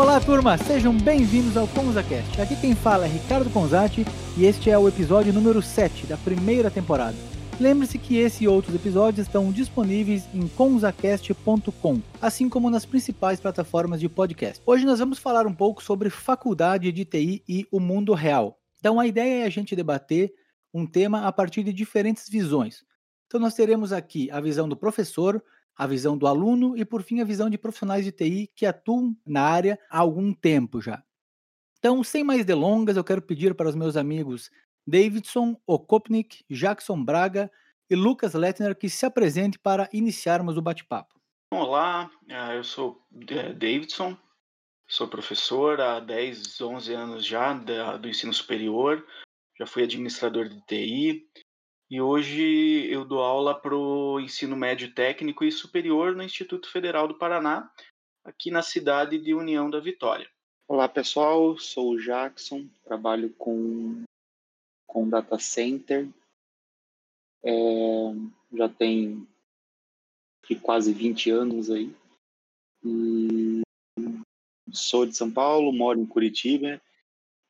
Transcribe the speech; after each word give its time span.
Olá, 0.00 0.18
turma, 0.18 0.56
sejam 0.56 0.96
bem-vindos 0.96 1.58
ao 1.58 1.68
ConzaCast. 1.68 2.40
Aqui 2.40 2.56
quem 2.56 2.74
fala 2.74 3.04
é 3.04 3.08
Ricardo 3.08 3.50
Conzati 3.50 4.06
e 4.34 4.46
este 4.46 4.70
é 4.70 4.78
o 4.78 4.88
episódio 4.88 5.30
número 5.30 5.60
7 5.60 6.06
da 6.06 6.16
primeira 6.16 6.70
temporada. 6.70 7.14
Lembre-se 7.60 7.98
que 7.98 8.16
esse 8.16 8.44
e 8.44 8.48
outros 8.48 8.74
episódios 8.74 9.26
estão 9.26 9.52
disponíveis 9.52 10.26
em 10.32 10.48
conzacast.com, 10.48 12.00
assim 12.18 12.48
como 12.48 12.70
nas 12.70 12.86
principais 12.86 13.40
plataformas 13.40 14.00
de 14.00 14.08
podcast. 14.08 14.62
Hoje 14.64 14.86
nós 14.86 15.00
vamos 15.00 15.18
falar 15.18 15.46
um 15.46 15.54
pouco 15.54 15.82
sobre 15.82 16.08
faculdade 16.08 16.90
de 16.90 17.04
TI 17.04 17.44
e 17.46 17.66
o 17.70 17.78
mundo 17.78 18.14
real. 18.14 18.58
Então 18.78 18.98
a 18.98 19.06
ideia 19.06 19.42
é 19.42 19.46
a 19.46 19.50
gente 19.50 19.76
debater 19.76 20.32
um 20.72 20.86
tema 20.86 21.26
a 21.26 21.30
partir 21.30 21.62
de 21.62 21.74
diferentes 21.74 22.26
visões. 22.26 22.86
Então 23.26 23.38
nós 23.38 23.52
teremos 23.52 23.92
aqui 23.92 24.30
a 24.30 24.40
visão 24.40 24.66
do 24.66 24.74
professor, 24.74 25.42
a 25.80 25.86
visão 25.86 26.18
do 26.18 26.26
aluno 26.26 26.76
e, 26.76 26.84
por 26.84 27.02
fim, 27.02 27.22
a 27.22 27.24
visão 27.24 27.48
de 27.48 27.56
profissionais 27.56 28.04
de 28.04 28.12
TI 28.12 28.52
que 28.54 28.66
atuam 28.66 29.16
na 29.26 29.40
área 29.40 29.78
há 29.88 30.00
algum 30.00 30.30
tempo 30.30 30.78
já. 30.78 31.02
Então, 31.78 32.04
sem 32.04 32.22
mais 32.22 32.44
delongas, 32.44 32.98
eu 32.98 33.02
quero 33.02 33.22
pedir 33.22 33.54
para 33.54 33.70
os 33.70 33.74
meus 33.74 33.96
amigos 33.96 34.50
Davidson 34.86 35.58
Okopnik, 35.66 36.44
Jackson 36.50 37.02
Braga 37.02 37.50
e 37.88 37.96
Lucas 37.96 38.34
Lettner 38.34 38.76
que 38.76 38.90
se 38.90 39.06
apresente 39.06 39.58
para 39.58 39.88
iniciarmos 39.90 40.58
o 40.58 40.60
bate-papo. 40.60 41.18
Olá, 41.50 42.10
eh, 42.28 42.58
eu 42.58 42.62
sou 42.62 43.02
eh, 43.30 43.54
Davidson, 43.54 44.14
sou 44.86 45.08
professor 45.08 45.80
há 45.80 45.98
10, 45.98 46.60
11 46.60 46.92
anos 46.92 47.24
já 47.24 47.54
do 47.54 48.06
ensino 48.06 48.34
superior, 48.34 49.02
já 49.58 49.66
fui 49.66 49.84
administrador 49.84 50.46
de 50.46 50.60
TI, 50.66 51.26
e 51.90 52.00
hoje 52.00 52.86
eu 52.88 53.04
dou 53.04 53.20
aula 53.20 53.52
para 53.52 53.74
o 53.74 54.20
ensino 54.20 54.56
médio 54.56 54.94
técnico 54.94 55.42
e 55.42 55.50
superior 55.50 56.14
no 56.14 56.22
Instituto 56.22 56.70
Federal 56.70 57.08
do 57.08 57.18
Paraná, 57.18 57.68
aqui 58.22 58.48
na 58.48 58.62
cidade 58.62 59.18
de 59.18 59.34
União 59.34 59.68
da 59.68 59.80
Vitória. 59.80 60.30
Olá 60.68 60.88
pessoal, 60.88 61.58
sou 61.58 61.90
o 61.90 62.00
Jackson, 62.00 62.68
trabalho 62.84 63.30
com, 63.30 64.04
com 64.86 65.08
data 65.08 65.36
center, 65.36 66.08
é, 67.42 67.52
já 68.52 68.68
tem 68.68 69.26
quase 70.62 70.92
20 70.92 71.30
anos 71.30 71.70
aí, 71.70 71.92
e 72.84 73.62
sou 74.72 75.06
de 75.06 75.16
São 75.16 75.30
Paulo, 75.30 75.72
moro 75.72 75.98
em 75.98 76.06
Curitiba 76.06 76.80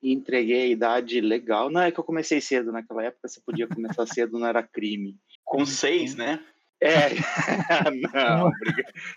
e 0.03 0.13
entreguei 0.13 0.63
a 0.63 0.67
idade 0.67 1.21
legal. 1.21 1.71
Não, 1.71 1.83
é 1.83 1.93
que 1.93 2.01
eu 2.01 2.05
comecei 2.05 2.41
cedo 2.41 2.73
naquela 2.73 3.05
época, 3.05 3.29
você 3.29 3.41
podia 3.41 3.69
começar 3.69 4.07
cedo, 4.07 4.39
não 4.39 4.47
era 4.47 4.63
crime. 4.63 5.19
Com 5.45 5.65
seis, 5.67 6.15
né? 6.15 6.45
É, 6.83 7.11
não, 8.15 8.51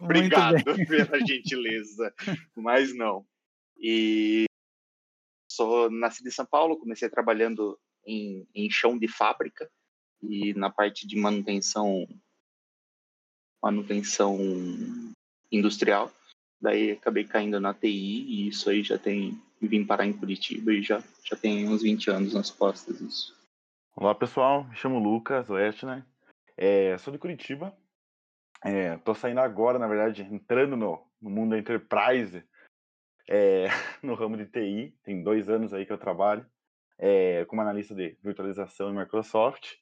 obrigado 0.01 0.63
pela 0.85 1.19
gentileza, 1.25 2.13
mas 2.55 2.93
não. 2.93 3.25
E 3.77 4.45
sou 5.49 5.89
nascido 5.89 6.27
em 6.27 6.31
São 6.31 6.45
Paulo, 6.45 6.77
comecei 6.77 7.09
trabalhando 7.09 7.79
em, 8.05 8.45
em 8.53 8.69
chão 8.69 8.97
de 8.97 9.07
fábrica 9.07 9.69
e 10.21 10.53
na 10.55 10.69
parte 10.69 11.07
de 11.07 11.15
manutenção 11.15 12.05
manutenção 13.63 14.37
industrial. 15.49 16.11
Daí 16.63 16.91
acabei 16.91 17.25
caindo 17.25 17.59
na 17.59 17.73
TI 17.73 17.89
e 17.89 18.47
isso 18.47 18.69
aí 18.69 18.81
já 18.83 18.97
tem 18.97 19.37
vim 19.61 19.85
parar 19.85 20.05
em 20.05 20.13
Curitiba 20.13 20.71
e 20.71 20.81
já, 20.81 21.03
já 21.25 21.35
tem 21.35 21.67
uns 21.67 21.81
20 21.81 22.09
anos 22.09 22.33
nas 22.33 22.49
costas 22.49 23.01
isso. 23.01 23.37
Olá 23.93 24.15
pessoal, 24.15 24.63
me 24.63 24.73
chamo 24.73 24.97
Lucas 24.97 25.49
Westner, 25.49 26.05
é, 26.55 26.97
sou 26.99 27.11
de 27.11 27.19
Curitiba, 27.19 27.75
é, 28.63 28.95
tô 28.99 29.13
saindo 29.13 29.41
agora, 29.41 29.77
na 29.77 29.87
verdade, 29.87 30.21
entrando 30.23 30.77
no, 30.77 31.05
no 31.21 31.29
mundo 31.29 31.49
da 31.49 31.57
enterprise, 31.57 32.41
é, 33.29 33.67
no 34.01 34.15
ramo 34.15 34.37
de 34.37 34.45
TI, 34.45 34.97
tem 35.03 35.21
dois 35.21 35.49
anos 35.49 35.73
aí 35.73 35.85
que 35.85 35.91
eu 35.91 35.97
trabalho 35.97 36.45
é, 36.97 37.43
como 37.43 37.61
analista 37.61 37.93
de 37.93 38.17
virtualização 38.23 38.89
em 38.89 38.97
Microsoft. 38.97 39.73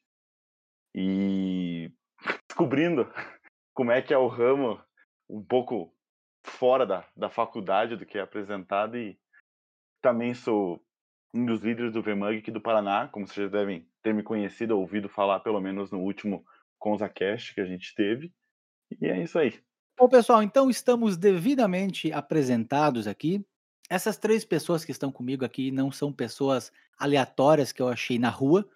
E 0.96 1.92
descobrindo 2.50 3.08
como 3.72 3.92
é 3.92 4.02
que 4.02 4.16
é 4.16 4.18
o 4.18 4.28
ramo 4.28 4.84
um 5.30 5.44
pouco 5.44 5.96
fora 6.44 6.86
da, 6.86 7.06
da 7.16 7.30
faculdade 7.30 7.96
do 7.96 8.06
que 8.06 8.18
é 8.18 8.22
apresentado 8.22 8.98
e 8.98 9.18
também 10.02 10.34
sou 10.34 10.84
um 11.34 11.46
dos 11.46 11.62
líderes 11.62 11.94
do 11.94 12.02
VMUG 12.02 12.40
aqui 12.40 12.52
do 12.52 12.62
Paraná, 12.62 13.08
como 13.08 13.28
vocês 13.28 13.50
já 13.50 13.58
devem 13.60 13.88
ter 14.02 14.14
me 14.14 14.24
conhecido, 14.24 14.78
ouvido 14.78 15.08
falar 15.08 15.40
pelo 15.40 15.62
menos 15.62 15.92
no 15.92 16.00
último 16.00 16.44
ConzaCast 16.80 17.54
que 17.54 17.62
a 17.62 17.66
gente 17.66 17.94
teve. 17.96 18.34
E 19.00 19.08
é 19.08 19.22
isso 19.22 19.40
aí. 19.40 19.62
Bom, 19.98 20.10
pessoal, 20.10 20.42
então 20.42 20.70
estamos 20.70 21.16
devidamente 21.16 22.12
apresentados 22.12 23.08
aqui. 23.08 23.46
Essas 23.90 24.18
três 24.18 24.44
pessoas 24.44 24.84
que 24.84 24.92
estão 24.92 25.12
comigo 25.12 25.46
aqui 25.46 25.72
não 25.72 25.92
são 25.92 26.12
pessoas 26.12 26.72
aleatórias 26.98 27.72
que 27.72 27.82
eu 27.82 27.88
achei 27.88 28.18
na 28.18 28.30
rua, 28.30 28.68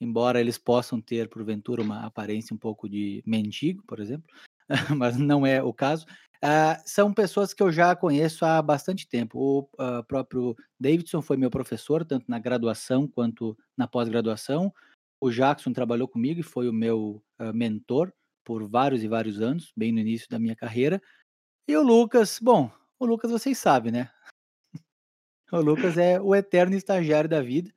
embora 0.00 0.40
eles 0.40 0.58
possam 0.58 1.00
ter, 1.00 1.28
porventura, 1.28 1.82
uma 1.82 2.04
aparência 2.04 2.54
um 2.54 2.58
pouco 2.58 2.88
de 2.88 3.22
mendigo, 3.26 3.82
por 3.86 3.98
exemplo, 4.00 4.26
mas 4.96 5.16
não 5.16 5.46
é 5.46 5.62
o 5.62 5.72
caso. 5.72 6.06
Uh, 6.38 6.78
são 6.84 7.12
pessoas 7.12 7.52
que 7.52 7.60
eu 7.60 7.72
já 7.72 7.96
conheço 7.96 8.44
há 8.44 8.62
bastante 8.62 9.08
tempo. 9.08 9.38
O 9.38 9.60
uh, 9.82 10.04
próprio 10.06 10.56
Davidson 10.78 11.20
foi 11.20 11.36
meu 11.36 11.50
professor, 11.50 12.04
tanto 12.04 12.30
na 12.30 12.38
graduação 12.38 13.08
quanto 13.08 13.58
na 13.76 13.88
pós-graduação. 13.88 14.72
O 15.20 15.30
Jackson 15.30 15.72
trabalhou 15.72 16.06
comigo 16.06 16.38
e 16.38 16.44
foi 16.44 16.68
o 16.68 16.72
meu 16.72 17.22
uh, 17.40 17.52
mentor 17.52 18.12
por 18.44 18.64
vários 18.68 19.02
e 19.02 19.08
vários 19.08 19.40
anos, 19.40 19.72
bem 19.76 19.90
no 19.90 19.98
início 19.98 20.28
da 20.30 20.38
minha 20.38 20.54
carreira. 20.54 21.02
E 21.66 21.76
o 21.76 21.82
Lucas, 21.82 22.38
bom, 22.40 22.70
o 23.00 23.04
Lucas 23.04 23.32
vocês 23.32 23.58
sabem, 23.58 23.90
né? 23.90 24.10
o 25.52 25.60
Lucas 25.60 25.98
é 25.98 26.20
o 26.20 26.36
eterno 26.36 26.76
estagiário 26.76 27.28
da 27.28 27.42
vida, 27.42 27.74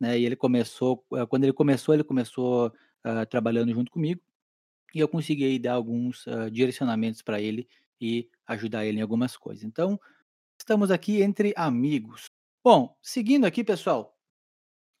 né? 0.00 0.16
E 0.16 0.24
ele 0.24 0.36
começou, 0.36 1.04
quando 1.28 1.42
ele 1.42 1.52
começou, 1.52 1.94
ele 1.94 2.04
começou 2.04 2.72
trabalhando 3.28 3.70
junto 3.70 3.92
comigo 3.92 4.22
e 4.94 5.00
eu 5.00 5.06
consegui 5.06 5.58
dar 5.58 5.74
alguns 5.74 6.24
direcionamentos 6.50 7.20
para 7.20 7.38
ele 7.38 7.68
e 8.00 8.28
ajudar 8.46 8.84
ele 8.84 8.98
em 8.98 9.02
algumas 9.02 9.36
coisas. 9.36 9.64
Então, 9.64 9.98
estamos 10.58 10.90
aqui 10.90 11.22
entre 11.22 11.52
amigos. 11.56 12.26
Bom, 12.62 12.96
seguindo 13.02 13.44
aqui, 13.44 13.62
pessoal, 13.62 14.14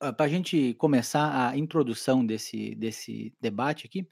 ah, 0.00 0.12
para 0.12 0.26
a 0.26 0.28
gente 0.28 0.74
começar 0.74 1.48
a 1.48 1.56
introdução 1.56 2.24
desse, 2.26 2.74
desse 2.74 3.32
debate 3.40 3.86
aqui, 3.86 4.06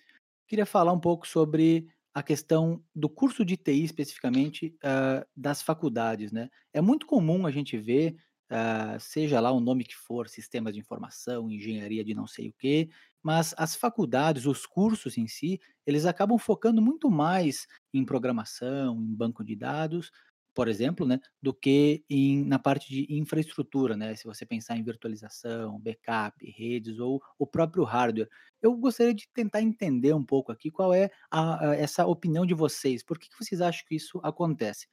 queria 0.46 0.66
falar 0.66 0.92
um 0.92 1.00
pouco 1.00 1.26
sobre 1.26 1.86
a 2.14 2.22
questão 2.22 2.82
do 2.94 3.08
curso 3.08 3.44
de 3.44 3.56
TI 3.56 3.84
especificamente 3.84 4.76
uh, 4.84 5.26
das 5.36 5.62
faculdades, 5.62 6.30
né? 6.30 6.50
É 6.72 6.80
muito 6.80 7.06
comum 7.06 7.46
a 7.46 7.50
gente 7.50 7.76
ver, 7.78 8.16
uh, 8.50 9.00
seja 9.00 9.40
lá 9.40 9.50
o 9.50 9.60
nome 9.60 9.84
que 9.84 9.96
for, 9.96 10.28
sistemas 10.28 10.74
de 10.74 10.80
informação, 10.80 11.50
engenharia 11.50 12.04
de 12.04 12.14
não 12.14 12.26
sei 12.26 12.48
o 12.48 12.54
quê, 12.58 12.90
mas 13.22 13.54
as 13.56 13.76
faculdades, 13.76 14.46
os 14.46 14.66
cursos 14.66 15.16
em 15.16 15.26
si, 15.26 15.60
eles 15.86 16.06
acabam 16.06 16.38
focando 16.38 16.82
muito 16.82 17.10
mais 17.10 17.66
em 17.92 18.04
programação, 18.04 18.96
em 18.96 19.14
banco 19.14 19.44
de 19.44 19.56
dados, 19.56 20.10
por 20.54 20.68
exemplo, 20.68 21.06
né, 21.06 21.18
do 21.40 21.54
que 21.54 22.04
em, 22.10 22.44
na 22.44 22.58
parte 22.58 22.88
de 22.88 23.06
infraestrutura, 23.10 23.96
né? 23.96 24.14
Se 24.14 24.24
você 24.24 24.44
pensar 24.44 24.76
em 24.76 24.82
virtualização, 24.82 25.80
backup, 25.80 26.44
redes 26.50 26.98
ou 26.98 27.22
o 27.38 27.46
próprio 27.46 27.84
hardware. 27.84 28.28
Eu 28.60 28.76
gostaria 28.76 29.14
de 29.14 29.26
tentar 29.32 29.62
entender 29.62 30.14
um 30.14 30.24
pouco 30.24 30.52
aqui 30.52 30.70
qual 30.70 30.92
é 30.92 31.10
a, 31.30 31.70
a, 31.70 31.76
essa 31.76 32.06
opinião 32.06 32.44
de 32.44 32.54
vocês. 32.54 33.02
Por 33.02 33.18
que, 33.18 33.28
que 33.30 33.38
vocês 33.38 33.60
acham 33.60 33.84
que 33.88 33.96
isso 33.96 34.20
acontece? 34.22 34.86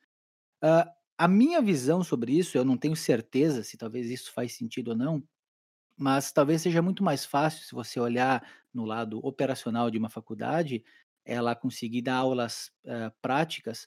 Uh, 0.64 0.90
a 1.18 1.28
minha 1.28 1.62
visão 1.62 2.04
sobre 2.04 2.38
isso, 2.38 2.58
eu 2.58 2.64
não 2.64 2.78
tenho 2.78 2.96
certeza 2.96 3.64
se 3.64 3.78
talvez 3.78 4.10
isso 4.10 4.32
faz 4.32 4.54
sentido 4.56 4.90
ou 4.92 4.98
não, 4.98 5.22
mas 6.00 6.32
talvez 6.32 6.62
seja 6.62 6.82
muito 6.82 7.04
mais 7.04 7.26
fácil 7.26 7.66
se 7.66 7.76
você 7.76 8.00
olhar 8.00 8.42
no 8.74 8.86
lado 8.86 9.20
operacional 9.22 9.92
de 9.92 9.98
uma 9.98 10.10
faculdade, 10.10 10.82
ela 11.26 11.54
conseguir 11.54 12.02
dar 12.02 12.16
aulas 12.16 12.72
uh, 12.86 13.12
práticas 13.22 13.86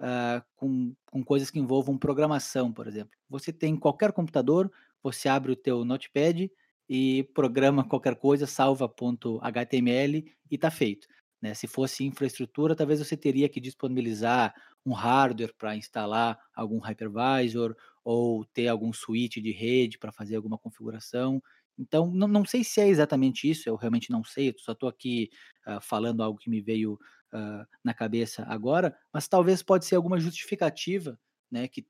uh, 0.00 0.40
com, 0.54 0.94
com 1.06 1.24
coisas 1.24 1.50
que 1.50 1.58
envolvam 1.58 1.98
programação, 1.98 2.72
por 2.72 2.86
exemplo. 2.86 3.10
Você 3.28 3.52
tem 3.52 3.76
qualquer 3.76 4.12
computador, 4.12 4.70
você 5.02 5.28
abre 5.28 5.50
o 5.50 5.56
teu 5.56 5.84
notepad 5.84 6.48
e 6.88 7.24
programa 7.34 7.82
qualquer 7.82 8.14
coisa, 8.14 8.46
salva 8.46 8.88
.html 8.88 10.32
e 10.48 10.54
está 10.54 10.70
feito. 10.70 11.08
Né? 11.42 11.54
Se 11.54 11.66
fosse 11.66 12.04
infraestrutura, 12.04 12.76
talvez 12.76 13.00
você 13.00 13.16
teria 13.16 13.48
que 13.48 13.60
disponibilizar 13.60 14.54
um 14.86 14.92
hardware 14.92 15.54
para 15.58 15.74
instalar 15.74 16.38
algum 16.54 16.78
hypervisor 16.78 17.76
ou 18.08 18.42
ter 18.46 18.68
algum 18.68 18.90
switch 18.90 19.36
de 19.36 19.52
rede 19.52 19.98
para 19.98 20.10
fazer 20.10 20.36
alguma 20.36 20.56
configuração. 20.56 21.42
Então, 21.78 22.10
não, 22.10 22.26
não, 22.26 22.42
sei 22.42 22.64
se 22.64 22.80
é 22.80 22.88
exatamente 22.88 23.48
isso, 23.50 23.68
eu 23.68 23.76
realmente 23.76 24.10
não 24.10 24.24
sei, 24.24 24.48
eu 24.48 24.54
só 24.56 24.72
estou 24.72 24.88
aqui 24.88 25.28
uh, 25.66 25.78
falando 25.78 26.22
algo 26.22 26.38
que 26.38 26.48
me 26.48 26.62
veio 26.62 26.94
uh, 26.94 27.66
na 27.84 27.92
cabeça 27.92 28.46
agora, 28.48 28.96
mas 29.12 29.28
talvez 29.28 29.62
pode 29.62 29.84
ser 29.84 29.94
alguma 29.96 30.18
justificativa, 30.18 31.20
né, 31.50 31.68
que 31.68 31.86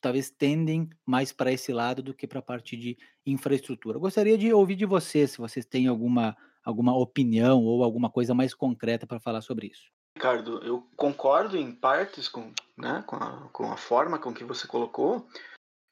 talvez 0.00 0.30
tendem 0.30 0.88
mais 1.04 1.32
para 1.32 1.50
esse 1.50 1.72
lado 1.72 2.00
do 2.00 2.14
que 2.14 2.28
para 2.28 2.38
a 2.38 2.42
parte 2.42 2.76
de 2.76 2.96
infraestrutura. 3.26 3.96
Eu 3.96 4.02
gostaria 4.02 4.38
de 4.38 4.52
ouvir 4.52 4.76
de 4.76 4.86
vocês, 4.86 5.32
se 5.32 5.38
vocês 5.38 5.66
têm 5.66 5.88
alguma, 5.88 6.36
alguma 6.64 6.96
opinião 6.96 7.64
ou 7.64 7.82
alguma 7.82 8.08
coisa 8.08 8.32
mais 8.34 8.54
concreta 8.54 9.04
para 9.04 9.18
falar 9.18 9.40
sobre 9.40 9.66
isso. 9.66 9.90
Ricardo, 10.16 10.62
eu 10.62 10.88
concordo 10.96 11.56
em 11.58 11.72
partes 11.72 12.28
com 12.28 12.52
né, 12.76 13.02
com 13.06 13.16
a, 13.16 13.48
com 13.52 13.72
a 13.72 13.76
forma 13.76 14.18
com 14.18 14.32
que 14.32 14.44
você 14.44 14.66
colocou, 14.66 15.26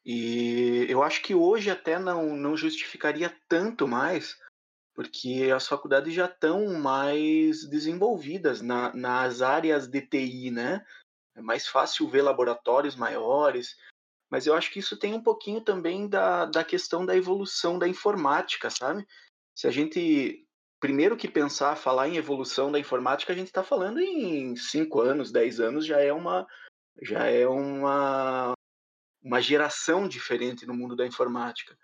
e 0.04 0.86
eu 0.88 1.02
acho 1.02 1.22
que 1.22 1.34
hoje 1.34 1.70
até 1.70 1.98
não, 1.98 2.36
não 2.36 2.56
justificaria 2.56 3.34
tanto 3.48 3.88
mais, 3.88 4.38
porque 4.94 5.50
as 5.54 5.66
faculdades 5.66 6.12
já 6.12 6.26
estão 6.26 6.74
mais 6.74 7.68
desenvolvidas 7.68 8.60
na, 8.60 8.94
nas 8.94 9.40
áreas 9.40 9.88
de 9.88 10.02
TI, 10.02 10.50
né? 10.50 10.84
É 11.34 11.40
mais 11.40 11.66
fácil 11.66 12.08
ver 12.08 12.22
laboratórios 12.22 12.94
maiores, 12.94 13.76
mas 14.30 14.46
eu 14.46 14.54
acho 14.54 14.70
que 14.70 14.78
isso 14.78 14.96
tem 14.96 15.14
um 15.14 15.22
pouquinho 15.22 15.60
também 15.60 16.08
da, 16.08 16.44
da 16.44 16.62
questão 16.62 17.04
da 17.04 17.16
evolução 17.16 17.78
da 17.78 17.88
informática, 17.88 18.70
sabe? 18.70 19.06
Se 19.56 19.66
a 19.66 19.70
gente, 19.70 20.46
primeiro 20.78 21.16
que 21.16 21.28
pensar, 21.28 21.76
falar 21.76 22.08
em 22.08 22.16
evolução 22.16 22.70
da 22.70 22.78
informática, 22.78 23.32
a 23.32 23.36
gente 23.36 23.48
está 23.48 23.64
falando 23.64 24.00
em 24.00 24.54
5 24.54 25.00
anos, 25.00 25.32
10 25.32 25.60
anos, 25.60 25.86
já 25.86 26.00
é 26.00 26.12
uma, 26.12 26.46
já 27.02 27.26
é 27.26 27.46
uma, 27.48 28.53
uma 29.24 29.40
geração 29.40 30.06
diferente 30.06 30.66
no 30.66 30.74
mundo 30.74 30.94
da 30.94 31.06
informática. 31.06 31.76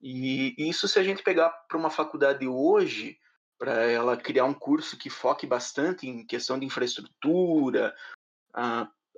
E 0.00 0.54
isso, 0.56 0.86
se 0.86 0.98
a 0.98 1.02
gente 1.02 1.22
pegar 1.22 1.50
para 1.68 1.76
uma 1.76 1.90
faculdade 1.90 2.46
hoje, 2.46 3.18
para 3.58 3.84
ela 3.90 4.16
criar 4.16 4.44
um 4.44 4.54
curso 4.54 4.96
que 4.96 5.10
foque 5.10 5.46
bastante 5.46 6.06
em 6.06 6.24
questão 6.24 6.58
de 6.58 6.64
infraestrutura, 6.64 7.92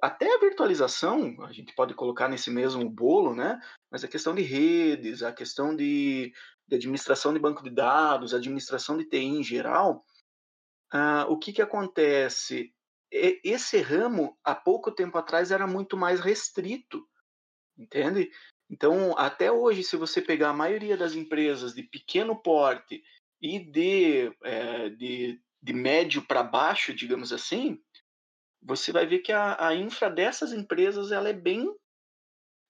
até 0.00 0.34
a 0.34 0.38
virtualização, 0.38 1.36
a 1.44 1.52
gente 1.52 1.74
pode 1.74 1.92
colocar 1.92 2.28
nesse 2.28 2.50
mesmo 2.50 2.88
bolo, 2.88 3.34
né? 3.34 3.60
Mas 3.90 4.02
a 4.02 4.08
questão 4.08 4.34
de 4.34 4.42
redes, 4.42 5.22
a 5.22 5.32
questão 5.32 5.76
de, 5.76 6.32
de 6.66 6.76
administração 6.76 7.34
de 7.34 7.40
banco 7.40 7.62
de 7.62 7.70
dados, 7.70 8.32
administração 8.32 8.96
de 8.96 9.04
TI 9.04 9.18
em 9.18 9.42
geral, 9.42 10.04
o 11.28 11.38
que, 11.38 11.52
que 11.52 11.62
acontece? 11.62 12.72
esse 13.10 13.80
ramo, 13.80 14.38
há 14.44 14.54
pouco 14.54 14.92
tempo 14.92 15.16
atrás, 15.16 15.50
era 15.50 15.66
muito 15.66 15.96
mais 15.96 16.20
restrito, 16.20 17.08
entende? 17.78 18.30
Então, 18.70 19.16
até 19.16 19.50
hoje, 19.50 19.82
se 19.82 19.96
você 19.96 20.20
pegar 20.20 20.50
a 20.50 20.54
maioria 20.54 20.96
das 20.96 21.14
empresas 21.14 21.74
de 21.74 21.82
pequeno 21.82 22.36
porte 22.36 23.02
e 23.40 23.58
de, 23.58 24.30
é, 24.42 24.90
de, 24.90 25.40
de 25.62 25.72
médio 25.72 26.22
para 26.26 26.42
baixo, 26.42 26.92
digamos 26.92 27.32
assim, 27.32 27.80
você 28.62 28.92
vai 28.92 29.06
ver 29.06 29.20
que 29.20 29.32
a, 29.32 29.68
a 29.68 29.74
infra 29.74 30.10
dessas 30.10 30.52
empresas 30.52 31.12
ela 31.12 31.28
é 31.28 31.32
bem, 31.32 31.72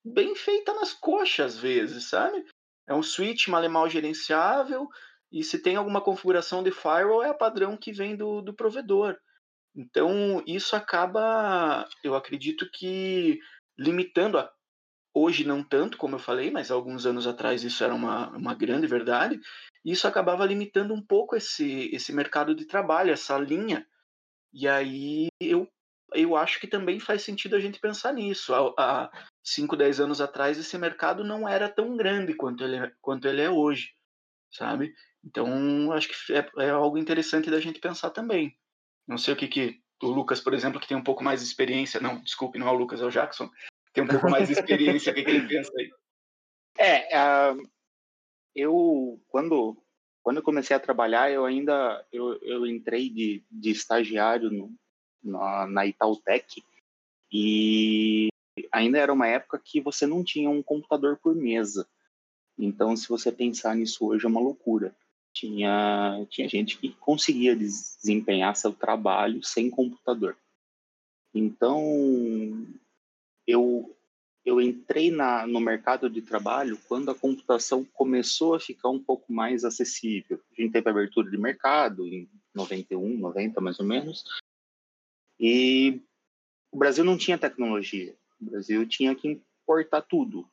bem 0.05 0.35
feita 0.35 0.73
nas 0.73 0.93
coxas, 0.93 1.55
às 1.55 1.59
vezes, 1.59 2.05
sabe? 2.05 2.45
É 2.87 2.93
um 2.93 3.03
switch 3.03 3.47
mal 3.47 3.89
gerenciável, 3.89 4.87
e 5.31 5.43
se 5.43 5.61
tem 5.61 5.75
alguma 5.75 6.01
configuração 6.01 6.63
de 6.63 6.71
firewall, 6.71 7.23
é 7.23 7.29
a 7.29 7.35
padrão 7.35 7.77
que 7.77 7.91
vem 7.91 8.15
do, 8.15 8.41
do 8.41 8.53
provedor. 8.53 9.17
Então, 9.75 10.43
isso 10.47 10.75
acaba, 10.75 11.87
eu 12.03 12.15
acredito 12.15 12.69
que 12.71 13.39
limitando 13.77 14.37
a 14.37 14.51
Hoje 15.13 15.43
não 15.43 15.63
tanto, 15.63 15.97
como 15.97 16.15
eu 16.15 16.19
falei, 16.19 16.51
mas 16.51 16.69
alguns 16.69 17.05
anos 17.05 17.25
atrás 17.25 17.63
isso 17.63 17.83
era 17.83 17.93
uma, 17.93 18.29
uma 18.29 18.53
grande 18.53 18.87
verdade. 18.87 19.39
E 19.83 19.91
isso 19.91 20.07
acabava 20.07 20.45
limitando 20.45 20.93
um 20.93 21.01
pouco 21.01 21.35
esse, 21.35 21.89
esse 21.93 22.13
mercado 22.13 22.53
de 22.53 22.65
trabalho, 22.65 23.11
essa 23.11 23.37
linha. 23.37 23.87
E 24.53 24.67
aí 24.67 25.27
eu, 25.39 25.67
eu 26.13 26.35
acho 26.35 26.59
que 26.59 26.67
também 26.67 26.99
faz 26.99 27.23
sentido 27.23 27.55
a 27.55 27.59
gente 27.59 27.79
pensar 27.79 28.13
nisso. 28.13 28.53
Há, 28.77 29.11
5, 29.43 29.75
10 29.75 29.99
anos 29.99 30.21
atrás 30.21 30.57
esse 30.59 30.77
mercado 30.77 31.23
não 31.23 31.47
era 31.47 31.67
tão 31.67 31.97
grande 31.97 32.35
quanto 32.35 32.63
ele, 32.63 32.75
é, 32.75 32.91
quanto 33.01 33.27
ele 33.27 33.41
é 33.41 33.49
hoje, 33.49 33.93
sabe? 34.51 34.93
Então 35.23 35.91
acho 35.91 36.07
que 36.07 36.33
é, 36.33 36.49
é 36.59 36.69
algo 36.69 36.97
interessante 36.97 37.49
da 37.49 37.59
gente 37.59 37.79
pensar 37.79 38.11
também. 38.11 38.55
Não 39.07 39.17
sei 39.17 39.33
o 39.33 39.37
que, 39.37 39.47
que 39.47 39.81
o 40.03 40.07
Lucas, 40.07 40.39
por 40.39 40.53
exemplo, 40.53 40.79
que 40.79 40.87
tem 40.87 40.95
um 40.95 41.03
pouco 41.03 41.23
mais 41.23 41.41
de 41.41 41.47
experiência, 41.47 41.99
não, 41.99 42.21
desculpe, 42.21 42.59
não 42.59 42.67
é 42.67 42.71
o 42.71 42.75
Lucas, 42.75 43.01
é 43.01 43.05
o 43.05 43.09
Jackson, 43.09 43.49
tem 43.93 44.03
um 44.03 44.07
pouco 44.07 44.29
mais 44.29 44.47
de 44.47 44.53
experiência. 44.53 45.11
o 45.11 45.15
que, 45.15 45.23
que 45.23 45.29
ele 45.29 45.47
pensa 45.47 45.71
aí? 45.77 45.91
É, 46.77 47.51
uh, 47.51 47.69
eu 48.55 49.21
quando 49.27 49.77
quando 50.21 50.37
eu 50.37 50.43
comecei 50.43 50.75
a 50.75 50.79
trabalhar, 50.79 51.31
eu 51.31 51.45
ainda 51.45 52.05
eu, 52.11 52.37
eu 52.41 52.65
entrei 52.65 53.09
de, 53.09 53.43
de 53.49 53.71
estagiário 53.71 54.49
no, 54.51 54.73
na, 55.23 55.67
na 55.67 55.85
Itautec 55.85 56.63
e 57.31 58.29
ainda 58.71 58.97
era 58.97 59.13
uma 59.13 59.27
época 59.27 59.61
que 59.63 59.81
você 59.81 60.05
não 60.05 60.23
tinha 60.23 60.49
um 60.49 60.63
computador 60.63 61.17
por 61.17 61.35
mesa. 61.35 61.87
Então, 62.57 62.95
se 62.95 63.07
você 63.07 63.31
pensar 63.31 63.75
nisso 63.75 64.05
hoje, 64.05 64.25
é 64.25 64.27
uma 64.27 64.41
loucura. 64.41 64.95
Tinha, 65.33 66.25
tinha 66.29 66.49
gente 66.49 66.77
que 66.77 66.89
conseguia 66.95 67.55
desempenhar 67.55 68.55
seu 68.55 68.73
trabalho 68.73 69.41
sem 69.43 69.69
computador. 69.69 70.35
Então, 71.33 72.67
eu 73.49 73.95
eu 74.45 74.61
entrei 74.61 75.11
na, 75.11 75.45
no 75.45 75.59
mercado 75.59 76.09
de 76.09 76.21
trabalho 76.21 76.79
quando 76.87 77.11
a 77.11 77.15
computação 77.15 77.85
começou 77.93 78.55
a 78.55 78.59
ficar 78.59 78.89
um 78.89 78.97
pouco 78.97 79.31
mais 79.31 79.63
acessível. 79.63 80.41
A 80.57 80.61
gente 80.61 80.71
teve 80.71 80.89
abertura 80.89 81.29
de 81.29 81.37
mercado 81.37 82.07
em 82.07 82.27
91, 82.55 83.17
90 83.17 83.61
mais 83.61 83.79
ou 83.79 83.85
menos, 83.85 84.23
e 85.39 86.01
o 86.71 86.77
Brasil 86.77 87.03
não 87.03 87.17
tinha 87.17 87.37
tecnologia. 87.37 88.15
O 88.41 88.45
Brasil 88.45 88.87
tinha 88.87 89.13
que 89.13 89.27
importar 89.27 90.01
tudo. 90.01 90.47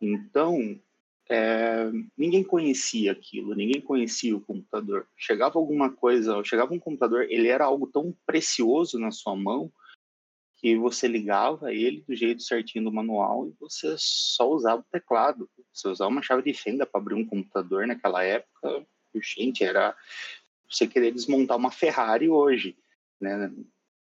Então, 0.00 0.80
é, 1.28 1.90
ninguém 2.16 2.42
conhecia 2.42 3.12
aquilo, 3.12 3.54
ninguém 3.54 3.80
conhecia 3.80 4.36
o 4.36 4.40
computador. 4.40 5.06
Chegava 5.16 5.58
alguma 5.58 5.90
coisa, 5.90 6.42
chegava 6.44 6.74
um 6.74 6.78
computador, 6.78 7.26
ele 7.28 7.48
era 7.48 7.64
algo 7.64 7.86
tão 7.86 8.14
precioso 8.26 8.98
na 8.98 9.10
sua 9.10 9.36
mão 9.36 9.72
que 10.60 10.76
você 10.76 11.08
ligava 11.08 11.72
ele 11.72 12.04
do 12.06 12.14
jeito 12.14 12.42
certinho 12.42 12.84
do 12.84 12.92
manual 12.92 13.48
e 13.48 13.54
você 13.58 13.94
só 13.98 14.50
usava 14.50 14.82
o 14.82 14.92
teclado. 14.92 15.48
Você 15.72 15.88
usava 15.88 16.10
uma 16.10 16.22
chave 16.22 16.42
de 16.42 16.52
fenda 16.52 16.84
para 16.84 17.00
abrir 17.00 17.14
um 17.14 17.24
computador 17.24 17.86
naquela 17.86 18.22
época, 18.22 18.86
gente, 19.14 19.64
era 19.64 19.96
você 20.68 20.86
querer 20.86 21.12
desmontar 21.12 21.56
uma 21.56 21.70
Ferrari 21.70 22.28
hoje, 22.28 22.76
né? 23.20 23.50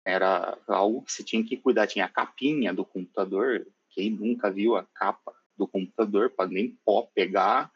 Era 0.05 0.59
algo 0.67 1.03
que 1.03 1.13
você 1.13 1.23
tinha 1.23 1.45
que 1.45 1.57
cuidar, 1.57 1.87
tinha 1.87 2.07
a 2.07 2.09
capinha 2.09 2.75
do 2.75 2.85
computador, 2.85 3.67
quem 3.91 4.11
nunca 4.11 4.51
viu 4.51 4.77
a 4.77 4.83
capa 4.83 5.33
do 5.57 5.69
computador 5.69 6.31
para 6.31 6.51
nem 6.51 6.77
pó 6.85 7.03
pegar. 7.15 7.71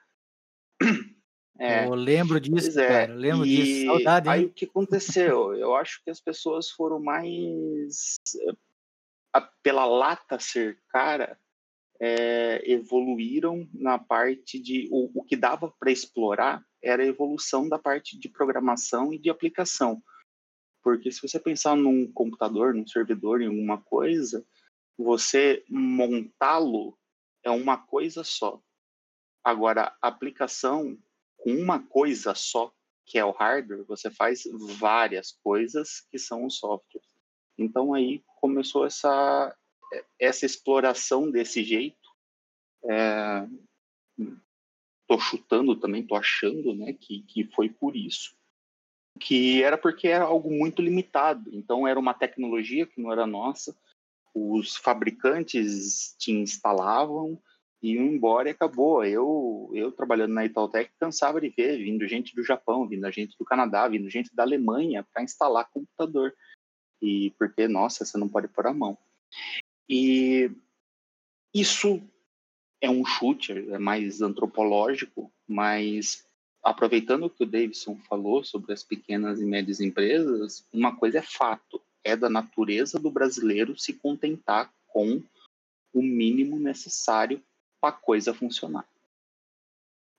É, 1.58 1.86
eu 1.86 1.94
lembro 1.94 2.40
disso, 2.40 2.80
é. 2.80 2.88
cara. 2.88 3.12
Eu 3.12 3.18
lembro 3.18 3.46
e 3.46 3.56
disso. 3.56 3.86
Saudade, 3.86 4.28
hein? 4.28 4.34
Aí 4.34 4.44
o 4.44 4.52
que 4.52 4.64
aconteceu? 4.64 5.54
Eu 5.54 5.74
acho 5.76 6.02
que 6.02 6.10
as 6.10 6.20
pessoas 6.20 6.70
foram 6.70 7.00
mais. 7.00 8.16
Pela 9.62 9.84
lata 9.84 10.38
ser 10.38 10.80
cara, 10.88 11.38
é, 12.00 12.62
evoluíram 12.70 13.68
na 13.72 13.98
parte 13.98 14.58
de. 14.60 14.88
O, 14.90 15.20
o 15.20 15.24
que 15.24 15.36
dava 15.36 15.72
para 15.78 15.92
explorar 15.92 16.64
era 16.82 17.02
a 17.02 17.06
evolução 17.06 17.68
da 17.68 17.78
parte 17.78 18.18
de 18.18 18.28
programação 18.28 19.12
e 19.12 19.18
de 19.18 19.30
aplicação. 19.30 20.02
Porque 20.82 21.10
se 21.10 21.22
você 21.22 21.40
pensar 21.40 21.76
num 21.76 22.10
computador, 22.12 22.74
num 22.74 22.86
servidor, 22.86 23.40
em 23.40 23.46
alguma 23.46 23.80
coisa, 23.80 24.44
você 24.98 25.64
montá-lo 25.68 26.98
é 27.42 27.50
uma 27.50 27.78
coisa 27.78 28.22
só. 28.22 28.60
Agora, 29.42 29.96
a 30.00 30.08
aplicação 30.08 30.98
com 31.44 31.50
uma 31.50 31.78
coisa 31.78 32.34
só, 32.34 32.72
que 33.04 33.18
é 33.18 33.24
o 33.24 33.30
hardware, 33.30 33.84
você 33.84 34.10
faz 34.10 34.44
várias 34.78 35.30
coisas 35.30 36.00
que 36.10 36.18
são 36.18 36.46
os 36.46 36.56
softwares. 36.56 37.06
Então 37.58 37.92
aí 37.92 38.24
começou 38.40 38.86
essa 38.86 39.54
essa 40.18 40.46
exploração 40.46 41.30
desse 41.30 41.62
jeito. 41.62 42.08
É, 42.86 43.46
tô 45.06 45.18
chutando 45.18 45.76
também, 45.76 46.02
tô 46.02 46.16
achando, 46.16 46.74
né, 46.74 46.94
que, 46.94 47.20
que 47.22 47.44
foi 47.54 47.68
por 47.68 47.94
isso. 47.94 48.34
Que 49.20 49.62
era 49.62 49.76
porque 49.76 50.08
era 50.08 50.24
algo 50.24 50.50
muito 50.50 50.80
limitado. 50.80 51.50
Então 51.52 51.86
era 51.86 52.00
uma 52.00 52.14
tecnologia 52.14 52.86
que 52.86 53.00
não 53.02 53.12
era 53.12 53.26
nossa. 53.26 53.76
Os 54.34 54.76
fabricantes 54.76 56.16
te 56.18 56.32
instalavam, 56.32 57.40
e 57.84 57.96
iam 57.96 58.06
embora 58.06 58.48
e 58.48 58.52
acabou. 58.52 59.04
Eu, 59.04 59.70
eu 59.74 59.92
trabalhando 59.92 60.32
na 60.32 60.46
Itautec, 60.46 60.90
cansava 60.98 61.38
de 61.38 61.50
ver 61.50 61.76
vindo 61.76 62.08
gente 62.08 62.34
do 62.34 62.42
Japão, 62.42 62.88
vindo 62.88 63.10
gente 63.12 63.36
do 63.36 63.44
Canadá, 63.44 63.86
vindo 63.86 64.08
gente 64.08 64.34
da 64.34 64.42
Alemanha 64.42 65.06
para 65.12 65.22
instalar 65.22 65.68
computador. 65.70 66.34
E 67.02 67.34
porque, 67.38 67.68
nossa, 67.68 68.02
você 68.02 68.16
não 68.16 68.26
pode 68.26 68.48
pôr 68.48 68.68
a 68.68 68.72
mão. 68.72 68.96
E 69.86 70.50
isso 71.52 72.00
é 72.80 72.88
um 72.88 73.04
chute, 73.04 73.52
é 73.52 73.78
mais 73.78 74.22
antropológico, 74.22 75.30
mas 75.46 76.26
aproveitando 76.62 77.24
o 77.24 77.30
que 77.30 77.42
o 77.42 77.46
Davidson 77.46 77.98
falou 78.08 78.42
sobre 78.42 78.72
as 78.72 78.82
pequenas 78.82 79.42
e 79.42 79.44
médias 79.44 79.78
empresas, 79.78 80.66
uma 80.72 80.96
coisa 80.96 81.18
é 81.18 81.22
fato, 81.22 81.82
é 82.02 82.16
da 82.16 82.30
natureza 82.30 82.98
do 82.98 83.10
brasileiro 83.10 83.78
se 83.78 83.92
contentar 83.92 84.72
com 84.86 85.22
o 85.92 86.02
mínimo 86.02 86.58
necessário 86.58 87.42
a 87.86 87.92
coisa 87.92 88.34
funcionar. 88.34 88.86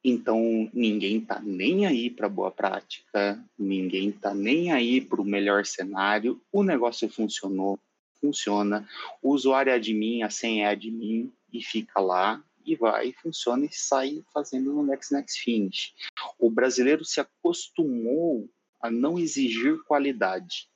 Então, 0.03 0.69
ninguém 0.71 1.17
está 1.17 1.39
nem 1.39 1.87
aí 1.87 2.11
para 2.11 2.29
boa 2.29 2.51
prática, 2.51 3.43
ninguém 3.57 4.09
está 4.09 4.35
nem 4.35 4.71
aí 4.71 5.01
para 5.01 5.19
o 5.19 5.25
melhor 5.25 5.65
cenário. 5.65 6.39
O 6.51 6.61
negócio 6.61 7.09
funcionou, 7.09 7.79
funciona. 8.21 8.87
O 9.19 9.31
usuário 9.31 9.71
é 9.71 9.75
admin, 9.75 10.21
a 10.21 10.29
senha 10.29 10.65
é 10.65 10.69
admin 10.69 11.33
e 11.51 11.63
fica 11.63 11.99
lá 11.99 12.43
e 12.63 12.75
vai, 12.75 13.13
funciona 13.13 13.65
e 13.65 13.73
sai 13.73 14.23
fazendo 14.33 14.73
no 14.73 14.83
Next 14.83 15.13
Next 15.13 15.41
Finish. 15.41 15.93
O 16.37 16.51
brasileiro 16.51 17.03
se 17.03 17.19
acostumou 17.19 18.49
a 18.81 18.91
não 18.91 19.17
exigir 19.17 19.81
qualidade. 19.83 20.69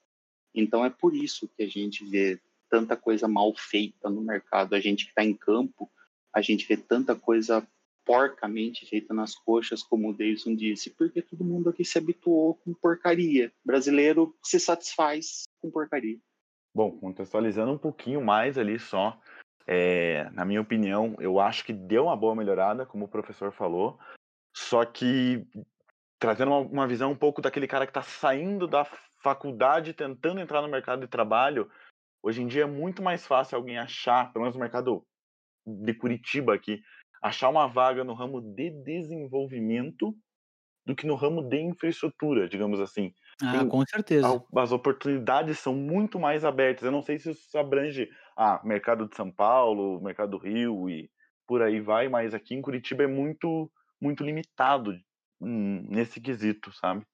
Então 0.53 0.83
é 0.83 0.89
por 0.89 1.15
isso 1.15 1.47
que 1.55 1.63
a 1.63 1.67
gente 1.67 2.05
vê 2.05 2.39
tanta 2.69 2.95
coisa 2.95 3.27
mal 3.27 3.53
feita 3.55 4.09
no 4.09 4.21
mercado. 4.21 4.73
A 4.73 4.79
gente 4.79 5.05
que 5.05 5.11
está 5.11 5.23
em 5.23 5.33
campo, 5.33 5.89
a 6.33 6.41
gente 6.41 6.67
vê 6.67 6.77
tanta 6.77 7.15
coisa 7.15 7.67
porcamente 8.05 8.87
feita 8.87 9.13
nas 9.13 9.35
coxas, 9.35 9.83
como 9.83 10.09
o 10.09 10.13
Davidson 10.13 10.55
disse, 10.55 10.89
porque 10.89 11.21
todo 11.21 11.43
mundo 11.43 11.69
aqui 11.69 11.85
se 11.85 11.97
habituou 11.97 12.55
com 12.55 12.73
porcaria. 12.73 13.51
Brasileiro 13.63 14.35
se 14.43 14.59
satisfaz 14.59 15.43
com 15.61 15.69
porcaria. 15.69 16.17
Bom, 16.73 16.91
contextualizando 16.97 17.71
um 17.71 17.77
pouquinho 17.77 18.19
mais 18.19 18.57
ali 18.57 18.79
só, 18.79 19.19
é, 19.67 20.27
na 20.31 20.43
minha 20.43 20.61
opinião, 20.61 21.15
eu 21.19 21.39
acho 21.39 21.63
que 21.63 21.71
deu 21.71 22.05
uma 22.05 22.17
boa 22.17 22.35
melhorada, 22.35 22.85
como 22.85 23.05
o 23.05 23.09
professor 23.09 23.51
falou, 23.51 23.99
só 24.55 24.83
que 24.83 25.45
trazendo 26.17 26.49
uma, 26.49 26.59
uma 26.59 26.87
visão 26.87 27.11
um 27.11 27.15
pouco 27.15 27.41
daquele 27.41 27.67
cara 27.67 27.85
que 27.85 27.91
está 27.91 28.01
saindo 28.01 28.67
da 28.67 28.85
faculdade, 29.21 29.93
tentando 29.93 30.39
entrar 30.39 30.61
no 30.63 30.67
mercado 30.67 31.01
de 31.01 31.07
trabalho, 31.07 31.69
hoje 32.23 32.41
em 32.41 32.47
dia 32.47 32.63
é 32.63 32.67
muito 32.67 33.03
mais 33.03 33.27
fácil 33.27 33.55
alguém 33.55 33.77
achar, 33.77 34.33
pelo 34.33 34.43
menos 34.43 34.55
no 34.55 34.61
mercado 34.61 35.05
de 35.83 35.93
Curitiba 35.93 36.53
aqui, 36.53 36.81
achar 37.21 37.49
uma 37.49 37.67
vaga 37.67 38.03
no 38.03 38.13
ramo 38.13 38.41
de 38.41 38.69
desenvolvimento 38.83 40.15
do 40.85 40.95
que 40.95 41.05
no 41.05 41.15
ramo 41.15 41.43
de 41.43 41.61
infraestrutura, 41.61 42.47
digamos 42.47 42.79
assim. 42.79 43.13
Ah, 43.43 43.59
Tem, 43.59 43.67
com 43.67 43.85
certeza. 43.85 44.43
As 44.55 44.71
oportunidades 44.71 45.59
são 45.59 45.73
muito 45.75 46.19
mais 46.19 46.43
abertas. 46.43 46.83
Eu 46.83 46.91
não 46.91 47.01
sei 47.01 47.19
se 47.19 47.31
isso 47.31 47.57
abrange 47.57 48.09
ah, 48.35 48.59
mercado 48.63 49.07
de 49.07 49.15
São 49.15 49.31
Paulo, 49.31 50.01
mercado 50.01 50.31
do 50.31 50.37
Rio 50.37 50.89
e 50.89 51.09
por 51.47 51.61
aí 51.61 51.79
vai, 51.79 52.07
mas 52.07 52.33
aqui 52.33 52.55
em 52.55 52.61
Curitiba 52.61 53.03
é 53.03 53.07
muito 53.07 53.71
muito 54.01 54.23
limitado 54.23 54.97
nesse 55.41 56.21
quesito, 56.21 56.71
sabe? 56.71 57.05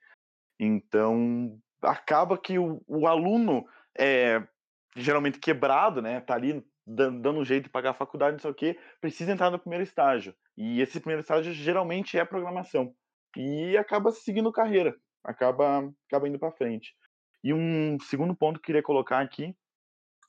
Então 0.59 1.59
acaba 1.81 2.37
que 2.37 2.57
o, 2.57 2.81
o 2.87 3.07
aluno 3.07 3.65
é 3.97 4.45
geralmente 4.95 5.39
quebrado, 5.39 6.01
né? 6.01 6.21
Tá 6.21 6.35
ali 6.35 6.63
dando 6.85 7.31
um 7.31 7.45
jeito 7.45 7.65
de 7.65 7.69
pagar 7.69 7.91
a 7.91 7.95
faculdade, 7.95 8.33
não 8.33 8.39
sei 8.39 8.51
o 8.51 8.55
quê, 8.55 8.79
precisa 9.01 9.31
entrar 9.31 9.49
no 9.49 9.59
primeiro 9.59 9.83
estágio. 9.83 10.35
E 10.55 10.81
esse 10.81 10.99
primeiro 10.99 11.21
estágio 11.21 11.51
geralmente 11.51 12.17
é 12.17 12.23
programação. 12.23 12.93
E 13.35 13.75
acaba 13.75 14.11
seguindo 14.11 14.51
carreira, 14.51 14.95
acaba, 15.23 15.91
acaba 16.07 16.27
indo 16.29 16.39
para 16.39 16.51
frente. 16.51 16.95
E 17.43 17.53
um 17.53 17.97
segundo 17.99 18.35
ponto 18.35 18.59
que 18.59 18.63
eu 18.63 18.65
queria 18.65 18.83
colocar 18.83 19.19
aqui 19.19 19.55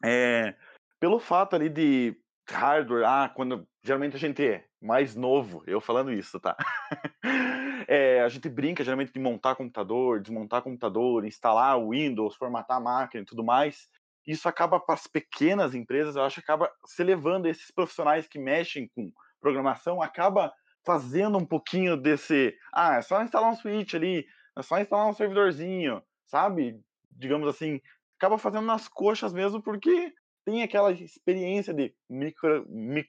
é 0.04 0.54
pelo 0.98 1.18
fato 1.18 1.54
ali 1.54 1.68
de 1.68 2.16
hardware, 2.48 3.04
ah, 3.04 3.28
quando 3.28 3.66
geralmente 3.82 4.16
a 4.16 4.18
gente 4.18 4.44
é 4.44 4.64
mais 4.80 5.14
novo, 5.14 5.62
eu 5.66 5.80
falando 5.80 6.12
isso, 6.12 6.38
tá? 6.40 6.56
é, 7.88 8.20
a 8.20 8.28
gente 8.28 8.48
brinca 8.48 8.84
geralmente 8.84 9.12
de 9.12 9.18
montar 9.18 9.56
computador, 9.56 10.20
desmontar 10.20 10.62
computador, 10.62 11.25
instalar 11.25 11.78
o 11.78 11.90
Windows, 11.90 12.36
formatar 12.36 12.78
a 12.78 12.80
máquina 12.80 13.22
e 13.22 13.26
tudo 13.26 13.44
mais 13.44 13.88
isso 14.26 14.49
acaba 14.49 14.80
para 14.80 14.95
as 14.95 15.06
pequenas 15.06 15.75
empresas, 15.75 16.16
eu 16.16 16.23
acho 16.23 16.40
acaba 16.40 16.71
se 16.85 17.02
levando 17.04 17.47
esses 17.47 17.71
profissionais 17.71 18.26
que 18.26 18.38
mexem 18.38 18.88
com 18.95 19.12
programação, 19.40 20.02
acaba 20.02 20.52
fazendo 20.85 21.38
um 21.38 21.45
pouquinho 21.45 21.97
desse, 21.97 22.56
ah, 22.73 22.97
é 22.97 23.02
só 23.02 23.23
instalar 23.23 23.50
um 23.50 23.56
switch 23.56 23.95
ali, 23.95 24.25
é 24.56 24.62
só 24.62 24.78
instalar 24.78 25.09
um 25.09 25.12
servidorzinho, 25.12 26.02
sabe? 26.26 26.80
Digamos 27.11 27.49
assim, 27.49 27.80
acaba 28.18 28.38
fazendo 28.38 28.66
nas 28.66 28.88
coxas 28.88 29.33
mesmo 29.33 29.62
porque 29.62 30.12
tem 30.45 30.62
aquela 30.62 30.92
experiência 30.92 31.75
de 31.75 31.95
micro, 32.09 32.64
mic, 32.68 33.09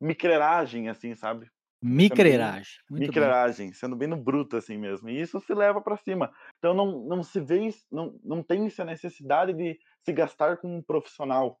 micreragem, 0.00 0.88
assim, 0.88 1.14
sabe? 1.14 1.50
Micreragem. 1.82 2.78
Micreragem, 2.88 3.72
sendo 3.72 3.96
bem 3.96 4.06
no 4.06 4.16
bruto 4.16 4.56
assim 4.56 4.78
mesmo. 4.78 5.10
E 5.10 5.20
isso 5.20 5.40
se 5.40 5.52
leva 5.52 5.80
para 5.80 5.96
cima. 5.96 6.32
Então 6.58 6.72
não, 6.72 7.04
não 7.04 7.22
se 7.22 7.40
vê, 7.40 7.68
não, 7.90 8.18
não 8.22 8.42
tem 8.42 8.66
essa 8.66 8.84
necessidade 8.84 9.52
de 9.52 9.78
se 10.04 10.12
gastar 10.12 10.58
com 10.58 10.76
um 10.76 10.82
profissional 10.82 11.58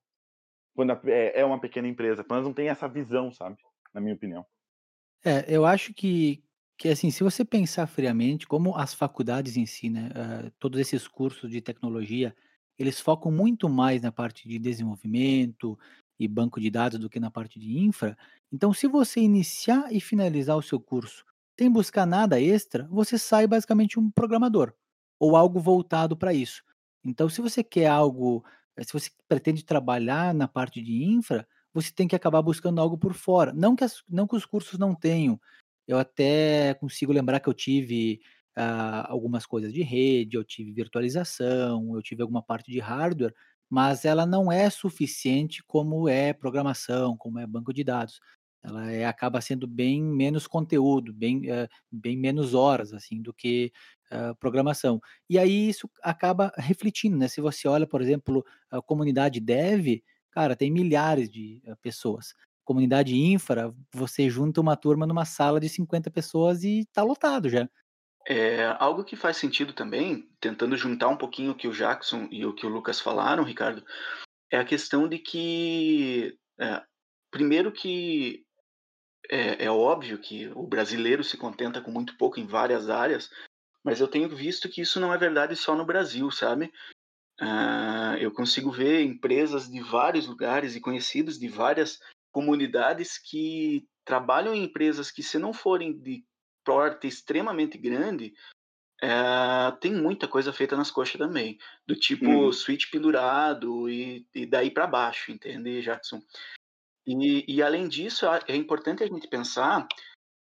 quando 0.74 0.92
é, 1.08 1.40
é 1.40 1.44
uma 1.44 1.60
pequena 1.60 1.88
empresa. 1.88 2.22
Pelo 2.22 2.36
menos 2.36 2.48
não 2.48 2.54
tem 2.54 2.68
essa 2.68 2.88
visão, 2.88 3.32
sabe? 3.32 3.56
Na 3.92 4.00
minha 4.00 4.14
opinião. 4.14 4.46
É, 5.24 5.44
eu 5.48 5.66
acho 5.66 5.92
que, 5.92 6.42
que 6.78 6.88
assim, 6.88 7.10
se 7.10 7.22
você 7.22 7.44
pensar 7.44 7.86
friamente, 7.86 8.46
como 8.46 8.76
as 8.76 8.94
faculdades 8.94 9.56
em 9.56 9.66
si, 9.66 9.90
né, 9.90 10.08
uh, 10.08 10.50
todos 10.58 10.80
esses 10.80 11.06
cursos 11.06 11.50
de 11.50 11.60
tecnologia, 11.60 12.34
eles 12.78 13.00
focam 13.00 13.30
muito 13.30 13.68
mais 13.68 14.02
na 14.02 14.10
parte 14.10 14.48
de 14.48 14.58
desenvolvimento 14.58 15.78
e 16.18 16.28
banco 16.28 16.60
de 16.60 16.70
dados 16.70 16.98
do 16.98 17.10
que 17.10 17.20
na 17.20 17.30
parte 17.30 17.58
de 17.58 17.78
infra. 17.78 18.16
Então, 18.52 18.72
se 18.72 18.86
você 18.86 19.20
iniciar 19.20 19.92
e 19.92 20.00
finalizar 20.00 20.56
o 20.56 20.62
seu 20.62 20.78
curso 20.80 21.24
sem 21.58 21.70
buscar 21.70 22.06
nada 22.06 22.40
extra, 22.40 22.88
você 22.90 23.18
sai 23.18 23.46
basicamente 23.46 23.98
um 23.98 24.10
programador 24.10 24.72
ou 25.18 25.36
algo 25.36 25.60
voltado 25.60 26.16
para 26.16 26.32
isso. 26.32 26.62
Então, 27.04 27.28
se 27.28 27.40
você 27.40 27.62
quer 27.62 27.86
algo, 27.86 28.44
eh, 28.76 28.84
se 28.84 28.92
você 28.92 29.10
pretende 29.28 29.64
trabalhar 29.64 30.34
na 30.34 30.48
parte 30.48 30.80
de 30.80 31.04
infra, 31.04 31.46
você 31.72 31.92
tem 31.92 32.06
que 32.08 32.16
acabar 32.16 32.42
buscando 32.42 32.80
algo 32.80 32.98
por 32.98 33.14
fora. 33.14 33.52
Não 33.52 33.74
que, 33.76 33.84
as, 33.84 34.02
não 34.08 34.26
que 34.26 34.36
os 34.36 34.44
cursos 34.44 34.78
não 34.78 34.94
tenham. 34.94 35.40
Eu 35.86 35.98
até 35.98 36.74
consigo 36.74 37.12
lembrar 37.12 37.40
que 37.40 37.48
eu 37.48 37.54
tive 37.54 38.20
uh, 38.56 39.06
algumas 39.06 39.46
coisas 39.46 39.72
de 39.72 39.82
rede, 39.82 40.36
eu 40.36 40.44
tive 40.44 40.72
virtualização, 40.72 41.94
eu 41.94 42.02
tive 42.02 42.22
alguma 42.22 42.42
parte 42.42 42.70
de 42.70 42.78
hardware, 42.78 43.34
mas 43.72 44.04
ela 44.04 44.26
não 44.26 44.52
é 44.52 44.68
suficiente 44.68 45.62
como 45.66 46.06
é 46.06 46.34
programação, 46.34 47.16
como 47.16 47.38
é 47.38 47.46
banco 47.46 47.72
de 47.72 47.82
dados. 47.82 48.20
Ela 48.62 48.92
é, 48.92 49.06
acaba 49.06 49.40
sendo 49.40 49.66
bem 49.66 50.02
menos 50.02 50.46
conteúdo, 50.46 51.10
bem, 51.10 51.50
uh, 51.50 51.66
bem 51.90 52.14
menos 52.14 52.52
horas 52.52 52.92
assim 52.92 53.22
do 53.22 53.32
que 53.32 53.72
uh, 54.12 54.36
programação. 54.36 55.00
E 55.26 55.38
aí 55.38 55.70
isso 55.70 55.88
acaba 56.02 56.52
refletindo, 56.58 57.16
né? 57.16 57.28
Se 57.28 57.40
você 57.40 57.66
olha, 57.66 57.86
por 57.86 58.02
exemplo, 58.02 58.44
a 58.70 58.82
comunidade 58.82 59.40
dev, 59.40 60.02
cara, 60.30 60.54
tem 60.54 60.70
milhares 60.70 61.30
de 61.30 61.62
uh, 61.66 61.74
pessoas. 61.80 62.34
Comunidade 62.64 63.16
infra, 63.16 63.74
você 63.90 64.28
junta 64.28 64.60
uma 64.60 64.76
turma 64.76 65.06
numa 65.06 65.24
sala 65.24 65.58
de 65.58 65.70
50 65.70 66.10
pessoas 66.10 66.62
e 66.62 66.86
tá 66.92 67.02
lotado 67.02 67.48
já. 67.48 67.66
É, 68.26 68.76
algo 68.78 69.04
que 69.04 69.16
faz 69.16 69.36
sentido 69.36 69.72
também, 69.72 70.28
tentando 70.40 70.76
juntar 70.76 71.08
um 71.08 71.16
pouquinho 71.16 71.52
o 71.52 71.54
que 71.54 71.66
o 71.66 71.72
Jackson 71.72 72.28
e 72.30 72.46
o 72.46 72.54
que 72.54 72.64
o 72.64 72.68
Lucas 72.68 73.00
falaram, 73.00 73.42
Ricardo, 73.42 73.84
é 74.50 74.58
a 74.58 74.64
questão 74.64 75.08
de 75.08 75.18
que, 75.18 76.38
é, 76.60 76.82
primeiro 77.30 77.72
que 77.72 78.44
é, 79.30 79.64
é, 79.64 79.70
óbvio 79.70 80.18
que 80.18 80.48
o 80.54 80.66
brasileiro 80.66 81.24
se 81.24 81.36
contenta 81.36 81.80
com 81.80 81.90
muito 81.90 82.16
pouco 82.16 82.38
em 82.38 82.46
várias 82.46 82.88
áreas, 82.88 83.30
mas 83.84 84.00
eu 84.00 84.06
tenho 84.06 84.28
visto 84.28 84.68
que 84.68 84.80
isso 84.82 85.00
não 85.00 85.12
é 85.12 85.18
verdade 85.18 85.56
só 85.56 85.74
no 85.74 85.84
Brasil, 85.84 86.30
sabe? 86.30 86.72
Uh, 87.40 88.14
eu 88.20 88.30
consigo 88.30 88.70
ver 88.70 89.02
empresas 89.02 89.68
de 89.68 89.80
vários 89.80 90.26
lugares 90.26 90.76
e 90.76 90.80
conhecidos 90.80 91.38
de 91.38 91.48
várias 91.48 91.98
comunidades 92.30 93.18
que 93.18 93.84
trabalham 94.04 94.54
em 94.54 94.64
empresas 94.64 95.10
que, 95.10 95.22
se 95.22 95.38
não 95.38 95.52
forem 95.52 95.98
de 95.98 96.24
porte 96.64 97.06
extremamente 97.06 97.76
grande, 97.78 98.34
uh, 99.02 99.76
tem 99.80 99.94
muita 99.94 100.28
coisa 100.28 100.52
feita 100.52 100.76
nas 100.76 100.90
coxas 100.90 101.18
também, 101.18 101.58
do 101.86 101.94
tipo 101.94 102.26
hum. 102.26 102.52
switch 102.52 102.90
pendurado 102.90 103.88
e, 103.88 104.26
e 104.34 104.46
daí 104.46 104.70
para 104.70 104.86
baixo, 104.86 105.32
entende, 105.32 105.82
Jackson? 105.82 106.22
E, 107.06 107.44
e 107.48 107.62
além 107.62 107.88
disso, 107.88 108.26
é 108.46 108.54
importante 108.54 109.02
a 109.02 109.06
gente 109.06 109.26
pensar 109.26 109.86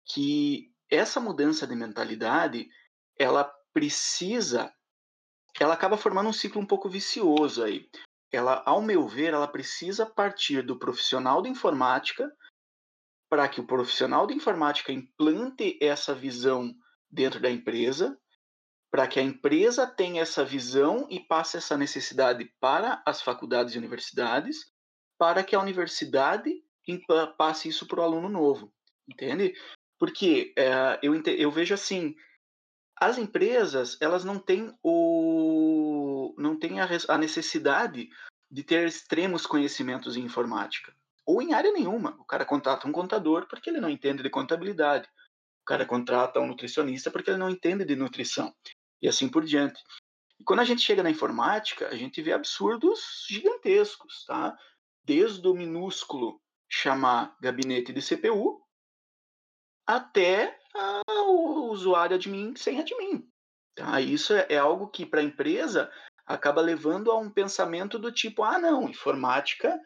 que 0.05 0.71
essa 0.89 1.19
mudança 1.19 1.65
de 1.65 1.75
mentalidade 1.75 2.69
ela 3.17 3.43
precisa, 3.73 4.71
ela 5.59 5.73
acaba 5.73 5.97
formando 5.97 6.29
um 6.29 6.33
ciclo 6.33 6.61
um 6.61 6.65
pouco 6.65 6.89
vicioso 6.89 7.63
aí. 7.63 7.89
Ela, 8.31 8.61
ao 8.65 8.81
meu 8.81 9.07
ver, 9.07 9.33
ela 9.33 9.47
precisa 9.47 10.05
partir 10.05 10.61
do 10.61 10.77
profissional 10.77 11.41
de 11.41 11.49
informática 11.49 12.31
para 13.31 13.47
que 13.47 13.61
o 13.61 13.65
profissional 13.65 14.27
de 14.27 14.33
informática 14.33 14.91
implante 14.91 15.79
essa 15.81 16.13
visão 16.13 16.75
dentro 17.09 17.39
da 17.39 17.49
empresa, 17.49 18.19
para 18.91 19.07
que 19.07 19.21
a 19.21 19.23
empresa 19.23 19.87
tenha 19.87 20.21
essa 20.21 20.43
visão 20.43 21.07
e 21.09 21.17
passe 21.17 21.55
essa 21.55 21.77
necessidade 21.77 22.53
para 22.59 23.01
as 23.05 23.21
faculdades 23.21 23.73
e 23.73 23.77
universidades, 23.77 24.65
para 25.17 25.45
que 25.45 25.55
a 25.55 25.61
universidade 25.61 26.61
passe 27.37 27.69
isso 27.69 27.87
para 27.87 28.01
o 28.01 28.03
aluno 28.03 28.27
novo, 28.27 28.73
entende? 29.07 29.53
Porque 29.97 30.53
é, 30.57 30.99
eu, 31.01 31.13
eu 31.15 31.51
vejo 31.51 31.73
assim, 31.73 32.13
as 32.99 33.17
empresas, 33.17 33.97
elas 34.01 34.25
não 34.25 34.39
têm 34.39 34.77
o 34.83 36.35
não 36.37 36.59
têm 36.59 36.81
a, 36.81 36.87
a 37.07 37.17
necessidade 37.17 38.09
de 38.49 38.63
ter 38.63 38.85
extremos 38.85 39.45
conhecimentos 39.45 40.17
em 40.17 40.21
informática 40.21 40.93
ou 41.25 41.41
em 41.41 41.53
área 41.53 41.71
nenhuma. 41.71 42.15
O 42.19 42.25
cara 42.25 42.45
contrata 42.45 42.87
um 42.87 42.91
contador 42.91 43.47
porque 43.47 43.69
ele 43.69 43.79
não 43.79 43.89
entende 43.89 44.23
de 44.23 44.29
contabilidade. 44.29 45.07
O 45.61 45.65
cara 45.65 45.85
contrata 45.85 46.39
um 46.39 46.47
nutricionista 46.47 47.11
porque 47.11 47.29
ele 47.29 47.37
não 47.37 47.49
entende 47.49 47.85
de 47.85 47.95
nutrição. 47.95 48.53
E 49.01 49.07
assim 49.07 49.29
por 49.29 49.43
diante. 49.43 49.81
E 50.39 50.43
quando 50.43 50.59
a 50.59 50.65
gente 50.65 50.81
chega 50.81 51.03
na 51.03 51.09
informática, 51.09 51.87
a 51.87 51.95
gente 51.95 52.21
vê 52.21 52.33
absurdos 52.33 53.25
gigantescos, 53.29 54.25
tá? 54.25 54.57
Desde 55.03 55.47
o 55.47 55.53
minúsculo 55.53 56.41
chamar 56.69 57.35
gabinete 57.41 57.91
de 57.91 58.01
CPU 58.01 58.61
até 59.85 60.57
o 61.07 61.69
usuário 61.69 62.15
admin 62.15 62.55
sem 62.55 62.79
admin. 62.79 63.27
Tá? 63.75 63.99
Isso 64.01 64.33
é, 64.33 64.47
é 64.49 64.57
algo 64.57 64.87
que 64.87 65.05
para 65.05 65.21
a 65.21 65.23
empresa 65.23 65.91
acaba 66.25 66.61
levando 66.61 67.11
a 67.11 67.17
um 67.17 67.29
pensamento 67.29 67.99
do 67.99 68.11
tipo: 68.11 68.43
ah, 68.43 68.57
não, 68.57 68.89
informática 68.89 69.79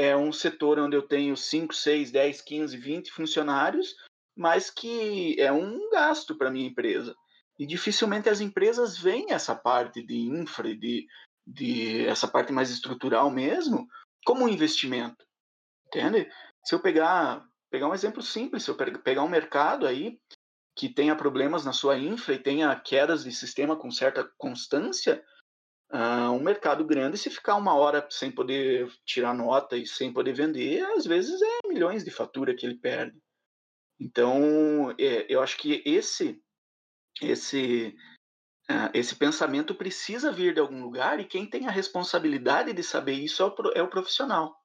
é 0.00 0.16
um 0.16 0.32
setor 0.32 0.78
onde 0.78 0.96
eu 0.96 1.02
tenho 1.02 1.36
5, 1.36 1.74
6, 1.74 2.10
10, 2.10 2.40
15, 2.40 2.76
20 2.78 3.12
funcionários, 3.12 3.94
mas 4.34 4.70
que 4.70 5.38
é 5.38 5.52
um 5.52 5.90
gasto 5.90 6.34
para 6.34 6.50
minha 6.50 6.66
empresa. 6.66 7.14
E 7.58 7.66
dificilmente 7.66 8.26
as 8.26 8.40
empresas 8.40 8.96
veem 8.96 9.32
essa 9.32 9.54
parte 9.54 10.02
de 10.02 10.16
infra, 10.16 10.74
de, 10.74 11.06
de 11.46 12.06
essa 12.06 12.26
parte 12.26 12.50
mais 12.50 12.70
estrutural 12.70 13.30
mesmo, 13.30 13.86
como 14.24 14.44
um 14.44 14.48
investimento. 14.48 15.22
Entende? 15.88 16.30
Se 16.64 16.74
eu 16.74 16.80
pegar, 16.80 17.46
pegar 17.70 17.86
um 17.86 17.94
exemplo 17.94 18.22
simples, 18.22 18.62
se 18.62 18.70
eu 18.70 18.76
pegar 18.76 19.22
um 19.22 19.28
mercado 19.28 19.86
aí 19.86 20.18
que 20.74 20.88
tenha 20.88 21.14
problemas 21.14 21.62
na 21.62 21.74
sua 21.74 21.98
infra 21.98 22.32
e 22.32 22.38
tenha 22.38 22.74
quedas 22.74 23.24
de 23.24 23.32
sistema 23.32 23.76
com 23.76 23.90
certa 23.90 24.26
constância, 24.38 25.22
uh, 25.92 26.30
um 26.32 26.40
mercado 26.40 26.84
grande, 26.84 27.18
se 27.18 27.30
ficar 27.30 27.56
uma 27.56 27.74
hora 27.74 28.06
sem 28.10 28.30
poder 28.30 28.90
tirar 29.04 29.34
nota 29.34 29.76
e 29.76 29.86
sem 29.86 30.12
poder 30.12 30.32
vender, 30.32 30.84
às 30.96 31.04
vezes 31.04 31.40
é 31.40 31.68
milhões 31.68 32.04
de 32.04 32.10
fatura 32.10 32.54
que 32.54 32.64
ele 32.64 32.76
perde. 32.76 33.18
Então, 34.00 34.90
é, 34.98 35.26
eu 35.28 35.42
acho 35.42 35.58
que 35.58 35.82
esse 35.84 36.40
esse 37.20 37.94
uh, 38.70 38.90
esse 38.94 39.14
pensamento 39.16 39.74
precisa 39.74 40.32
vir 40.32 40.54
de 40.54 40.60
algum 40.60 40.82
lugar 40.82 41.20
e 41.20 41.24
quem 41.24 41.48
tem 41.48 41.66
a 41.66 41.70
responsabilidade 41.70 42.72
de 42.72 42.82
saber 42.82 43.12
isso 43.12 43.42
é 43.42 43.46
o, 43.46 43.72
é 43.74 43.82
o 43.82 43.90
profissional. 43.90 44.56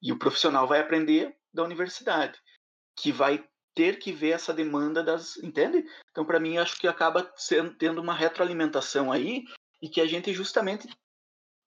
E 0.00 0.12
o 0.12 0.18
profissional 0.18 0.68
vai 0.68 0.80
aprender 0.80 1.36
da 1.52 1.64
universidade, 1.64 2.38
que 2.96 3.10
vai 3.10 3.44
ter 3.74 3.98
que 3.98 4.12
ver 4.12 4.30
essa 4.30 4.54
demanda 4.54 5.02
das, 5.02 5.36
entende? 5.38 5.84
Então, 6.10 6.24
para 6.24 6.38
mim, 6.38 6.58
acho 6.58 6.78
que 6.78 6.86
acaba 6.86 7.32
sendo, 7.36 7.74
tendo 7.76 8.00
uma 8.00 8.14
retroalimentação 8.14 9.10
aí 9.10 9.44
e 9.80 9.88
que 9.88 10.00
a 10.00 10.06
gente 10.06 10.32
justamente 10.32 10.88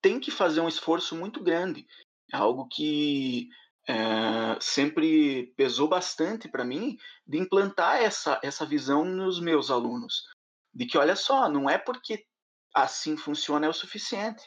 tem 0.01 0.19
que 0.19 0.31
fazer 0.31 0.61
um 0.61 0.67
esforço 0.67 1.15
muito 1.15 1.43
grande. 1.43 1.85
É 2.31 2.37
algo 2.37 2.67
que 2.67 3.49
é, 3.87 4.57
sempre 4.59 5.53
pesou 5.55 5.87
bastante 5.87 6.49
para 6.49 6.65
mim 6.65 6.97
de 7.25 7.37
implantar 7.37 8.01
essa, 8.01 8.39
essa 8.43 8.65
visão 8.65 9.05
nos 9.05 9.39
meus 9.39 9.71
alunos. 9.71 10.25
De 10.73 10.85
que, 10.85 10.97
olha 10.97 11.15
só, 11.15 11.49
não 11.49 11.69
é 11.69 11.77
porque 11.77 12.25
assim 12.73 13.17
funciona 13.17 13.65
é 13.65 13.69
o 13.69 13.73
suficiente. 13.73 14.43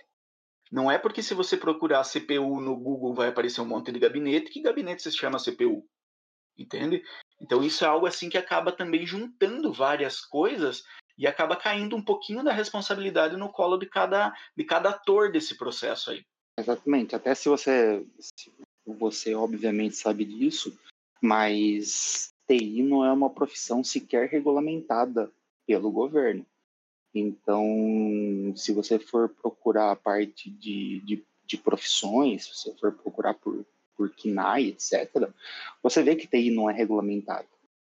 Não 0.70 0.90
é 0.90 0.98
porque 0.98 1.22
se 1.22 1.34
você 1.34 1.56
procurar 1.56 2.04
CPU 2.04 2.60
no 2.60 2.76
Google 2.76 3.14
vai 3.14 3.28
aparecer 3.28 3.60
um 3.60 3.66
monte 3.66 3.90
de 3.90 3.98
gabinete 3.98 4.50
que 4.50 4.62
gabinete 4.62 5.02
se 5.02 5.10
chama 5.10 5.42
CPU. 5.42 5.84
Entende? 6.56 7.02
Então 7.40 7.62
isso 7.62 7.84
é 7.84 7.88
algo 7.88 8.06
assim 8.06 8.28
que 8.28 8.38
acaba 8.38 8.70
também 8.70 9.04
juntando 9.04 9.72
várias 9.72 10.20
coisas 10.20 10.84
e 11.20 11.26
acaba 11.26 11.54
caindo 11.54 11.94
um 11.94 12.02
pouquinho 12.02 12.42
da 12.42 12.52
responsabilidade 12.52 13.36
no 13.36 13.50
colo 13.50 13.76
de 13.76 13.84
cada, 13.84 14.34
de 14.56 14.64
cada 14.64 14.88
ator 14.88 15.30
desse 15.30 15.54
processo 15.56 16.10
aí. 16.10 16.24
Exatamente. 16.58 17.14
Até 17.14 17.34
se 17.34 17.48
você, 17.48 18.02
se 18.18 18.50
você 18.86 19.34
obviamente 19.34 19.96
sabe 19.96 20.24
disso, 20.24 20.76
mas 21.20 22.32
TI 22.48 22.82
não 22.82 23.04
é 23.04 23.12
uma 23.12 23.28
profissão 23.28 23.84
sequer 23.84 24.30
regulamentada 24.30 25.30
pelo 25.66 25.90
governo. 25.90 26.44
Então, 27.14 28.52
se 28.56 28.72
você 28.72 28.98
for 28.98 29.28
procurar 29.28 29.90
a 29.90 29.96
parte 29.96 30.48
de, 30.48 31.00
de, 31.00 31.22
de 31.44 31.56
profissões, 31.58 32.44
se 32.44 32.56
você 32.56 32.74
for 32.78 32.92
procurar 32.92 33.34
por 33.34 33.64
por 34.00 34.08
KNAI, 34.08 34.68
etc., 34.68 35.28
você 35.82 36.02
vê 36.02 36.16
que 36.16 36.26
TI 36.26 36.50
não 36.50 36.70
é 36.70 36.72
regulamentado. 36.72 37.46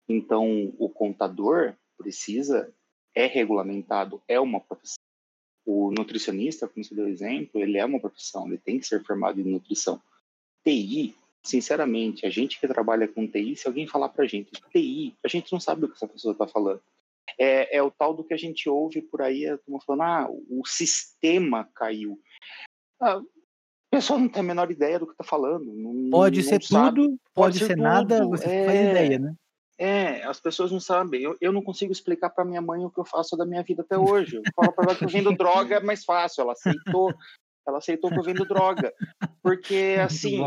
Então, 0.08 0.72
o 0.78 0.88
contador 0.88 1.74
precisa, 1.98 2.72
é 3.14 3.26
regulamentado, 3.26 4.22
é 4.28 4.38
uma 4.38 4.60
profissão. 4.60 5.02
O 5.64 5.90
nutricionista, 5.90 6.66
como 6.66 6.84
você 6.84 6.94
deu 6.94 7.08
exemplo, 7.08 7.60
ele 7.60 7.78
é 7.78 7.84
uma 7.84 8.00
profissão, 8.00 8.46
ele 8.46 8.58
tem 8.58 8.78
que 8.78 8.86
ser 8.86 9.04
formado 9.04 9.40
em 9.40 9.44
nutrição. 9.44 10.00
TI, 10.64 11.14
sinceramente, 11.42 12.26
a 12.26 12.30
gente 12.30 12.58
que 12.58 12.66
trabalha 12.66 13.06
com 13.06 13.26
TI, 13.26 13.56
se 13.56 13.66
alguém 13.66 13.86
falar 13.86 14.08
para 14.08 14.24
a 14.24 14.28
gente 14.28 14.50
TI, 14.72 15.16
a 15.24 15.28
gente 15.28 15.52
não 15.52 15.60
sabe 15.60 15.84
o 15.84 15.88
que 15.88 15.94
essa 15.94 16.08
pessoa 16.08 16.32
está 16.32 16.46
falando. 16.46 16.82
É, 17.38 17.76
é, 17.76 17.82
o 17.82 17.90
tal 17.90 18.14
do 18.14 18.24
que 18.24 18.34
a 18.34 18.36
gente 18.36 18.68
ouve 18.68 19.00
por 19.02 19.22
aí, 19.22 19.46
a 19.46 19.58
turma 19.58 19.80
falando, 19.80 20.02
ah, 20.02 20.28
o 20.50 20.66
sistema 20.66 21.68
caiu. 21.74 22.18
Ah, 23.00 23.16
a 23.16 23.96
pessoa 23.96 24.18
não 24.18 24.28
tem 24.28 24.40
a 24.40 24.44
menor 24.44 24.70
ideia 24.70 24.98
do 24.98 25.06
que 25.06 25.12
está 25.12 25.24
falando. 25.24 25.72
Não, 25.72 26.10
pode 26.10 26.42
não 26.42 26.48
ser 26.48 26.62
sabe. 26.62 27.02
tudo, 27.02 27.08
pode, 27.08 27.20
pode 27.34 27.58
ser, 27.58 27.66
ser 27.66 27.76
nada, 27.76 28.26
você 28.26 28.48
é, 28.48 28.64
faz 28.66 28.80
ideia, 28.80 29.18
né? 29.18 29.34
É, 29.80 30.22
as 30.24 30.38
pessoas 30.38 30.70
não 30.70 30.78
sabem. 30.78 31.22
Eu, 31.22 31.38
eu 31.40 31.50
não 31.50 31.62
consigo 31.62 31.90
explicar 31.90 32.28
para 32.28 32.44
minha 32.44 32.60
mãe 32.60 32.84
o 32.84 32.90
que 32.90 33.00
eu 33.00 33.04
faço 33.04 33.34
da 33.34 33.46
minha 33.46 33.62
vida 33.62 33.80
até 33.80 33.96
hoje. 33.96 34.36
Eu 34.36 34.42
falo 34.54 34.74
para 34.74 34.84
ela 34.84 34.94
que 34.94 35.06
eu 35.06 35.08
vendo 35.08 35.34
droga 35.34 35.76
é 35.76 35.80
mais 35.80 36.04
fácil. 36.04 36.42
Ela 36.42 36.52
aceitou, 36.52 37.14
ela 37.66 37.78
aceitou 37.78 38.10
que 38.10 38.18
eu 38.18 38.22
vendo 38.22 38.44
droga, 38.44 38.92
porque 39.42 39.96
assim 40.04 40.42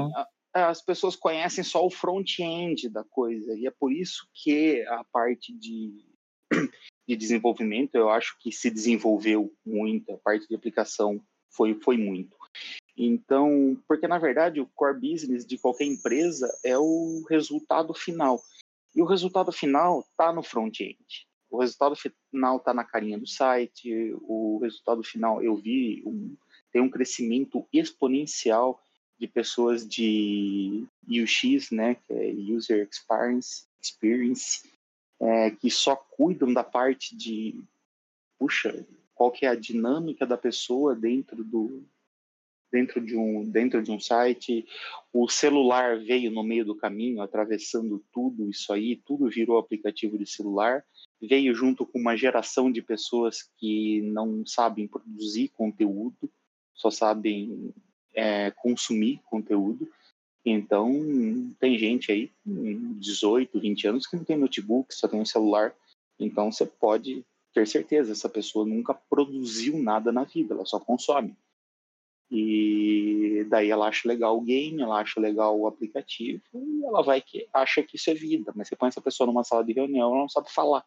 a, 0.54 0.70
as 0.70 0.86
pessoas 0.86 1.16
conhecem 1.16 1.64
só 1.64 1.84
o 1.84 1.90
front-end 1.90 2.88
da 2.90 3.04
coisa 3.04 3.56
e 3.58 3.66
é 3.66 3.72
por 3.72 3.92
isso 3.92 4.28
que 4.36 4.86
a 4.88 5.04
parte 5.12 5.52
de 5.58 6.06
de 7.10 7.16
desenvolvimento 7.16 7.96
eu 7.96 8.12
acho 8.12 8.38
que 8.40 8.52
se 8.52 8.70
desenvolveu 8.70 9.52
muito. 9.66 10.14
A 10.14 10.18
parte 10.20 10.48
de 10.48 10.54
aplicação 10.54 11.20
foi 11.50 11.74
foi 11.74 11.98
muito. 11.98 12.38
Então, 12.96 13.82
porque 13.88 14.08
na 14.08 14.20
verdade 14.20 14.62
o 14.62 14.70
core 14.76 15.00
business 15.00 15.44
de 15.44 15.58
qualquer 15.58 15.86
empresa 15.86 16.48
é 16.64 16.78
o 16.78 17.24
resultado 17.28 17.96
final. 17.96 18.40
E 18.96 19.02
o 19.02 19.06
resultado 19.06 19.52
final 19.52 20.02
está 20.02 20.32
no 20.32 20.44
front-end. 20.44 21.28
O 21.50 21.60
resultado 21.60 21.96
final 22.32 22.58
está 22.58 22.74
na 22.74 22.84
carinha 22.84 23.18
do 23.18 23.28
site. 23.28 24.14
O 24.22 24.60
resultado 24.62 25.04
final, 25.04 25.42
eu 25.44 25.56
vi, 25.56 26.04
um, 26.06 26.36
tem 26.72 26.82
um 26.82 26.90
crescimento 26.90 27.68
exponencial 27.72 28.80
de 29.20 29.28
pessoas 29.28 29.88
de 29.88 30.86
UX, 31.08 31.72
né, 31.72 31.96
que 31.96 32.14
é 32.14 32.32
User 32.32 32.88
Experience, 32.92 33.66
experience 33.82 34.64
é, 35.20 35.52
que 35.52 35.70
só 35.70 35.96
cuidam 35.96 36.52
da 36.52 36.64
parte 36.64 37.16
de, 37.16 37.64
puxa, 38.38 38.86
qual 39.14 39.32
que 39.32 39.46
é 39.46 39.50
a 39.50 39.56
dinâmica 39.56 40.26
da 40.26 40.38
pessoa 40.38 40.96
dentro 40.96 41.44
do, 41.44 41.86
dentro 42.74 43.00
de 43.00 43.16
um 43.16 43.48
dentro 43.48 43.84
de 43.84 43.92
um 43.92 44.00
site. 44.00 44.66
O 45.14 45.30
celular 45.30 46.00
veio 46.00 46.32
no 46.32 46.44
meio 46.44 46.66
do 46.66 46.76
caminho, 46.76 47.22
atravessando 47.22 48.04
tudo 48.12 48.50
isso 48.50 48.74
aí, 48.74 48.96
tudo 48.96 49.30
virou 49.30 49.60
aplicativo 49.60 50.18
de 50.18 50.26
celular. 50.26 50.84
Veio 51.22 51.54
junto 51.54 51.86
com 51.86 52.00
uma 52.00 52.18
geração 52.18 52.72
de 52.72 52.82
pessoas 52.82 53.48
que 53.58 54.02
não 54.02 54.44
sabem 54.46 54.88
produzir 54.88 55.50
conteúdo, 55.50 56.30
só 56.74 56.90
sabem 56.90 57.72
é, 58.16 58.50
consumir 58.50 59.22
conteúdo. 59.26 59.88
Então, 60.44 60.92
tem 61.60 61.78
gente 61.78 62.12
aí, 62.12 62.30
18, 62.46 63.58
20 63.58 63.88
anos, 63.88 64.08
que 64.08 64.18
não 64.18 64.26
tem 64.26 64.36
notebook, 64.36 64.94
só 64.94 65.08
tem 65.08 65.22
um 65.22 65.26
celular. 65.26 65.74
Então, 66.20 66.52
você 66.52 66.66
pode 66.66 67.24
ter 67.54 67.66
certeza, 67.68 68.12
essa 68.12 68.28
pessoa 68.28 68.66
nunca 68.66 68.94
produziu 68.94 69.78
nada 69.78 70.12
na 70.12 70.24
vida, 70.24 70.54
ela 70.54 70.66
só 70.66 70.80
consome. 70.80 71.38
E 72.36 73.46
daí 73.48 73.70
ela 73.70 73.88
acha 73.88 74.08
legal 74.08 74.36
o 74.36 74.42
game, 74.42 74.82
ela 74.82 75.00
acha 75.00 75.20
legal 75.20 75.56
o 75.60 75.68
aplicativo, 75.68 76.42
e 76.52 76.84
ela 76.84 77.04
vai 77.04 77.22
que 77.22 77.48
acha 77.54 77.84
que 77.84 77.96
isso 77.96 78.10
é 78.10 78.16
vida. 78.16 78.52
Mas 78.56 78.68
você 78.68 78.76
põe 78.76 78.90
essa 78.90 79.00
pessoa 79.00 79.28
numa 79.28 79.44
sala 79.44 79.64
de 79.64 79.72
reunião, 79.72 80.10
ela 80.10 80.22
não 80.22 80.30
sabe 80.30 80.52
falar. 80.52 80.84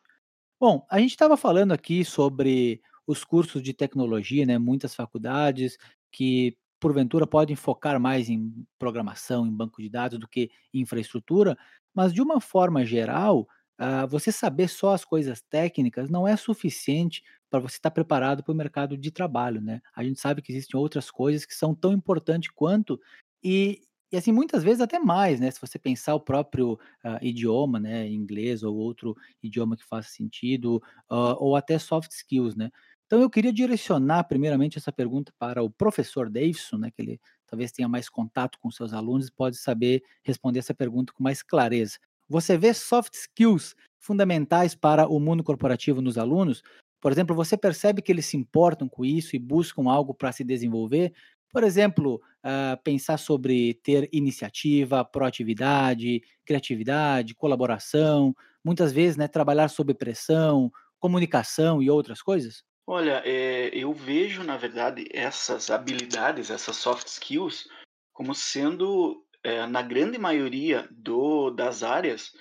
Bom, 0.60 0.84
a 0.90 0.98
gente 0.98 1.10
estava 1.10 1.36
falando 1.36 1.70
aqui 1.70 2.04
sobre 2.04 2.80
os 3.06 3.22
cursos 3.22 3.62
de 3.62 3.72
tecnologia, 3.72 4.44
né? 4.44 4.58
Muitas 4.58 4.92
faculdades 4.92 5.78
que 6.10 6.56
porventura 6.80 7.28
podem 7.28 7.54
focar 7.54 8.00
mais 8.00 8.28
em 8.28 8.66
programação, 8.76 9.46
em 9.46 9.52
banco 9.52 9.80
de 9.80 9.88
dados 9.88 10.18
do 10.18 10.26
que 10.26 10.50
em 10.74 10.80
infraestrutura, 10.80 11.56
mas 11.94 12.12
de 12.12 12.20
uma 12.20 12.40
forma 12.40 12.84
geral, 12.84 13.46
uh, 13.80 14.06
você 14.08 14.32
saber 14.32 14.68
só 14.68 14.94
as 14.94 15.04
coisas 15.04 15.42
técnicas 15.42 16.08
não 16.10 16.26
é 16.26 16.36
suficiente 16.36 17.22
para 17.50 17.60
você 17.60 17.76
estar 17.76 17.90
preparado 17.90 18.42
para 18.42 18.52
o 18.52 18.56
mercado 18.56 18.96
de 18.96 19.10
trabalho, 19.10 19.60
né? 19.60 19.80
A 19.94 20.02
gente 20.04 20.20
sabe 20.20 20.42
que 20.42 20.52
existem 20.52 20.78
outras 20.78 21.10
coisas 21.10 21.46
que 21.46 21.54
são 21.54 21.74
tão 21.74 21.92
importantes 21.92 22.50
quanto 22.54 23.00
e, 23.42 23.82
e 24.12 24.16
assim 24.16 24.32
muitas 24.32 24.62
vezes 24.62 24.80
até 24.80 24.98
mais, 24.98 25.40
né? 25.40 25.50
Se 25.50 25.60
você 25.60 25.78
pensar 25.78 26.14
o 26.14 26.20
próprio 26.20 26.74
uh, 27.04 27.18
idioma, 27.22 27.78
né, 27.80 28.08
inglês 28.08 28.62
ou 28.62 28.76
outro 28.76 29.16
idioma 29.42 29.76
que 29.76 29.84
faça 29.84 30.08
sentido, 30.10 30.76
uh, 31.10 31.36
ou 31.38 31.56
até 31.56 31.78
soft 31.78 32.10
skills, 32.12 32.56
né? 32.56 32.70
Então 33.06 33.20
eu 33.20 33.30
queria 33.30 33.52
direcionar 33.52 34.24
primeiramente 34.24 34.78
essa 34.78 34.92
pergunta 34.92 35.32
para 35.38 35.62
o 35.62 35.70
professor 35.70 36.28
Davidson, 36.28 36.76
né, 36.78 36.90
que 36.90 37.00
ele 37.02 37.20
talvez 37.46 37.70
tenha 37.70 37.88
mais 37.88 38.08
contato 38.08 38.58
com 38.58 38.70
seus 38.70 38.92
alunos 38.92 39.28
e 39.28 39.32
pode 39.32 39.56
saber 39.56 40.02
responder 40.24 40.58
essa 40.58 40.74
pergunta 40.74 41.12
com 41.12 41.22
mais 41.22 41.40
clareza. 41.42 41.98
Você 42.28 42.56
vê 42.58 42.74
soft 42.74 43.14
skills 43.14 43.74
fundamentais 43.98 44.74
para 44.74 45.08
o 45.08 45.18
mundo 45.20 45.44
corporativo 45.44 46.00
nos 46.00 46.18
alunos? 46.18 46.62
Por 47.00 47.12
exemplo, 47.12 47.36
você 47.36 47.56
percebe 47.56 48.02
que 48.02 48.10
eles 48.10 48.26
se 48.26 48.36
importam 48.36 48.88
com 48.88 49.04
isso 49.04 49.36
e 49.36 49.38
buscam 49.38 49.90
algo 49.90 50.14
para 50.14 50.32
se 50.32 50.42
desenvolver? 50.42 51.12
Por 51.52 51.62
exemplo, 51.62 52.20
uh, 52.44 52.82
pensar 52.82 53.16
sobre 53.18 53.74
ter 53.74 54.08
iniciativa, 54.12 55.04
proatividade, 55.04 56.20
criatividade, 56.44 57.34
colaboração, 57.34 58.34
muitas 58.64 58.92
vezes 58.92 59.16
né, 59.16 59.28
trabalhar 59.28 59.68
sob 59.68 59.94
pressão, 59.94 60.70
comunicação 60.98 61.82
e 61.82 61.88
outras 61.88 62.20
coisas? 62.20 62.64
Olha, 62.86 63.22
é, 63.24 63.68
eu 63.72 63.92
vejo, 63.92 64.44
na 64.44 64.56
verdade, 64.56 65.06
essas 65.12 65.70
habilidades, 65.70 66.50
essas 66.50 66.76
soft 66.76 67.08
skills, 67.08 67.68
como 68.12 68.34
sendo, 68.34 69.25
é, 69.46 69.64
na 69.64 69.80
grande 69.80 70.18
maioria 70.18 70.88
do, 70.90 71.50
das 71.52 71.84
áreas, 71.84 72.32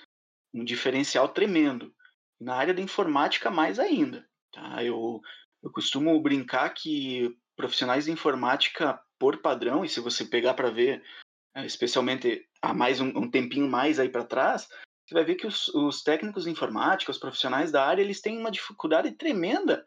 um 0.52 0.64
diferencial 0.64 1.28
tremendo. 1.28 1.94
Na 2.40 2.56
área 2.56 2.74
da 2.74 2.82
informática, 2.82 3.48
mais 3.48 3.78
ainda. 3.78 4.28
Tá? 4.52 4.82
Eu, 4.82 5.20
eu 5.62 5.70
costumo 5.70 6.20
brincar 6.20 6.68
que 6.70 7.32
profissionais 7.54 8.06
de 8.06 8.10
informática, 8.10 9.00
por 9.20 9.40
padrão, 9.40 9.84
e 9.84 9.88
se 9.88 10.00
você 10.00 10.24
pegar 10.24 10.54
para 10.54 10.68
ver, 10.68 11.00
é, 11.54 11.64
especialmente 11.64 12.44
há 12.60 12.74
mais 12.74 13.00
um, 13.00 13.06
um 13.16 13.30
tempinho 13.30 13.68
mais 13.70 14.00
aí 14.00 14.08
para 14.08 14.24
trás, 14.24 14.68
você 15.06 15.14
vai 15.14 15.24
ver 15.24 15.36
que 15.36 15.46
os, 15.46 15.68
os 15.68 16.02
técnicos 16.02 16.42
de 16.42 16.50
informática, 16.50 17.12
os 17.12 17.18
profissionais 17.18 17.70
da 17.70 17.86
área, 17.86 18.02
eles 18.02 18.20
têm 18.20 18.36
uma 18.36 18.50
dificuldade 18.50 19.12
tremenda 19.12 19.86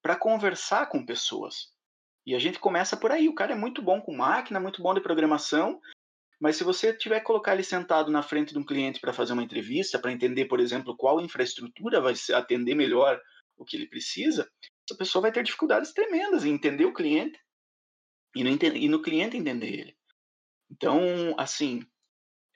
para 0.00 0.14
conversar 0.14 0.86
com 0.86 1.04
pessoas. 1.04 1.72
E 2.24 2.32
a 2.32 2.38
gente 2.38 2.60
começa 2.60 2.96
por 2.96 3.10
aí. 3.10 3.28
O 3.28 3.34
cara 3.34 3.54
é 3.54 3.56
muito 3.56 3.82
bom 3.82 4.00
com 4.00 4.16
máquina, 4.16 4.60
muito 4.60 4.80
bom 4.80 4.94
de 4.94 5.00
programação, 5.00 5.80
mas 6.40 6.56
se 6.56 6.64
você 6.64 6.92
tiver 6.92 7.20
que 7.20 7.26
colocar 7.26 7.52
ele 7.52 7.62
sentado 7.62 8.10
na 8.10 8.22
frente 8.22 8.54
de 8.54 8.58
um 8.58 8.64
cliente 8.64 8.98
para 8.98 9.12
fazer 9.12 9.34
uma 9.34 9.42
entrevista, 9.42 9.98
para 9.98 10.10
entender, 10.10 10.46
por 10.46 10.58
exemplo, 10.58 10.96
qual 10.96 11.20
infraestrutura 11.20 12.00
vai 12.00 12.14
atender 12.32 12.74
melhor 12.74 13.20
o 13.58 13.64
que 13.64 13.76
ele 13.76 13.86
precisa, 13.86 14.50
essa 14.88 14.96
pessoa 14.96 15.22
vai 15.22 15.32
ter 15.32 15.44
dificuldades 15.44 15.92
tremendas 15.92 16.46
em 16.46 16.54
entender 16.54 16.86
o 16.86 16.94
cliente 16.94 17.38
e 18.34 18.42
no, 18.42 18.50
e 18.50 18.88
no 18.88 19.02
cliente 19.02 19.36
entender 19.36 19.80
ele. 19.80 19.96
Então, 20.70 21.34
assim, 21.36 21.84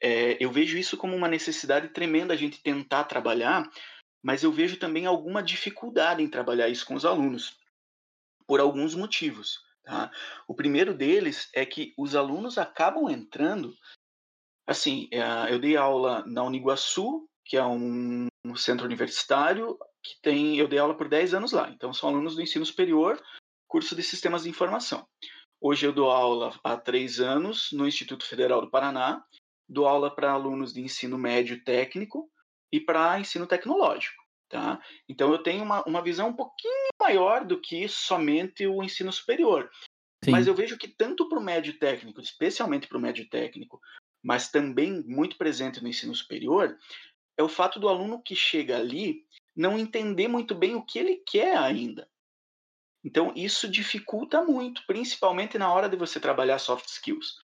é, 0.01 0.43
eu 0.43 0.51
vejo 0.51 0.79
isso 0.79 0.97
como 0.97 1.15
uma 1.15 1.29
necessidade 1.29 1.89
tremenda 1.89 2.33
a 2.33 2.37
gente 2.37 2.63
tentar 2.63 3.05
trabalhar, 3.05 3.69
mas 4.23 4.43
eu 4.43 4.51
vejo 4.51 4.79
também 4.79 5.05
alguma 5.05 5.43
dificuldade 5.43 6.23
em 6.23 6.31
trabalhar 6.31 6.71
isso 6.71 6.87
com 6.87 6.95
os 6.95 7.05
alunos, 7.05 7.59
por 8.47 8.61
alguns 8.61 8.95
motivos. 8.95 9.63
Tá? 9.85 10.11
O 10.49 10.55
primeiro 10.55 10.95
deles 10.95 11.51
é 11.55 11.65
que 11.67 11.93
os 11.99 12.17
alunos 12.17 12.57
acabam 12.57 13.11
entrando. 13.11 13.75
Assim, 14.67 15.09
é, 15.13 15.53
eu 15.53 15.59
dei 15.59 15.77
aula 15.77 16.25
na 16.27 16.43
Uniguaçu, 16.43 17.29
que 17.45 17.57
é 17.57 17.65
um, 17.65 18.27
centro 18.57 18.87
universitário, 18.87 19.79
que 20.03 20.21
tem. 20.23 20.57
Eu 20.57 20.67
dei 20.67 20.79
aula 20.79 20.97
por 20.97 21.09
10 21.09 21.35
anos 21.35 21.53
lá. 21.53 21.69
Então, 21.71 21.93
são 21.93 22.09
alunos 22.09 22.35
do 22.35 22.43
ensino 22.43 22.65
superior, 22.65 23.21
curso 23.69 23.95
de 23.95 24.03
sistemas 24.03 24.45
de 24.45 24.51
informação. 24.51 25.07
Hoje 25.61 25.87
eu 25.87 25.93
dou 25.93 26.11
aula 26.11 26.59
há 26.63 26.77
três 26.77 27.21
anos 27.21 27.71
no 27.73 27.87
Instituto 27.87 28.25
Federal 28.27 28.61
do 28.61 28.71
Paraná, 28.71 29.25
dou 29.69 29.87
aula 29.87 30.15
para 30.15 30.31
alunos 30.31 30.73
de 30.73 30.81
ensino 30.81 31.19
médio 31.19 31.63
técnico 31.65 32.31
e 32.73 32.81
para 32.81 33.19
ensino 33.19 33.47
tecnológico. 33.47 34.24
Tá? 34.55 34.81
Então 35.09 35.33
eu 35.33 35.43
tenho 35.43 35.65
uma, 35.65 35.83
uma 35.83 36.01
visão 36.01 36.29
um 36.29 36.33
pouquinho 36.33 36.91
maior 37.01 37.45
do 37.45 37.61
que 37.61 37.89
somente 37.89 38.65
o 38.69 38.85
ensino 38.85 39.13
superior. 39.13 39.69
Sim. 40.25 40.31
Mas 40.31 40.47
eu 40.47 40.55
vejo 40.55 40.79
que 40.79 40.87
tanto 40.87 41.29
para 41.29 41.41
o 41.41 41.43
médio 41.43 41.77
técnico, 41.77 42.21
especialmente 42.21 42.87
para 42.87 42.97
o 42.97 43.01
médio 43.01 43.29
técnico, 43.29 43.81
mas 44.23 44.53
também 44.53 45.03
muito 45.09 45.37
presente 45.37 45.83
no 45.83 45.89
ensino 45.89 46.15
superior, 46.15 46.79
é 47.37 47.43
o 47.43 47.49
fato 47.49 47.81
do 47.81 47.89
aluno 47.89 48.23
que 48.23 48.37
chega 48.37 48.79
ali 48.79 49.27
não 49.57 49.77
entender 49.77 50.29
muito 50.29 50.55
bem 50.55 50.77
o 50.77 50.87
que 50.87 51.01
ele 51.01 51.17
quer 51.27 51.57
ainda. 51.57 52.09
Então 53.05 53.33
isso 53.35 53.69
dificulta 53.69 54.45
muito, 54.45 54.87
principalmente 54.87 55.59
na 55.59 55.73
hora 55.73 55.89
de 55.89 55.97
você 55.97 56.21
trabalhar 56.21 56.61
soft 56.61 56.87
skills. 56.87 57.41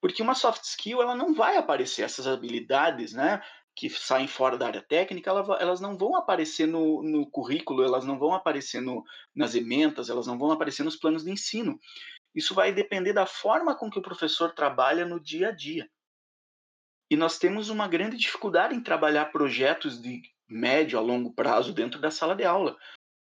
Porque 0.00 0.22
uma 0.22 0.36
soft 0.36 0.62
skill 0.62 1.02
ela 1.02 1.16
não 1.16 1.34
vai 1.34 1.56
aparecer 1.56 2.02
essas 2.02 2.28
habilidades, 2.28 3.12
né? 3.12 3.42
Que 3.74 3.88
saem 3.88 4.28
fora 4.28 4.56
da 4.56 4.66
área 4.66 4.82
técnica, 4.82 5.30
elas 5.30 5.80
não 5.80 5.96
vão 5.96 6.14
aparecer 6.14 6.66
no, 6.66 7.02
no 7.02 7.26
currículo, 7.26 7.82
elas 7.82 8.04
não 8.04 8.18
vão 8.18 8.34
aparecer 8.34 8.80
no, 8.80 9.04
nas 9.34 9.54
ementas, 9.54 10.10
elas 10.10 10.26
não 10.26 10.38
vão 10.38 10.52
aparecer 10.52 10.82
nos 10.82 10.96
planos 10.96 11.24
de 11.24 11.30
ensino. 11.30 11.80
Isso 12.34 12.54
vai 12.54 12.72
depender 12.72 13.12
da 13.12 13.26
forma 13.26 13.74
com 13.74 13.90
que 13.90 13.98
o 13.98 14.02
professor 14.02 14.52
trabalha 14.52 15.04
no 15.06 15.18
dia 15.18 15.48
a 15.48 15.52
dia. 15.52 15.88
E 17.10 17.16
nós 17.16 17.38
temos 17.38 17.68
uma 17.68 17.88
grande 17.88 18.16
dificuldade 18.16 18.74
em 18.74 18.82
trabalhar 18.82 19.26
projetos 19.26 20.00
de 20.00 20.22
médio 20.48 20.98
a 20.98 21.02
longo 21.02 21.32
prazo 21.32 21.72
dentro 21.72 22.00
da 22.00 22.10
sala 22.10 22.34
de 22.34 22.44
aula, 22.44 22.76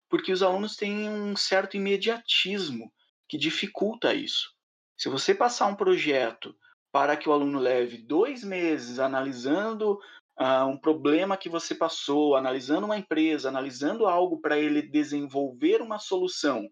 porque 0.08 0.32
os 0.32 0.42
alunos 0.42 0.76
têm 0.76 1.08
um 1.08 1.36
certo 1.36 1.76
imediatismo 1.76 2.92
que 3.28 3.36
dificulta 3.36 4.14
isso. 4.14 4.52
Se 4.96 5.08
você 5.08 5.34
passar 5.34 5.66
um 5.66 5.76
projeto 5.76 6.56
para 6.90 7.16
que 7.16 7.28
o 7.28 7.32
aluno 7.32 7.58
leve 7.58 7.98
dois 7.98 8.42
meses 8.42 8.98
analisando 8.98 10.00
uh, 10.40 10.66
um 10.66 10.76
problema 10.76 11.36
que 11.36 11.48
você 11.48 11.74
passou, 11.74 12.36
analisando 12.36 12.86
uma 12.86 12.96
empresa, 12.96 13.48
analisando 13.48 14.06
algo 14.06 14.40
para 14.40 14.58
ele 14.58 14.80
desenvolver 14.80 15.82
uma 15.82 15.98
solução, 15.98 16.70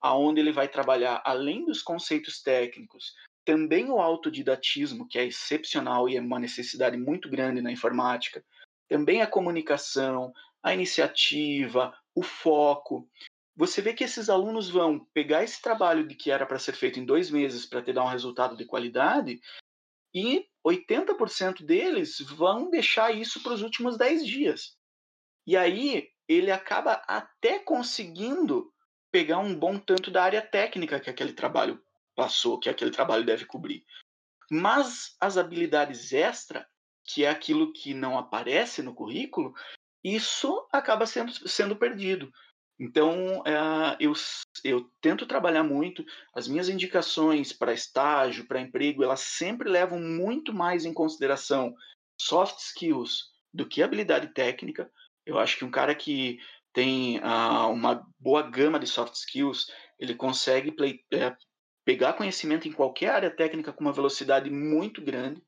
aonde 0.00 0.40
ele 0.40 0.52
vai 0.52 0.68
trabalhar 0.68 1.22
além 1.24 1.64
dos 1.64 1.82
conceitos 1.82 2.42
técnicos, 2.42 3.14
também 3.44 3.90
o 3.90 4.00
autodidatismo, 4.00 5.06
que 5.06 5.18
é 5.18 5.24
excepcional 5.24 6.08
e 6.08 6.16
é 6.16 6.20
uma 6.20 6.38
necessidade 6.38 6.96
muito 6.96 7.28
grande 7.28 7.62
na 7.62 7.70
informática, 7.70 8.44
também 8.88 9.22
a 9.22 9.26
comunicação, 9.26 10.32
a 10.62 10.74
iniciativa, 10.74 11.96
o 12.14 12.22
foco. 12.22 13.08
Você 13.56 13.80
vê 13.80 13.94
que 13.94 14.04
esses 14.04 14.28
alunos 14.28 14.68
vão 14.68 14.98
pegar 15.14 15.44
esse 15.44 15.62
trabalho 15.62 16.06
de 16.06 16.14
que 16.14 16.30
era 16.30 16.44
para 16.44 16.58
ser 16.58 16.72
feito 16.72 16.98
em 16.98 17.04
dois 17.04 17.30
meses 17.30 17.64
para 17.64 17.82
te 17.82 17.92
dar 17.92 18.04
um 18.04 18.08
resultado 18.08 18.56
de 18.56 18.64
qualidade 18.64 19.40
e 20.16 20.48
80% 20.66 21.62
deles 21.62 22.18
vão 22.20 22.70
deixar 22.70 23.14
isso 23.14 23.42
para 23.42 23.52
os 23.52 23.60
últimos 23.60 23.98
10 23.98 24.26
dias. 24.26 24.74
E 25.46 25.54
aí 25.54 26.08
ele 26.26 26.50
acaba 26.50 27.02
até 27.06 27.58
conseguindo 27.58 28.72
pegar 29.12 29.38
um 29.38 29.54
bom 29.54 29.78
tanto 29.78 30.10
da 30.10 30.24
área 30.24 30.40
técnica 30.40 30.98
que 30.98 31.10
aquele 31.10 31.34
trabalho 31.34 31.78
passou, 32.16 32.58
que 32.58 32.70
aquele 32.70 32.90
trabalho 32.90 33.26
deve 33.26 33.44
cobrir. 33.44 33.84
Mas 34.50 35.14
as 35.20 35.36
habilidades 35.36 36.14
extra, 36.14 36.66
que 37.04 37.22
é 37.22 37.28
aquilo 37.28 37.74
que 37.74 37.92
não 37.92 38.16
aparece 38.16 38.82
no 38.82 38.94
currículo, 38.94 39.52
isso 40.02 40.66
acaba 40.72 41.04
sendo, 41.04 41.46
sendo 41.46 41.76
perdido. 41.76 42.32
Então, 42.78 43.42
eh, 43.46 43.96
eu, 44.00 44.12
eu 44.62 44.90
tento 45.00 45.26
trabalhar 45.26 45.62
muito. 45.62 46.04
As 46.34 46.46
minhas 46.46 46.68
indicações 46.68 47.52
para 47.52 47.72
estágio, 47.72 48.46
para 48.46 48.60
emprego, 48.60 49.02
elas 49.02 49.20
sempre 49.20 49.68
levam 49.68 49.98
muito 49.98 50.52
mais 50.52 50.84
em 50.84 50.92
consideração 50.92 51.74
soft 52.20 52.58
skills 52.58 53.30
do 53.52 53.66
que 53.66 53.82
habilidade 53.82 54.28
técnica. 54.28 54.90
Eu 55.24 55.38
acho 55.38 55.56
que 55.56 55.64
um 55.64 55.70
cara 55.70 55.94
que 55.94 56.38
tem 56.72 57.18
uh, 57.20 57.70
uma 57.72 58.06
boa 58.20 58.42
gama 58.42 58.78
de 58.78 58.86
soft 58.86 59.14
skills, 59.14 59.66
ele 59.98 60.14
consegue 60.14 60.70
play, 60.70 61.02
é, 61.10 61.34
pegar 61.82 62.12
conhecimento 62.12 62.68
em 62.68 62.72
qualquer 62.72 63.08
área 63.08 63.30
técnica 63.30 63.72
com 63.72 63.80
uma 63.80 63.92
velocidade 63.92 64.50
muito 64.50 65.00
grande. 65.00 65.42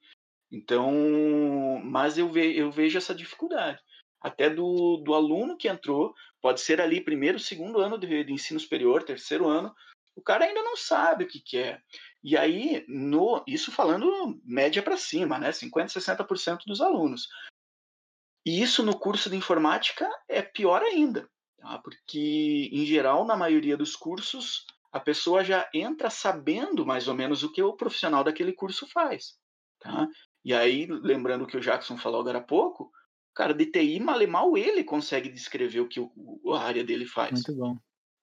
Então, 0.51 0.91
mas 1.85 2.17
eu, 2.17 2.31
ve, 2.31 2.57
eu 2.57 2.71
vejo 2.71 2.97
essa 2.97 3.15
dificuldade 3.15 3.79
até 4.21 4.51
do, 4.51 4.99
do 4.99 5.15
aluno 5.15 5.57
que 5.57 5.69
entrou, 5.69 6.15
pode 6.41 6.61
ser 6.61 6.81
ali 6.81 7.01
primeiro, 7.01 7.39
segundo 7.39 7.81
ano 7.81 7.99
de, 7.99 8.25
de 8.25 8.33
ensino 8.33 8.59
superior, 8.59 9.03
terceiro 9.03 9.47
ano, 9.49 9.75
o 10.17 10.23
cara 10.23 10.45
ainda 10.45 10.63
não 10.63 10.77
sabe 10.77 11.25
o 11.25 11.29
que 11.29 11.41
quer. 11.41 11.75
É. 11.75 11.83
E 12.23 12.37
aí, 12.37 12.85
no, 12.89 13.45
isso 13.47 13.71
falando 13.71 14.41
média 14.45 14.83
para 14.83 14.97
cima, 14.97 15.39
né? 15.39 15.51
50%, 15.51 15.93
60% 15.93 16.65
dos 16.67 16.81
alunos. 16.81 17.29
E 18.45 18.61
isso 18.61 18.83
no 18.83 18.99
curso 18.99 19.31
de 19.31 19.37
informática 19.37 20.09
é 20.29 20.43
pior 20.43 20.83
ainda, 20.83 21.29
tá? 21.59 21.79
porque, 21.79 22.69
em 22.73 22.85
geral, 22.85 23.25
na 23.25 23.37
maioria 23.37 23.77
dos 23.77 23.95
cursos, 23.95 24.67
a 24.91 24.99
pessoa 24.99 25.45
já 25.45 25.69
entra 25.73 26.11
sabendo 26.11 26.85
mais 26.85 27.07
ou 27.09 27.15
menos 27.15 27.43
o 27.43 27.53
que 27.53 27.63
o 27.63 27.77
profissional 27.77 28.25
daquele 28.25 28.53
curso 28.53 28.87
faz. 28.89 29.39
Tá? 29.79 30.09
E 30.45 30.53
aí, 30.55 30.87
lembrando 30.87 31.45
o 31.45 31.47
que 31.47 31.57
o 31.57 31.61
Jackson 31.61 31.97
falou 31.97 32.21
agora 32.21 32.39
há 32.39 32.43
pouco, 32.43 32.91
Cara, 33.39 33.55
de 33.55 33.67
TI, 33.67 34.01
mal 34.01 34.21
e 34.21 34.27
mal 34.27 34.59
ele 34.59 34.83
consegue 34.83 35.29
descrever 35.29 35.79
o 35.79 35.87
que 35.87 36.01
o, 36.01 36.11
a 36.55 36.61
área 36.61 36.83
dele 36.83 37.07
faz. 37.07 37.31
Muito 37.31 37.55
bom. 37.55 37.77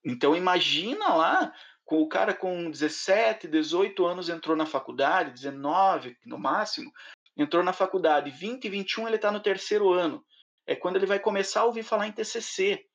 Então 0.04 0.36
imagina 0.36 1.14
lá, 1.14 1.54
com 1.86 2.02
o 2.02 2.10
cara 2.10 2.34
com 2.34 2.70
17, 2.70 3.48
18 3.48 4.06
anos 4.06 4.28
entrou 4.28 4.58
na 4.58 4.66
faculdade, 4.66 5.32
19 5.32 6.18
no 6.26 6.38
máximo, 6.38 6.92
entrou 7.38 7.64
na 7.64 7.72
faculdade, 7.72 8.30
20, 8.30 8.68
21 8.68 9.08
ele 9.08 9.16
está 9.16 9.32
no 9.32 9.40
terceiro 9.40 9.94
ano. 9.94 10.22
É 10.68 10.76
quando 10.76 10.98
ele 10.98 11.06
vai 11.06 11.18
começar 11.18 11.62
a 11.62 11.66
ouvir 11.66 11.84
falar 11.84 12.08
em 12.08 12.12
TCC. 12.12 12.86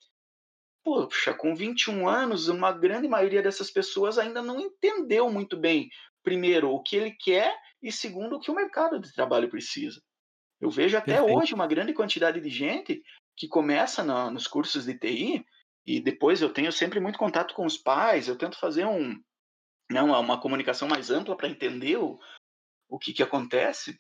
Poxa, 0.85 1.33
com 1.33 1.57
21 1.57 2.07
anos, 2.07 2.49
uma 2.49 2.71
grande 2.71 3.09
maioria 3.09 3.43
dessas 3.43 3.71
pessoas 3.71 4.19
ainda 4.19 4.43
não 4.43 4.61
entendeu 4.61 5.31
muito 5.31 5.57
bem, 5.57 5.89
primeiro, 6.23 6.71
o 6.71 6.83
que 6.83 6.97
ele 6.97 7.13
quer 7.13 7.59
e 7.83 7.91
segundo, 7.91 8.37
o 8.37 8.41
que 8.41 8.51
o 8.51 8.55
mercado 8.55 9.01
de 9.01 9.11
trabalho 9.11 9.49
precisa. 9.49 10.03
Eu 10.61 10.71
vejo 10.71 10.97
até 10.97 11.17
Perfeito. 11.17 11.39
hoje 11.39 11.55
uma 11.55 11.67
grande 11.67 11.93
quantidade 11.95 12.41
de 12.41 12.51
gente 12.51 13.03
que 13.37 13.49
começa 13.49 14.05
nos 14.31 14.47
cursos 14.47 14.85
de 14.85 14.99
TI 14.99 15.47
E 15.87 16.01
depois 16.01 16.43
eu 16.43 16.53
tenho 16.53 16.71
sempre 16.71 17.01
muito 17.01 17.19
contato 17.19 17.55
com 17.55 17.65
os 17.65 17.79
pais, 17.79 18.29
eu 18.29 18.37
tento 18.37 18.59
fazer 18.59 18.85
um, 18.85 19.19
não, 19.91 20.07
né, 20.07 20.13
uma 20.19 20.41
comunicação 20.41 20.87
mais 20.87 21.11
ampla 21.11 21.37
para 21.37 21.49
entender 21.49 21.97
o, 21.97 22.19
o 22.89 22.99
que, 22.99 23.13
que 23.13 23.23
acontece. 23.23 23.99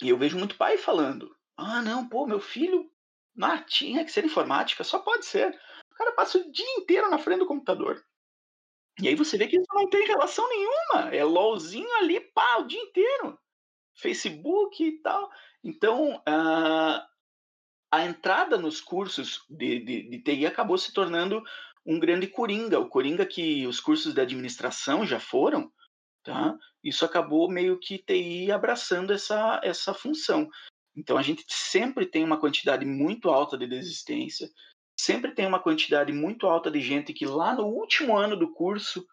E 0.00 0.08
eu 0.10 0.18
vejo 0.18 0.38
muito 0.38 0.56
pai 0.56 0.78
falando: 0.78 1.34
ah, 1.56 1.82
não, 1.82 2.08
pô, 2.08 2.26
meu 2.26 2.40
filho 2.40 2.90
ah, 3.40 3.58
tinha 3.62 4.04
que 4.04 4.12
ser 4.12 4.24
informática, 4.24 4.84
só 4.84 4.98
pode 5.00 5.26
ser. 5.26 5.48
O 5.92 5.94
cara 5.96 6.12
passa 6.12 6.38
o 6.38 6.52
dia 6.52 6.76
inteiro 6.76 7.10
na 7.10 7.18
frente 7.18 7.40
do 7.40 7.46
computador. 7.46 8.04
E 9.00 9.08
aí 9.08 9.14
você 9.14 9.36
vê 9.36 9.46
que 9.46 9.56
isso 9.56 9.66
não 9.72 9.88
tem 9.88 10.06
relação 10.06 10.48
nenhuma. 10.48 11.14
É 11.14 11.24
LOLzinho 11.24 11.92
ali, 11.96 12.20
pá, 12.20 12.58
o 12.58 12.66
dia 12.66 12.80
inteiro. 12.80 13.38
Facebook 13.98 14.82
e 14.82 14.98
tal. 15.02 15.30
Então, 15.62 16.16
uh, 16.16 17.02
a 17.90 18.04
entrada 18.04 18.56
nos 18.56 18.80
cursos 18.80 19.44
de, 19.48 19.80
de, 19.80 20.10
de 20.10 20.22
TI 20.22 20.46
acabou 20.46 20.78
se 20.78 20.92
tornando 20.92 21.42
um 21.84 21.98
grande 21.98 22.26
coringa. 22.26 22.78
O 22.78 22.88
coringa 22.88 23.24
que 23.26 23.66
os 23.66 23.80
cursos 23.80 24.14
de 24.14 24.20
administração 24.20 25.06
já 25.06 25.18
foram, 25.18 25.72
tá? 26.22 26.56
Isso 26.82 27.04
acabou 27.04 27.50
meio 27.50 27.78
que 27.78 27.98
TI 27.98 28.52
abraçando 28.52 29.12
essa, 29.12 29.60
essa 29.64 29.94
função. 29.94 30.48
Então 30.96 31.16
a 31.16 31.22
gente 31.22 31.44
sempre 31.48 32.06
tem 32.06 32.24
uma 32.24 32.38
quantidade 32.38 32.84
muito 32.84 33.30
alta 33.30 33.56
de 33.56 33.66
desistência, 33.66 34.48
sempre 34.98 35.32
tem 35.32 35.46
uma 35.46 35.60
quantidade 35.60 36.12
muito 36.12 36.46
alta 36.46 36.70
de 36.70 36.80
gente 36.80 37.12
que 37.12 37.24
lá 37.24 37.54
no 37.54 37.66
último 37.66 38.16
ano 38.16 38.36
do 38.36 38.52
curso 38.52 39.06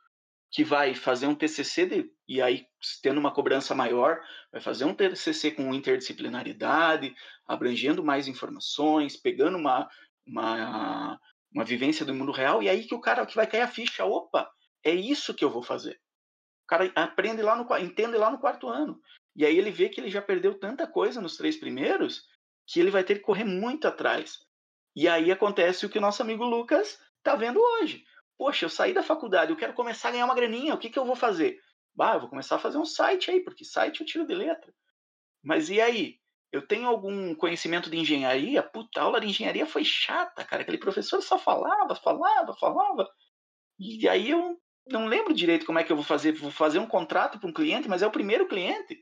que 0.56 0.64
vai 0.64 0.96
fazer 0.96 1.28
um 1.28 1.36
TCC 1.36 1.86
de, 1.86 2.10
e 2.26 2.42
aí 2.42 2.66
tendo 3.04 3.20
uma 3.20 3.34
cobrança 3.34 3.76
maior, 3.76 4.22
vai 4.50 4.62
fazer 4.62 4.86
um 4.86 4.96
TCC 4.96 5.52
com 5.52 5.74
interdisciplinaridade, 5.74 7.14
abrangendo 7.46 8.02
mais 8.02 8.26
informações, 8.30 9.18
pegando 9.18 9.58
uma, 9.58 9.90
uma, 10.26 11.20
uma 11.54 11.66
vivência 11.66 12.06
do 12.06 12.16
mundo 12.16 12.32
real, 12.32 12.64
e 12.64 12.70
aí 12.70 12.86
que 12.86 12.96
o 12.96 13.02
cara 13.02 13.26
que 13.26 13.36
vai 13.36 13.46
cair 13.46 13.64
a 13.64 13.68
ficha, 13.68 14.06
opa, 14.06 14.50
é 14.82 14.96
isso 14.96 15.34
que 15.34 15.44
eu 15.44 15.50
vou 15.50 15.62
fazer. 15.62 16.00
O 16.64 16.68
cara 16.68 16.90
aprende 16.96 17.42
lá 17.42 17.58
no 17.58 17.78
entende 17.78 18.16
lá 18.16 18.32
no 18.32 18.40
quarto 18.40 18.70
ano. 18.70 18.98
E 19.36 19.46
aí 19.46 19.58
ele 19.58 19.72
vê 19.72 19.90
que 19.90 20.00
ele 20.00 20.10
já 20.10 20.22
perdeu 20.22 20.58
tanta 20.58 20.88
coisa 20.88 21.20
nos 21.20 21.36
três 21.36 21.58
primeiros 21.58 22.24
que 22.66 22.80
ele 22.80 22.92
vai 22.92 23.04
ter 23.04 23.16
que 23.16 23.26
correr 23.26 23.44
muito 23.44 23.90
atrás. 23.90 24.40
E 24.96 25.06
aí 25.06 25.34
acontece 25.34 25.86
o 25.86 25.90
que 25.90 25.98
o 25.98 26.02
nosso 26.02 26.22
amigo 26.22 26.46
Lucas 26.46 26.98
está 27.18 27.36
vendo 27.36 27.60
hoje. 27.60 28.06
Poxa, 28.38 28.66
eu 28.66 28.70
saí 28.70 28.94
da 28.94 29.04
faculdade, 29.04 29.52
eu 29.52 29.58
quero 29.58 29.74
começar 29.74 30.10
a 30.10 30.12
ganhar 30.12 30.26
uma 30.26 30.36
graninha, 30.36 30.74
o 30.74 30.78
que, 30.78 30.90
que 30.90 31.00
eu 31.00 31.06
vou 31.06 31.16
fazer? 31.16 31.60
Bah, 31.94 32.16
eu 32.16 32.22
vou 32.22 32.30
começar 32.30 32.58
a 32.58 32.60
fazer 32.60 32.78
um 32.78 32.86
site 32.86 33.32
aí, 33.32 33.40
porque 33.40 33.64
site 33.64 34.02
eu 34.02 34.06
tiro 34.06 34.28
de 34.28 34.36
letra. 34.36 34.74
Mas 35.42 35.70
e 35.70 35.80
aí? 35.80 36.20
Eu 36.52 36.66
tenho 36.66 36.88
algum 36.88 37.36
conhecimento 37.36 37.90
de 37.90 37.98
engenharia? 37.98 38.64
Puta, 38.64 39.00
a 39.00 39.04
aula 39.04 39.20
de 39.20 39.28
engenharia 39.28 39.66
foi 39.66 39.84
chata, 39.84 40.44
cara. 40.44 40.62
Aquele 40.62 40.78
professor 40.78 41.22
só 41.22 41.38
falava, 41.38 41.96
falava, 41.96 42.54
falava. 42.54 43.10
E 43.78 44.08
aí 44.08 44.30
eu 44.30 44.58
não 44.88 45.06
lembro 45.06 45.34
direito 45.34 45.66
como 45.66 45.80
é 45.80 45.84
que 45.84 45.92
eu 45.92 45.96
vou 45.96 46.06
fazer. 46.06 46.34
Vou 46.34 46.52
fazer 46.52 46.80
um 46.80 46.88
contrato 46.88 47.40
para 47.40 47.50
um 47.50 47.54
cliente, 47.54 47.90
mas 47.90 48.02
é 48.02 48.08
o 48.08 48.12
primeiro 48.12 48.48
cliente. 48.48 49.02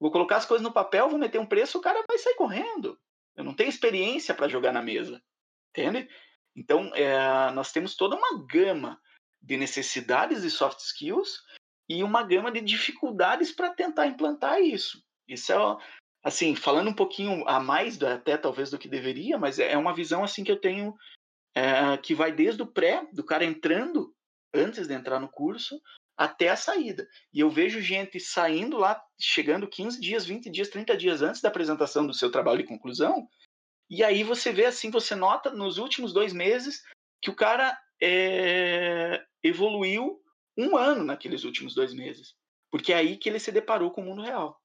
Vou 0.00 0.10
colocar 0.10 0.36
as 0.36 0.46
coisas 0.46 0.62
no 0.66 0.72
papel, 0.72 1.08
vou 1.08 1.18
meter 1.18 1.38
um 1.38 1.46
preço, 1.46 1.78
o 1.78 1.80
cara 1.80 2.02
vai 2.08 2.18
sair 2.18 2.36
correndo. 2.36 2.98
Eu 3.36 3.44
não 3.44 3.54
tenho 3.54 3.68
experiência 3.68 4.34
para 4.34 4.48
jogar 4.48 4.72
na 4.72 4.82
mesa. 4.82 5.22
Entende? 5.70 6.08
Então, 6.56 6.94
é, 6.94 7.50
nós 7.52 7.72
temos 7.72 7.96
toda 7.96 8.16
uma 8.16 8.46
gama 8.46 9.00
de 9.42 9.56
necessidades 9.56 10.42
de 10.42 10.50
soft 10.50 10.78
skills 10.80 11.42
e 11.88 12.02
uma 12.02 12.22
gama 12.22 12.50
de 12.50 12.60
dificuldades 12.60 13.52
para 13.52 13.74
tentar 13.74 14.06
implantar 14.06 14.60
isso. 14.60 15.02
Isso 15.28 15.52
é, 15.52 15.56
assim, 16.22 16.54
falando 16.54 16.88
um 16.88 16.94
pouquinho 16.94 17.46
a 17.46 17.60
mais 17.60 18.02
até 18.02 18.36
talvez 18.36 18.70
do 18.70 18.78
que 18.78 18.88
deveria, 18.88 19.36
mas 19.36 19.58
é 19.58 19.76
uma 19.76 19.94
visão 19.94 20.24
assim 20.24 20.42
que 20.42 20.50
eu 20.50 20.60
tenho 20.60 20.94
é, 21.54 21.96
que 21.98 22.14
vai 22.14 22.32
desde 22.32 22.62
o 22.62 22.66
pré, 22.66 23.06
do 23.12 23.24
cara 23.24 23.44
entrando 23.44 24.14
antes 24.52 24.86
de 24.86 24.94
entrar 24.94 25.20
no 25.20 25.28
curso, 25.28 25.80
até 26.16 26.48
a 26.48 26.56
saída. 26.56 27.08
E 27.32 27.40
eu 27.40 27.50
vejo 27.50 27.80
gente 27.80 28.18
saindo 28.20 28.78
lá, 28.78 29.00
chegando 29.20 29.68
15 29.68 30.00
dias, 30.00 30.24
20 30.24 30.50
dias, 30.50 30.68
30 30.68 30.96
dias 30.96 31.22
antes 31.22 31.40
da 31.40 31.48
apresentação 31.48 32.06
do 32.06 32.14
seu 32.14 32.30
trabalho 32.30 32.58
de 32.58 32.68
conclusão. 32.68 33.28
E 33.88 34.02
aí 34.02 34.24
você 34.24 34.52
vê 34.52 34.66
assim, 34.66 34.90
você 34.90 35.14
nota 35.14 35.50
nos 35.50 35.78
últimos 35.78 36.12
dois 36.12 36.32
meses 36.32 36.82
que 37.20 37.30
o 37.30 37.34
cara 37.34 37.76
é, 38.02 39.24
evoluiu 39.42 40.20
um 40.56 40.76
ano 40.76 41.04
naqueles 41.04 41.44
últimos 41.44 41.74
dois 41.74 41.92
meses. 41.92 42.34
Porque 42.70 42.92
é 42.92 42.96
aí 42.96 43.16
que 43.16 43.28
ele 43.28 43.38
se 43.38 43.52
deparou 43.52 43.90
com 43.90 44.02
o 44.02 44.04
mundo 44.04 44.22
real. 44.22 44.60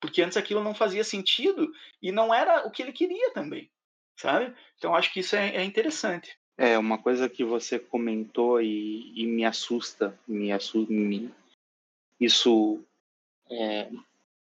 Porque 0.00 0.22
antes 0.22 0.36
aquilo 0.36 0.62
não 0.62 0.74
fazia 0.74 1.02
sentido 1.02 1.72
e 2.02 2.12
não 2.12 2.32
era 2.34 2.66
o 2.66 2.70
que 2.70 2.82
ele 2.82 2.92
queria 2.92 3.32
também, 3.32 3.70
sabe? 4.18 4.54
Então 4.76 4.94
acho 4.94 5.12
que 5.12 5.20
isso 5.20 5.34
é, 5.34 5.56
é 5.56 5.64
interessante. 5.64 6.38
É, 6.56 6.78
uma 6.78 6.98
coisa 6.98 7.28
que 7.28 7.42
você 7.42 7.78
comentou 7.78 8.60
e, 8.60 9.12
e 9.18 9.26
me 9.26 9.44
assusta, 9.44 10.18
me 10.28 10.52
assusta, 10.52 10.92
me, 10.92 11.32
isso 12.20 12.84
é, 13.50 13.90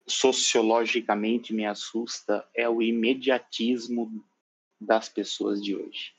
sociologicamente 0.07 1.53
me 1.53 1.65
assusta, 1.65 2.47
é 2.53 2.69
o 2.69 2.81
imediatismo 2.81 4.23
das 4.79 5.09
pessoas 5.09 5.63
de 5.63 5.75
hoje. 5.75 6.13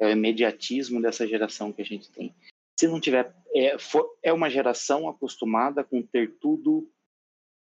É 0.00 0.06
o 0.06 0.10
imediatismo 0.10 1.02
dessa 1.02 1.26
geração 1.26 1.72
que 1.72 1.82
a 1.82 1.84
gente 1.84 2.10
tem. 2.10 2.34
Se 2.78 2.86
não 2.86 3.00
tiver, 3.00 3.34
é, 3.54 3.78
for, 3.78 4.16
é 4.22 4.32
uma 4.32 4.48
geração 4.48 5.08
acostumada 5.08 5.82
com 5.82 6.02
ter 6.02 6.38
tudo 6.38 6.90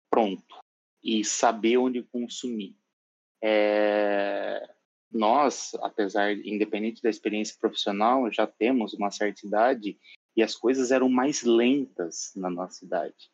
pronto 0.10 0.60
e 1.04 1.24
saber 1.24 1.78
onde 1.78 2.04
consumir. 2.04 2.76
É, 3.42 4.70
nós, 5.12 5.74
apesar, 5.82 6.34
independente 6.34 7.02
da 7.02 7.10
experiência 7.10 7.56
profissional, 7.60 8.32
já 8.32 8.46
temos 8.46 8.94
uma 8.94 9.10
certa 9.10 9.46
idade 9.48 9.98
e 10.36 10.44
as 10.44 10.56
coisas 10.56 10.92
eram 10.92 11.10
mais 11.10 11.44
lentas 11.44 12.32
na 12.36 12.50
nossa 12.50 12.86
idade. 12.86 13.32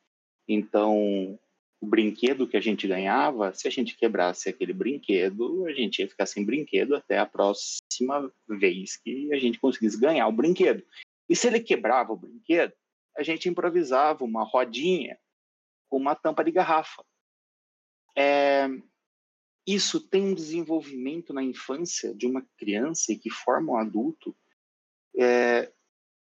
Então, 0.48 1.40
o 1.82 1.86
brinquedo 1.86 2.48
que 2.48 2.58
a 2.58 2.62
gente 2.62 2.88
ganhava, 2.88 3.54
se 3.54 3.68
a 3.68 3.72
gente 3.72 3.96
quebrasse 3.96 4.50
aquele 4.50 4.74
brinquedo, 4.74 5.66
a 5.66 5.74
gente 5.74 6.00
ia 6.00 6.08
ficar 6.08 6.26
sem 6.26 6.46
brinquedo 6.46 6.96
até 6.96 7.20
a 7.20 7.26
próxima 7.26 8.32
vez 8.48 8.98
que 8.98 9.32
a 9.34 9.38
gente 9.38 9.60
conseguisse 9.60 10.00
ganhar 10.00 10.28
o 10.28 10.32
brinquedo. 10.32 10.84
E 11.30 11.36
se 11.36 11.48
ele 11.48 11.60
quebrava 11.60 12.14
o 12.14 12.18
brinquedo, 12.18 12.74
a 13.18 13.24
gente 13.24 13.50
improvisava 13.50 14.24
uma 14.24 14.44
rodinha 14.44 15.18
com 15.90 15.98
uma 15.98 16.16
tampa 16.16 16.44
de 16.44 16.52
garrafa. 16.52 17.04
É, 18.18 18.68
isso 19.68 20.00
tem 20.00 20.24
um 20.24 20.34
desenvolvimento 20.34 21.34
na 21.34 21.44
infância 21.44 22.14
de 22.14 22.26
uma 22.26 22.46
criança 22.58 23.12
e 23.12 23.18
que 23.18 23.30
forma 23.30 23.74
um 23.74 23.78
adulto 23.78 24.36
é, 25.18 25.72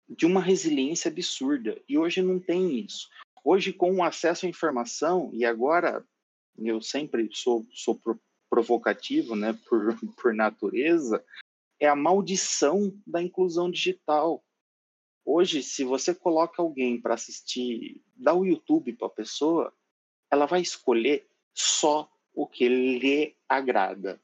de 0.08 0.26
uma 0.26 0.42
resiliência 0.42 1.10
absurda. 1.10 1.82
E 1.88 1.98
hoje 1.98 2.22
não 2.22 2.40
tem 2.40 2.80
isso. 2.80 3.10
Hoje, 3.44 3.74
com 3.74 3.96
o 3.96 4.04
acesso 4.04 4.46
à 4.46 4.50
informação, 4.50 5.30
e 5.34 5.44
agora 5.44 6.06
eu 6.58 6.82
sempre 6.82 7.30
sou, 7.34 7.66
sou 7.74 8.00
provocativo 8.50 9.36
né, 9.36 9.58
por, 9.68 9.98
por 10.22 10.34
natureza, 10.34 11.24
é 11.80 11.88
a 11.88 11.96
maldição 11.96 12.98
da 13.06 13.22
inclusão 13.22 13.70
digital. 13.70 14.44
Hoje, 15.26 15.62
se 15.62 15.84
você 15.84 16.16
coloca 16.16 16.62
alguém 16.62 17.00
para 17.02 17.16
assistir, 17.16 18.02
dá 18.16 18.34
o 18.34 18.46
YouTube 18.46 18.94
para 18.94 19.08
a 19.08 19.12
pessoa, 19.12 19.74
ela 20.32 20.46
vai 20.46 20.62
escolher 20.62 21.28
só 21.54 22.10
o 22.34 22.48
que 22.48 22.68
lhe 22.68 23.36
agrada. 23.48 24.22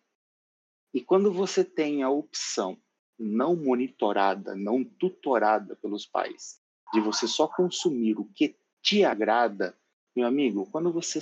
E 0.94 1.02
quando 1.02 1.32
você 1.32 1.64
tem 1.64 2.02
a 2.02 2.10
opção 2.10 2.78
não 3.18 3.56
monitorada, 3.56 4.56
não 4.56 4.84
tutorada 4.84 5.76
pelos 5.76 6.06
pais, 6.06 6.62
de 6.94 7.02
você 7.02 7.28
só 7.28 7.48
consumir 7.48 8.18
o 8.18 8.26
que 8.26 8.56
te 8.82 9.04
agrada, 9.04 9.76
meu 10.16 10.28
amigo, 10.28 10.68
quando 10.72 10.92
você 10.92 11.20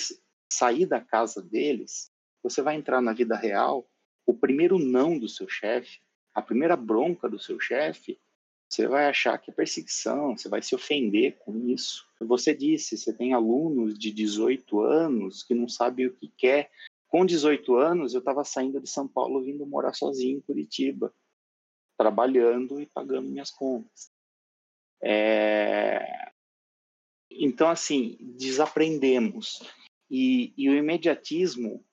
sair 0.51 0.85
da 0.85 1.01
casa 1.01 1.41
deles, 1.41 2.11
você 2.41 2.61
vai 2.61 2.75
entrar 2.75 3.01
na 3.01 3.13
vida 3.13 3.35
real, 3.35 3.89
o 4.25 4.33
primeiro 4.33 4.77
não 4.79 5.17
do 5.17 5.27
seu 5.27 5.47
chefe, 5.47 5.99
a 6.33 6.41
primeira 6.41 6.75
bronca 6.75 7.29
do 7.29 7.39
seu 7.39 7.59
chefe, 7.59 8.19
você 8.69 8.85
vai 8.85 9.07
achar 9.07 9.37
que 9.37 9.49
é 9.49 9.53
perseguição, 9.53 10.37
você 10.37 10.49
vai 10.49 10.61
se 10.61 10.75
ofender 10.75 11.37
com 11.39 11.57
isso. 11.69 12.05
Você 12.19 12.53
disse, 12.53 12.97
você 12.97 13.13
tem 13.13 13.33
alunos 13.33 13.97
de 13.97 14.11
18 14.11 14.81
anos 14.81 15.41
que 15.41 15.55
não 15.55 15.69
sabem 15.69 16.07
o 16.07 16.13
que 16.13 16.27
quer. 16.37 16.69
Com 17.07 17.25
18 17.25 17.75
anos, 17.75 18.13
eu 18.13 18.19
estava 18.19 18.43
saindo 18.43 18.81
de 18.81 18.89
São 18.89 19.07
Paulo 19.07 19.41
vindo 19.41 19.65
morar 19.65 19.93
sozinho 19.93 20.37
em 20.37 20.41
Curitiba, 20.41 21.13
trabalhando 21.97 22.81
e 22.81 22.85
pagando 22.85 23.29
minhas 23.29 23.51
contas. 23.51 24.11
É... 25.01 26.26
Então, 27.39 27.69
assim, 27.69 28.17
desaprendemos. 28.19 29.61
E, 30.09 30.53
e, 30.57 30.69
o 30.69 30.75
imediatismo 30.75 31.83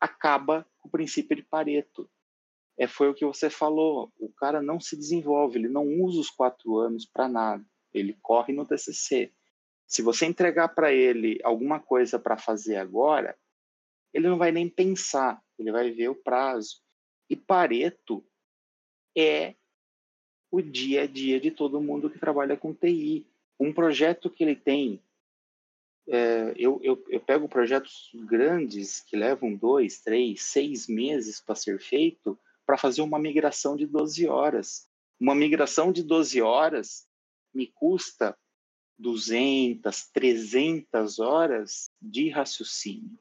acaba 0.00 0.66
com 0.78 0.88
o 0.88 0.90
princípio 0.90 1.36
de 1.36 1.42
Pareto. 1.42 2.08
É, 2.76 2.86
foi 2.86 3.08
o 3.08 3.14
que 3.14 3.24
você 3.24 3.50
falou. 3.50 4.12
O 4.18 4.28
cara 4.28 4.62
não 4.62 4.80
se 4.80 4.96
desenvolve, 4.96 5.58
ele 5.58 5.68
não 5.68 5.86
usa 6.02 6.20
os 6.20 6.30
quatro 6.30 6.76
anos 6.78 7.04
para 7.04 7.28
nada. 7.28 7.64
Ele 7.92 8.16
corre 8.22 8.52
no 8.52 8.66
TCC. 8.66 9.32
Se 9.86 10.02
você 10.02 10.26
entregar 10.26 10.68
para 10.68 10.92
ele 10.92 11.38
alguma 11.44 11.78
coisa 11.78 12.18
para 12.18 12.36
fazer 12.36 12.76
agora, 12.76 13.36
ele 14.12 14.28
não 14.28 14.38
vai 14.38 14.50
nem 14.52 14.68
pensar, 14.68 15.42
ele 15.58 15.70
vai 15.70 15.90
ver 15.90 16.08
o 16.08 16.14
prazo. 16.14 16.80
E 17.28 17.36
Pareto 17.36 18.24
é 19.16 19.54
o 20.50 20.62
dia 20.62 21.02
a 21.02 21.06
dia 21.06 21.40
de 21.40 21.50
todo 21.50 21.80
mundo 21.80 22.08
que 22.08 22.18
trabalha 22.18 22.56
com 22.56 22.72
TI. 22.72 23.26
Um 23.58 23.72
projeto 23.72 24.30
que 24.30 24.42
ele 24.44 24.56
tem, 24.56 25.02
é, 26.08 26.52
eu, 26.56 26.80
eu, 26.82 27.02
eu 27.08 27.20
pego 27.20 27.48
projetos 27.48 28.10
grandes 28.26 29.00
que 29.00 29.16
levam 29.16 29.54
dois, 29.54 30.00
três, 30.00 30.42
seis 30.42 30.86
meses 30.86 31.40
para 31.40 31.54
ser 31.54 31.80
feito, 31.80 32.38
para 32.66 32.76
fazer 32.76 33.02
uma 33.02 33.18
migração 33.18 33.76
de 33.76 33.86
12 33.86 34.26
horas. 34.26 34.88
Uma 35.20 35.34
migração 35.34 35.92
de 35.92 36.02
12 36.02 36.42
horas 36.42 37.06
me 37.54 37.66
custa 37.66 38.36
200, 38.98 40.10
300 40.10 41.18
horas 41.18 41.90
de 42.00 42.28
raciocínio. 42.28 43.18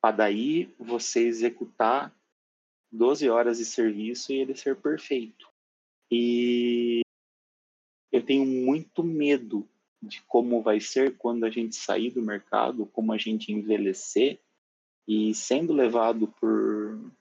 Para 0.00 0.16
daí 0.16 0.74
você 0.78 1.20
executar 1.26 2.14
12 2.92 3.28
horas 3.28 3.58
de 3.58 3.64
serviço 3.64 4.32
e 4.32 4.36
ele 4.36 4.54
ser 4.54 4.76
perfeito. 4.76 5.48
E 6.10 7.03
eu 8.14 8.22
tenho 8.22 8.46
muito 8.46 9.02
medo 9.02 9.68
de 10.00 10.22
como 10.22 10.62
vai 10.62 10.78
ser 10.78 11.18
quando 11.18 11.42
a 11.42 11.50
gente 11.50 11.74
sair 11.74 12.12
do 12.12 12.22
mercado, 12.22 12.86
como 12.86 13.12
a 13.12 13.18
gente 13.18 13.50
envelhecer 13.50 14.40
e 15.06 15.34
sendo 15.34 15.72
levado 15.72 16.28
por 16.28 17.12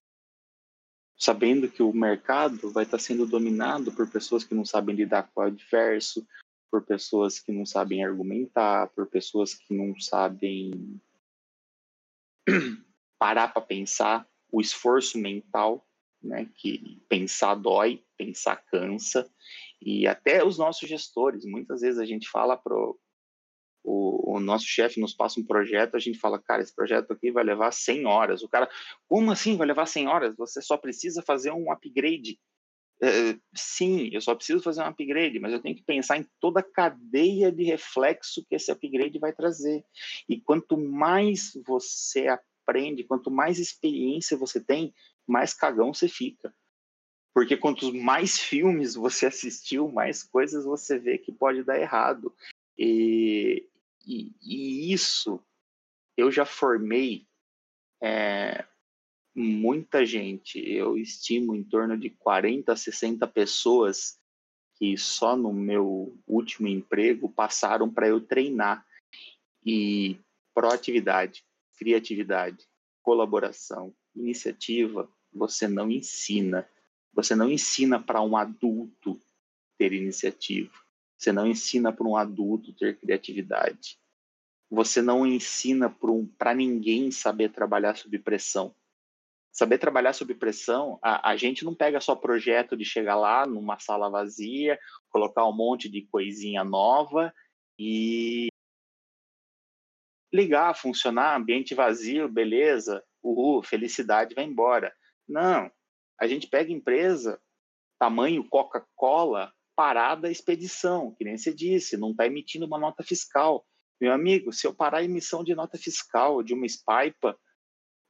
sabendo 1.17 1.67
que 1.67 1.81
o 1.81 1.91
mercado 1.91 2.69
vai 2.69 2.83
estar 2.83 2.99
sendo 2.99 3.25
dominado 3.25 3.91
por 3.91 4.07
pessoas 4.07 4.43
que 4.43 4.53
não 4.53 4.63
sabem 4.63 4.95
lidar 4.95 5.31
com 5.33 5.41
o 5.41 5.45
adverso, 5.45 6.27
por 6.69 6.85
pessoas 6.85 7.39
que 7.39 7.51
não 7.51 7.65
sabem 7.65 8.05
argumentar, 8.05 8.87
por 8.89 9.07
pessoas 9.07 9.55
que 9.55 9.73
não 9.73 9.99
sabem 9.99 11.01
parar 13.17 13.47
para 13.47 13.63
pensar, 13.63 14.29
o 14.51 14.61
esforço 14.61 15.17
mental, 15.17 15.87
né, 16.21 16.47
que 16.53 17.01
pensar 17.09 17.55
dói, 17.55 18.03
pensar 18.15 18.57
cansa, 18.57 19.27
e 19.85 20.07
até 20.07 20.43
os 20.43 20.57
nossos 20.57 20.87
gestores, 20.87 21.45
muitas 21.45 21.81
vezes 21.81 21.99
a 21.99 22.05
gente 22.05 22.29
fala 22.29 22.57
pro 22.57 22.97
o, 23.83 24.35
o 24.35 24.39
nosso 24.39 24.65
chefe 24.65 24.99
nos 24.99 25.13
passa 25.13 25.39
um 25.39 25.45
projeto, 25.45 25.95
a 25.95 25.99
gente 25.99 26.17
fala, 26.17 26.41
cara, 26.41 26.61
esse 26.61 26.73
projeto 26.73 27.11
aqui 27.11 27.31
vai 27.31 27.43
levar 27.43 27.71
100 27.73 28.05
horas. 28.05 28.41
O 28.41 28.47
cara, 28.47 28.69
como 29.07 29.31
assim 29.31 29.57
vai 29.57 29.67
levar 29.67 29.85
100 29.85 30.07
horas? 30.07 30.35
Você 30.37 30.61
só 30.61 30.77
precisa 30.77 31.21
fazer 31.21 31.51
um 31.51 31.71
upgrade. 31.71 32.39
Uh, 33.01 33.37
sim, 33.53 34.09
eu 34.13 34.21
só 34.21 34.33
preciso 34.33 34.63
fazer 34.63 34.81
um 34.81 34.85
upgrade, 34.85 35.37
mas 35.37 35.51
eu 35.51 35.61
tenho 35.61 35.75
que 35.75 35.83
pensar 35.83 36.17
em 36.17 36.25
toda 36.39 36.61
a 36.61 36.63
cadeia 36.63 37.51
de 37.51 37.63
reflexo 37.63 38.45
que 38.47 38.55
esse 38.55 38.71
upgrade 38.71 39.19
vai 39.19 39.33
trazer. 39.33 39.83
E 40.29 40.39
quanto 40.39 40.77
mais 40.77 41.51
você 41.65 42.27
aprende, 42.27 43.03
quanto 43.03 43.29
mais 43.29 43.59
experiência 43.59 44.37
você 44.37 44.63
tem, 44.63 44.93
mais 45.27 45.53
cagão 45.53 45.93
você 45.93 46.07
fica. 46.07 46.53
Porque 47.33 47.57
quantos 47.57 47.91
mais 47.91 48.37
filmes 48.37 48.95
você 48.95 49.25
assistiu, 49.25 49.91
mais 49.91 50.23
coisas 50.23 50.65
você 50.65 50.99
vê 50.99 51.17
que 51.17 51.31
pode 51.31 51.63
dar 51.63 51.79
errado. 51.79 52.33
E, 52.77 53.67
e, 54.05 54.31
e 54.41 54.93
isso 54.93 55.43
eu 56.15 56.31
já 56.31 56.45
formei 56.45 57.25
é, 58.01 58.65
muita 59.35 60.05
gente. 60.05 60.59
Eu 60.59 60.97
estimo 60.97 61.55
em 61.55 61.63
torno 61.63 61.97
de 61.97 62.09
40, 62.09 62.75
60 62.75 63.27
pessoas 63.27 64.19
que 64.75 64.97
só 64.97 65.35
no 65.35 65.53
meu 65.53 66.15
último 66.27 66.67
emprego 66.67 67.29
passaram 67.29 67.89
para 67.89 68.07
eu 68.07 68.21
treinar. 68.21 68.85
E 69.65 70.19
proatividade, 70.53 71.43
criatividade, 71.77 72.67
colaboração, 73.01 73.93
iniciativa, 74.15 75.09
você 75.33 75.67
não 75.67 75.89
ensina. 75.89 76.67
Você 77.13 77.35
não 77.35 77.49
ensina 77.49 78.01
para 78.01 78.21
um 78.21 78.35
adulto 78.35 79.19
ter 79.77 79.93
iniciativa. 79.93 80.73
Você 81.17 81.31
não 81.31 81.47
ensina 81.47 81.93
para 81.93 82.07
um 82.07 82.17
adulto 82.17 82.73
ter 82.73 82.97
criatividade. 82.97 83.97
Você 84.69 85.01
não 85.01 85.25
ensina 85.25 85.89
para 85.89 86.11
um, 86.11 86.27
ninguém 86.55 87.11
saber 87.11 87.49
trabalhar 87.49 87.95
sob 87.95 88.17
pressão. 88.19 88.75
Saber 89.51 89.77
trabalhar 89.77 90.13
sob 90.13 90.33
pressão, 90.33 90.97
a, 90.99 91.29
a 91.29 91.37
gente 91.37 91.63
não 91.63 91.75
pega 91.75 92.01
só 92.01 92.15
projeto 92.15 92.75
de 92.75 92.83
chegar 92.83 93.15
lá 93.15 93.45
numa 93.45 93.77
sala 93.77 94.09
vazia, 94.09 94.79
colocar 95.09 95.47
um 95.47 95.55
monte 95.55 95.87
de 95.87 96.01
coisinha 96.07 96.63
nova 96.63 97.31
e 97.77 98.47
ligar, 100.33 100.75
funcionar, 100.75 101.37
ambiente 101.37 101.75
vazio, 101.75 102.27
beleza, 102.27 103.03
uhul, 103.21 103.61
felicidade, 103.61 104.33
vai 104.33 104.45
embora. 104.45 104.91
Não, 105.27 105.71
a 106.23 106.27
gente 106.27 106.47
pega 106.47 106.71
empresa, 106.71 107.39
tamanho 107.99 108.47
Coca-Cola, 108.47 109.53
parada 109.75 110.27
a 110.27 110.31
expedição, 110.31 111.13
que 111.15 111.25
nem 111.25 111.37
você 111.37 111.53
disse, 111.53 111.97
não 111.97 112.11
está 112.11 112.25
emitindo 112.25 112.65
uma 112.65 112.77
nota 112.77 113.03
fiscal. 113.03 113.65
Meu 113.99 114.13
amigo, 114.13 114.53
se 114.53 114.65
eu 114.65 114.73
parar 114.73 114.99
a 114.99 115.03
emissão 115.03 115.43
de 115.43 115.53
nota 115.53 115.77
fiscal 115.77 116.41
de 116.41 116.53
uma 116.53 116.65
SPIPA, 116.65 117.37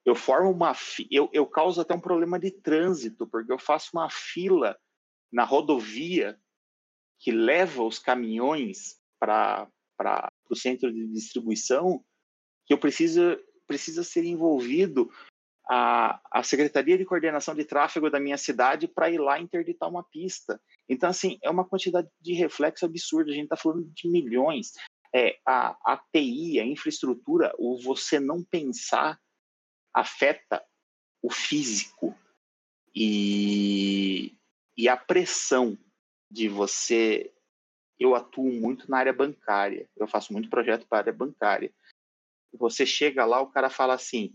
eu 0.06 0.15
formo 0.15 0.52
uma 0.52 0.73
eu, 1.10 1.30
eu 1.34 1.47
causo 1.47 1.82
até 1.82 1.93
um 1.93 1.99
problema 1.99 2.39
de 2.39 2.52
trânsito, 2.52 3.26
porque 3.28 3.52
eu 3.52 3.58
faço 3.58 3.91
uma 3.93 4.10
fila 4.10 4.78
na 5.32 5.43
rodovia 5.43 6.38
que 7.19 7.32
leva 7.32 7.84
os 7.84 7.99
caminhões 7.99 8.99
para 9.19 9.69
o 10.49 10.56
centro 10.56 10.91
de 10.93 11.08
distribuição, 11.08 12.04
que 12.65 12.73
eu 12.73 12.78
preciso 12.78 13.38
precisa 13.65 14.04
ser 14.04 14.26
envolvido 14.26 15.10
a, 15.69 16.19
a 16.32 16.43
Secretaria 16.43 16.97
de 16.97 17.06
Coordenação 17.06 17.56
de 17.56 17.63
Tráfego 17.63 18.10
da 18.10 18.19
minha 18.19 18.38
cidade 18.38 18.88
para 18.88 19.10
ir 19.10 19.19
lá 19.19 19.39
interditar 19.39 19.89
uma 19.89 20.04
pista. 20.04 20.60
Então, 20.88 21.10
assim, 21.10 21.38
é 21.41 21.49
uma 21.49 21.67
quantidade 21.67 22.10
de 22.21 22.34
reflexo 22.34 22.86
absurda. 22.86 23.32
A 23.32 23.34
gente 23.34 23.45
está 23.45 23.58
falando 23.58 23.89
de 23.93 24.10
milhões. 24.10 24.73
É, 25.15 25.38
a, 25.45 25.78
a 25.86 25.97
TI, 26.12 26.60
a 26.60 26.65
infraestrutura, 26.65 27.54
o 27.58 27.78
você 27.78 28.19
não 28.19 28.43
pensar 28.43 29.19
afeta 29.93 30.63
o 31.21 31.30
físico 31.30 32.17
e, 32.95 34.36
e 34.76 34.89
a 34.89 34.97
pressão 34.97 35.78
de 36.30 36.49
você. 36.49 37.32
Eu 37.99 38.15
atuo 38.15 38.52
muito 38.52 38.89
na 38.89 38.97
área 38.97 39.13
bancária, 39.13 39.88
eu 39.95 40.08
faço 40.08 40.34
muito 40.34 40.49
projeto 40.49 40.86
para 40.88 40.97
a 40.97 41.02
área 41.02 41.13
bancária. 41.13 41.71
Você 42.54 42.86
chega 42.86 43.23
lá, 43.23 43.39
o 43.39 43.52
cara 43.52 43.69
fala 43.69 43.93
assim: 43.93 44.34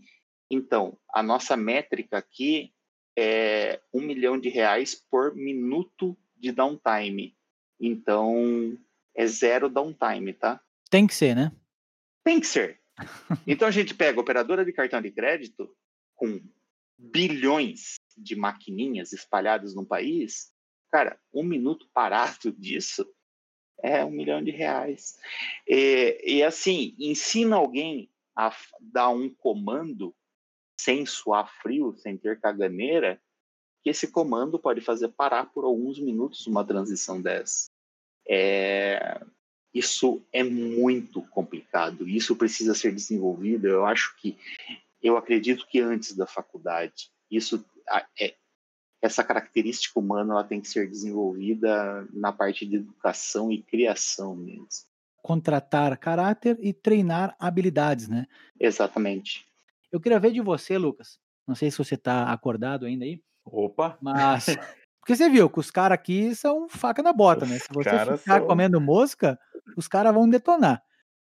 então, 0.49 0.97
a 1.13 1.21
nossa 1.21 1.55
métrica 1.55 2.17
aqui 2.17 2.73
é 3.17 3.81
um 3.93 4.01
milhão 4.01 4.39
de 4.39 4.49
reais 4.49 4.95
por 4.95 5.35
minuto 5.35 6.17
de 6.35 6.51
downtime. 6.51 7.37
Então, 7.79 8.77
é 9.15 9.27
zero 9.27 9.69
downtime, 9.69 10.33
tá? 10.33 10.59
Tem 10.89 11.05
que 11.05 11.13
ser, 11.13 11.35
né? 11.35 11.51
Tem 12.23 12.39
que 12.39 12.47
ser. 12.47 12.79
Então, 13.47 13.67
a 13.67 13.71
gente 13.71 13.93
pega 13.93 14.19
a 14.19 14.21
operadora 14.21 14.65
de 14.65 14.73
cartão 14.73 15.01
de 15.01 15.11
crédito 15.11 15.73
com 16.15 16.41
bilhões 16.97 17.95
de 18.17 18.35
maquininhas 18.35 19.13
espalhadas 19.13 19.73
no 19.73 19.85
país. 19.85 20.51
Cara, 20.91 21.17
um 21.33 21.43
minuto 21.43 21.87
parado 21.93 22.51
disso 22.57 23.07
é 23.81 24.03
um 24.03 24.11
milhão 24.11 24.43
de 24.43 24.51
reais. 24.51 25.17
E, 25.67 26.19
e 26.25 26.43
assim, 26.43 26.95
ensina 26.99 27.55
alguém 27.55 28.11
a 28.35 28.53
dar 28.81 29.09
um 29.09 29.29
comando 29.29 30.13
sem 30.79 31.05
suar 31.05 31.51
frio, 31.61 31.93
sem 31.97 32.17
ter 32.17 32.39
caganeira, 32.39 33.21
que 33.83 33.89
esse 33.89 34.07
comando 34.07 34.57
pode 34.57 34.79
fazer 34.79 35.09
parar 35.09 35.47
por 35.47 35.65
alguns 35.65 35.99
minutos 35.99 36.47
uma 36.47 36.63
transição 36.63 37.21
dessa. 37.21 37.69
É... 38.27 39.21
Isso 39.73 40.25
é 40.31 40.41
muito 40.41 41.21
complicado, 41.27 42.07
isso 42.07 42.35
precisa 42.35 42.73
ser 42.73 42.93
desenvolvido. 42.93 43.67
Eu 43.67 43.85
acho 43.85 44.15
que, 44.17 44.37
eu 45.01 45.17
acredito 45.17 45.67
que 45.67 45.79
antes 45.79 46.15
da 46.15 46.25
faculdade, 46.25 47.11
isso 47.29 47.63
é, 48.19 48.35
essa 49.01 49.23
característica 49.23 49.99
humana 49.99 50.33
ela 50.33 50.43
tem 50.43 50.61
que 50.61 50.69
ser 50.69 50.89
desenvolvida 50.89 52.07
na 52.11 52.31
parte 52.31 52.65
de 52.65 52.77
educação 52.77 53.51
e 53.51 53.61
criação 53.61 54.35
mesmo. 54.35 54.87
Contratar 55.21 55.97
caráter 55.97 56.57
e 56.61 56.73
treinar 56.73 57.35
habilidades, 57.37 58.07
né? 58.07 58.25
Exatamente. 58.59 59.48
Eu 59.91 59.99
queria 59.99 60.19
ver 60.19 60.31
de 60.31 60.41
você, 60.41 60.77
Lucas. 60.77 61.19
Não 61.47 61.55
sei 61.55 61.71
se 61.71 61.77
você 61.77 61.95
está 61.95 62.31
acordado 62.31 62.85
ainda 62.85 63.05
aí. 63.05 63.21
Opa! 63.45 63.97
Mas. 64.01 64.45
Porque 64.99 65.15
você 65.15 65.29
viu 65.29 65.49
que 65.49 65.59
os 65.59 65.71
caras 65.71 65.95
aqui 65.95 66.35
são 66.35 66.69
faca 66.69 67.01
na 67.01 67.11
bota, 67.11 67.45
né? 67.45 67.57
Se 67.57 67.67
você 67.71 67.89
ficar 67.89 68.17
são... 68.17 68.47
comendo 68.47 68.79
mosca, 68.79 69.39
os 69.75 69.87
caras 69.87 70.13
vão 70.13 70.29
detonar. 70.29 70.83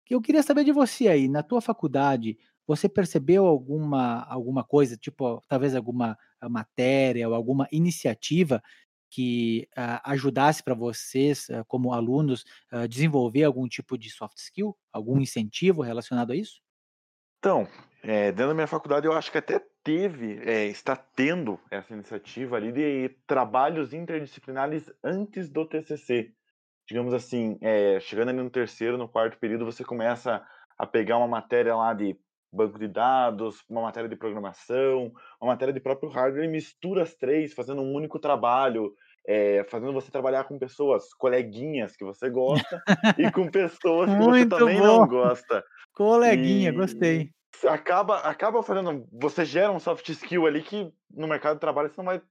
Eu 0.10 0.22
queria 0.22 0.44
saber 0.44 0.64
de 0.64 0.72
você 0.72 1.08
aí, 1.08 1.28
na 1.28 1.42
tua 1.42 1.60
faculdade, 1.60 2.38
você 2.68 2.88
percebeu 2.88 3.46
alguma, 3.46 4.24
alguma 4.26 4.64
coisa, 4.64 4.96
tipo, 4.96 5.42
talvez 5.48 5.76
alguma 5.76 6.18
matéria 6.50 7.28
ou 7.28 7.34
alguma 7.34 7.68
iniciativa 7.72 8.62
que 9.10 9.68
uh, 9.78 10.02
ajudasse 10.06 10.64
para 10.64 10.74
vocês, 10.74 11.48
uh, 11.50 11.64
como 11.68 11.94
alunos, 11.94 12.44
uh, 12.72 12.88
desenvolver 12.88 13.44
algum 13.44 13.68
tipo 13.68 13.98
de 13.98 14.10
soft 14.10 14.38
skill, 14.38 14.76
algum 14.92 15.20
incentivo 15.20 15.84
relacionado 15.84 16.32
a 16.32 16.36
isso? 16.36 16.62
Então, 17.38 17.68
é, 18.04 18.34
dentro 18.34 18.50
da 18.50 18.54
minha 18.54 18.68
faculdade, 18.68 19.08
eu 19.08 19.14
acho 19.14 19.32
que 19.32 19.38
até 19.38 19.62
teve, 19.82 20.38
é, 20.46 20.66
está 20.66 20.94
tendo 20.94 21.58
essa 21.72 21.94
iniciativa 21.94 22.58
ali 22.58 22.72
de 22.72 23.10
trabalhos 23.26 23.94
interdisciplinares 23.94 24.92
antes 25.02 25.50
do 25.50 25.66
TCC. 25.66 26.34
Digamos 26.86 27.14
assim, 27.14 27.58
é, 27.62 28.02
chegando 28.02 28.30
ali 28.30 28.40
no 28.40 28.50
terceiro, 28.50 28.98
no 28.98 29.08
quarto 29.08 29.38
período, 29.38 29.64
você 29.64 29.86
começa 29.86 30.46
a 30.78 30.86
pegar 30.86 31.18
uma 31.18 31.28
matéria 31.30 31.74
lá 31.76 31.94
de 31.94 32.18
banco 32.52 32.78
de 32.78 32.90
dados, 32.90 33.64
uma 33.70 33.82
matéria 33.82 34.10
de 34.10 34.18
programação, 34.18 35.12
uma 35.42 35.54
matéria 35.54 35.74
de 35.74 35.80
próprio 35.80 36.10
hardware 36.10 36.44
e 36.44 36.52
mistura 36.52 37.04
as 37.04 37.16
três, 37.16 37.54
fazendo 37.54 37.82
um 37.82 37.94
único 37.94 38.20
trabalho, 38.20 38.94
é, 39.26 39.64
fazendo 39.70 39.94
você 39.94 40.12
trabalhar 40.12 40.44
com 40.44 40.60
pessoas, 40.60 41.14
coleguinhas 41.14 41.96
que 41.96 42.04
você 42.04 42.30
gosta 42.30 42.82
e 43.18 43.32
com 43.32 43.50
pessoas 43.50 44.10
que 44.10 44.20
você 44.20 44.46
também 44.46 44.80
bom. 44.80 44.86
não 44.86 45.08
gosta. 45.08 45.64
Coleguinha, 45.94 46.70
e 46.70 46.74
gostei. 46.74 47.30
Acaba, 47.68 48.18
acaba 48.20 48.64
fazendo. 48.64 49.08
Você 49.12 49.46
gera 49.46 49.72
um 49.72 49.80
soft 49.80 50.08
skill 50.10 50.46
ali 50.46 50.62
que 50.62 50.92
no 51.12 51.28
mercado 51.28 51.56
de 51.56 51.62
trabalho 51.62 51.90
você 51.90 51.98
não 51.98 52.06
vai 52.06 52.22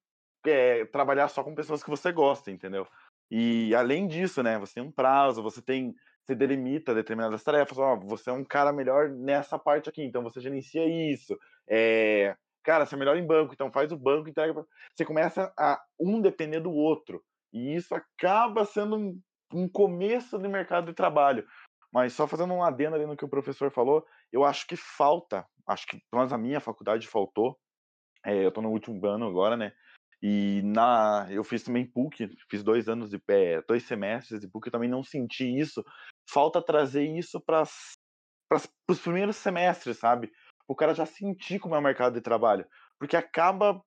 é, 0.46 0.84
trabalhar 0.86 1.28
só 1.28 1.42
com 1.42 1.54
pessoas 1.54 1.82
que 1.82 1.90
você 1.90 2.12
gosta, 2.12 2.50
entendeu? 2.50 2.86
E 3.30 3.74
além 3.74 4.06
disso, 4.06 4.42
né, 4.42 4.58
você 4.58 4.74
tem 4.74 4.82
um 4.82 4.90
prazo, 4.90 5.42
você 5.42 5.62
tem 5.62 5.94
você 6.24 6.34
delimita 6.34 6.94
determinadas 6.94 7.42
tarefas. 7.42 7.78
Ó, 7.78 7.96
você 7.96 8.30
é 8.30 8.32
um 8.32 8.44
cara 8.44 8.72
melhor 8.72 9.08
nessa 9.08 9.58
parte 9.58 9.88
aqui, 9.88 10.02
então 10.02 10.22
você 10.22 10.40
gerencia 10.40 10.84
isso. 10.86 11.36
É, 11.68 12.36
cara, 12.62 12.86
você 12.86 12.94
é 12.94 12.98
melhor 12.98 13.16
em 13.16 13.26
banco, 13.26 13.52
então 13.52 13.70
faz 13.70 13.92
o 13.92 13.96
banco, 13.96 14.28
entrega. 14.28 14.64
Você 14.94 15.04
começa 15.04 15.52
a 15.58 15.80
um 15.98 16.20
depender 16.20 16.60
do 16.60 16.72
outro. 16.72 17.22
E 17.52 17.74
isso 17.74 17.94
acaba 17.94 18.64
sendo 18.64 18.96
um, 18.96 19.20
um 19.52 19.68
começo 19.68 20.38
do 20.38 20.48
mercado 20.48 20.86
de 20.86 20.94
trabalho. 20.94 21.46
Mas 21.92 22.14
só 22.14 22.26
fazendo 22.26 22.54
um 22.54 22.64
adendo 22.64 22.96
ali 22.96 23.06
no 23.06 23.16
que 23.16 23.24
o 23.24 23.28
professor 23.28 23.70
falou, 23.70 24.04
eu 24.32 24.44
acho 24.44 24.66
que 24.66 24.76
falta, 24.76 25.46
acho 25.66 25.86
que 25.86 26.00
menos 26.12 26.32
a 26.32 26.38
minha 26.38 26.60
faculdade 26.60 27.06
faltou. 27.06 27.58
É, 28.24 28.44
eu 28.44 28.48
estou 28.48 28.62
no 28.62 28.70
último 28.70 29.04
ano 29.06 29.26
agora, 29.26 29.56
né? 29.56 29.72
E 30.22 30.62
na, 30.62 31.26
eu 31.30 31.42
fiz 31.42 31.64
também 31.64 31.84
PUC, 31.84 32.30
fiz 32.48 32.62
dois 32.62 32.88
anos 32.88 33.10
de 33.10 33.18
pé, 33.18 33.60
dois 33.66 33.82
semestres 33.82 34.40
de 34.40 34.48
PUC, 34.48 34.68
eu 34.68 34.72
também 34.72 34.88
não 34.88 35.02
senti 35.02 35.44
isso. 35.58 35.84
Falta 36.30 36.62
trazer 36.62 37.04
isso 37.04 37.40
para 37.40 37.64
os 38.88 39.00
primeiros 39.00 39.36
semestres, 39.36 39.98
sabe? 39.98 40.30
O 40.66 40.74
cara 40.74 40.94
já 40.94 41.06
sentir 41.06 41.58
como 41.58 41.74
é 41.74 41.78
o 41.78 41.82
mercado 41.82 42.14
de 42.14 42.20
trabalho. 42.20 42.66
Porque 42.98 43.16
acaba, 43.16 43.82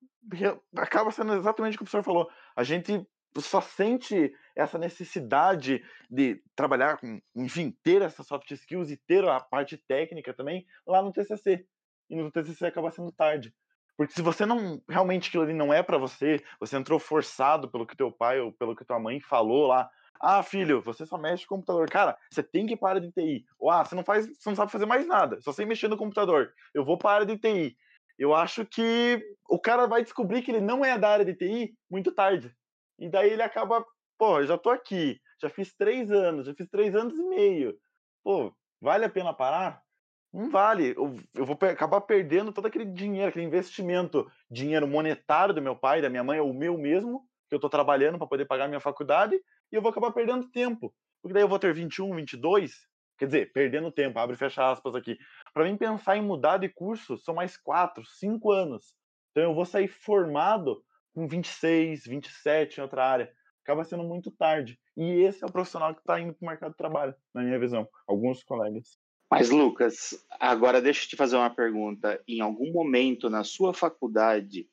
acaba 0.76 1.12
sendo 1.12 1.34
exatamente 1.34 1.76
o 1.76 1.78
que 1.78 1.84
o 1.84 1.86
professor 1.86 2.04
falou. 2.04 2.30
A 2.56 2.64
gente 2.64 3.06
só 3.40 3.60
sente 3.60 4.34
essa 4.56 4.78
necessidade 4.78 5.84
de 6.10 6.42
trabalhar 6.56 6.98
com, 6.98 7.20
enfim, 7.36 7.76
ter 7.84 8.02
essas 8.02 8.26
soft 8.26 8.50
skills 8.52 8.90
e 8.90 8.98
ter 8.98 9.28
a 9.28 9.40
parte 9.40 9.78
técnica 9.78 10.34
também 10.34 10.66
lá 10.88 11.02
no 11.02 11.12
TCC. 11.12 11.66
E 12.10 12.16
no 12.16 12.32
TCC 12.32 12.68
acaba 12.68 12.92
sendo 12.92 13.12
tarde. 13.12 13.54
Porque 13.98 14.14
se 14.14 14.22
você 14.22 14.46
não 14.46 14.82
realmente 14.90 15.30
aquilo 15.30 15.44
ali 15.44 15.54
não 15.54 15.74
é 15.74 15.82
para 15.82 15.98
você, 15.98 16.44
você 16.60 16.76
entrou 16.76 17.00
forçado 17.00 17.70
pelo 17.70 17.88
que 17.88 17.96
teu 17.96 18.12
pai 18.12 18.40
ou 18.40 18.52
pelo 18.52 18.76
que 18.76 18.86
tua 18.86 19.00
mãe 19.00 19.20
falou 19.22 19.68
lá. 19.68 19.90
Ah, 20.20 20.42
filho, 20.42 20.82
você 20.82 21.06
só 21.06 21.18
mexe 21.18 21.44
no 21.44 21.50
computador. 21.50 21.90
Cara, 21.90 22.18
você 22.30 22.42
tem 22.42 22.66
que 22.66 22.78
parar 22.78 23.00
de 23.00 23.12
TI. 23.12 23.46
Ou 23.60 23.70
ah, 23.70 23.84
você 23.84 23.96
não 23.96 24.04
faz, 24.04 24.26
você 24.26 24.50
não 24.50 24.56
sabe 24.56 24.72
fazer 24.72 24.86
mais 24.86 25.06
nada, 25.06 25.40
só 25.42 25.52
sei 25.52 25.66
mexer 25.66 25.88
no 25.88 25.98
computador. 25.98 26.54
Eu 26.74 26.86
vou 26.86 26.98
para 26.98 27.26
de 27.26 27.38
TI. 27.38 27.78
Eu 28.18 28.34
acho 28.34 28.66
que 28.66 29.22
o 29.50 29.60
cara 29.60 29.86
vai 29.88 30.02
descobrir 30.02 30.42
que 30.42 30.52
ele 30.52 30.62
não 30.62 30.86
é 30.86 30.98
da 30.98 31.10
área 31.10 31.26
de 31.26 31.36
TI 31.36 31.78
muito 31.90 32.12
tarde. 32.12 32.56
E 32.98 33.10
daí 33.10 33.32
ele 33.32 33.42
acaba, 33.42 33.86
pô, 34.18 34.42
já 34.44 34.58
tô 34.58 34.70
aqui, 34.70 35.20
já 35.42 35.50
fiz 35.50 35.74
três 35.76 36.10
anos, 36.12 36.46
já 36.46 36.54
fiz 36.54 36.70
três 36.70 36.96
anos 36.96 37.14
e 37.14 37.24
meio. 37.24 37.78
Pô, 38.24 38.56
vale 38.82 39.06
a 39.06 39.10
pena 39.10 39.34
parar? 39.34 39.84
Não 40.32 40.50
vale. 40.50 40.94
Eu, 40.98 41.16
eu 41.34 41.46
vou 41.46 41.58
acabar 41.62 42.02
perdendo 42.02 42.52
todo 42.52 42.68
aquele 42.68 42.86
dinheiro, 42.86 43.30
aquele 43.30 43.46
investimento, 43.46 44.30
dinheiro 44.50 44.88
monetário 44.88 45.54
do 45.54 45.62
meu 45.62 45.76
pai, 45.76 46.02
da 46.02 46.10
minha 46.10 46.24
mãe, 46.24 46.40
ou 46.40 46.54
meu 46.54 46.78
mesmo, 46.78 47.28
que 47.48 47.56
eu 47.56 47.58
estou 47.58 47.70
trabalhando 47.70 48.18
para 48.18 48.28
poder 48.28 48.46
pagar 48.46 48.68
minha 48.68 48.80
faculdade, 48.80 49.40
e 49.72 49.76
eu 49.76 49.82
vou 49.82 49.92
acabar 49.92 50.12
perdendo 50.12 50.50
tempo. 50.50 50.94
Porque 51.22 51.34
daí 51.34 51.44
eu 51.44 51.48
vou 51.48 51.60
ter 51.60 51.74
21, 51.74 52.16
22, 52.16 52.88
quer 53.18 53.26
dizer, 53.26 53.52
perdendo 53.52 53.92
tempo, 53.92 54.20
abre 54.20 54.36
e 54.36 54.40
fecha 54.40 54.70
aspas 54.72 54.96
aqui. 54.96 55.18
Para 55.54 55.66
mim 55.66 55.76
pensar 55.78 56.18
em 56.18 56.22
mudar 56.22 56.58
de 56.58 56.70
curso 56.70 57.18
são 57.18 57.34
mais 57.34 57.58
4, 57.58 58.06
5 58.06 58.52
anos. 58.52 58.96
Então 59.32 59.44
eu 59.44 59.56
vou 59.56 59.66
sair 59.66 59.88
formado 59.88 60.84
com 61.14 61.28
26, 61.28 62.06
27 62.06 62.78
em 62.78 62.84
outra 62.84 63.06
área. 63.06 63.34
Acaba 63.64 63.84
sendo 63.84 64.04
muito 64.04 64.30
tarde. 64.30 64.80
E 64.96 65.24
esse 65.24 65.44
é 65.44 65.48
o 65.48 65.52
profissional 65.52 65.94
que 65.94 66.02
está 66.02 66.20
indo 66.20 66.34
para 66.34 66.46
o 66.46 66.50
mercado 66.50 66.72
de 66.72 66.78
trabalho, 66.78 67.16
na 67.34 67.42
minha 67.42 67.60
visão. 67.60 67.88
Alguns 68.08 68.44
colegas. 68.44 69.00
Mas, 69.32 69.50
Lucas, 69.50 70.26
agora 70.40 70.82
deixa 70.82 71.06
eu 71.06 71.10
te 71.10 71.16
fazer 71.16 71.36
uma 71.36 71.50
pergunta. 71.50 72.22
Em 72.28 72.42
algum 72.42 72.72
momento 72.72 73.30
na 73.30 73.44
sua 73.44 73.74
faculdade, 73.74 74.70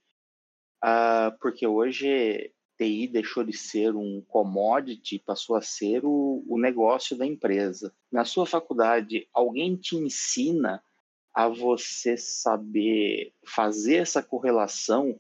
uh, 0.84 1.36
porque 1.40 1.66
hoje 1.66 2.53
TI 2.78 3.06
deixou 3.06 3.44
de 3.44 3.52
ser 3.52 3.94
um 3.94 4.20
commodity, 4.22 5.18
passou 5.18 5.56
a 5.56 5.62
ser 5.62 6.04
o, 6.04 6.44
o 6.48 6.58
negócio 6.58 7.16
da 7.16 7.26
empresa. 7.26 7.94
Na 8.10 8.24
sua 8.24 8.46
faculdade, 8.46 9.28
alguém 9.32 9.76
te 9.76 9.96
ensina 9.96 10.82
a 11.34 11.48
você 11.48 12.16
saber 12.16 13.32
fazer 13.46 13.96
essa 13.96 14.22
correlação 14.22 15.18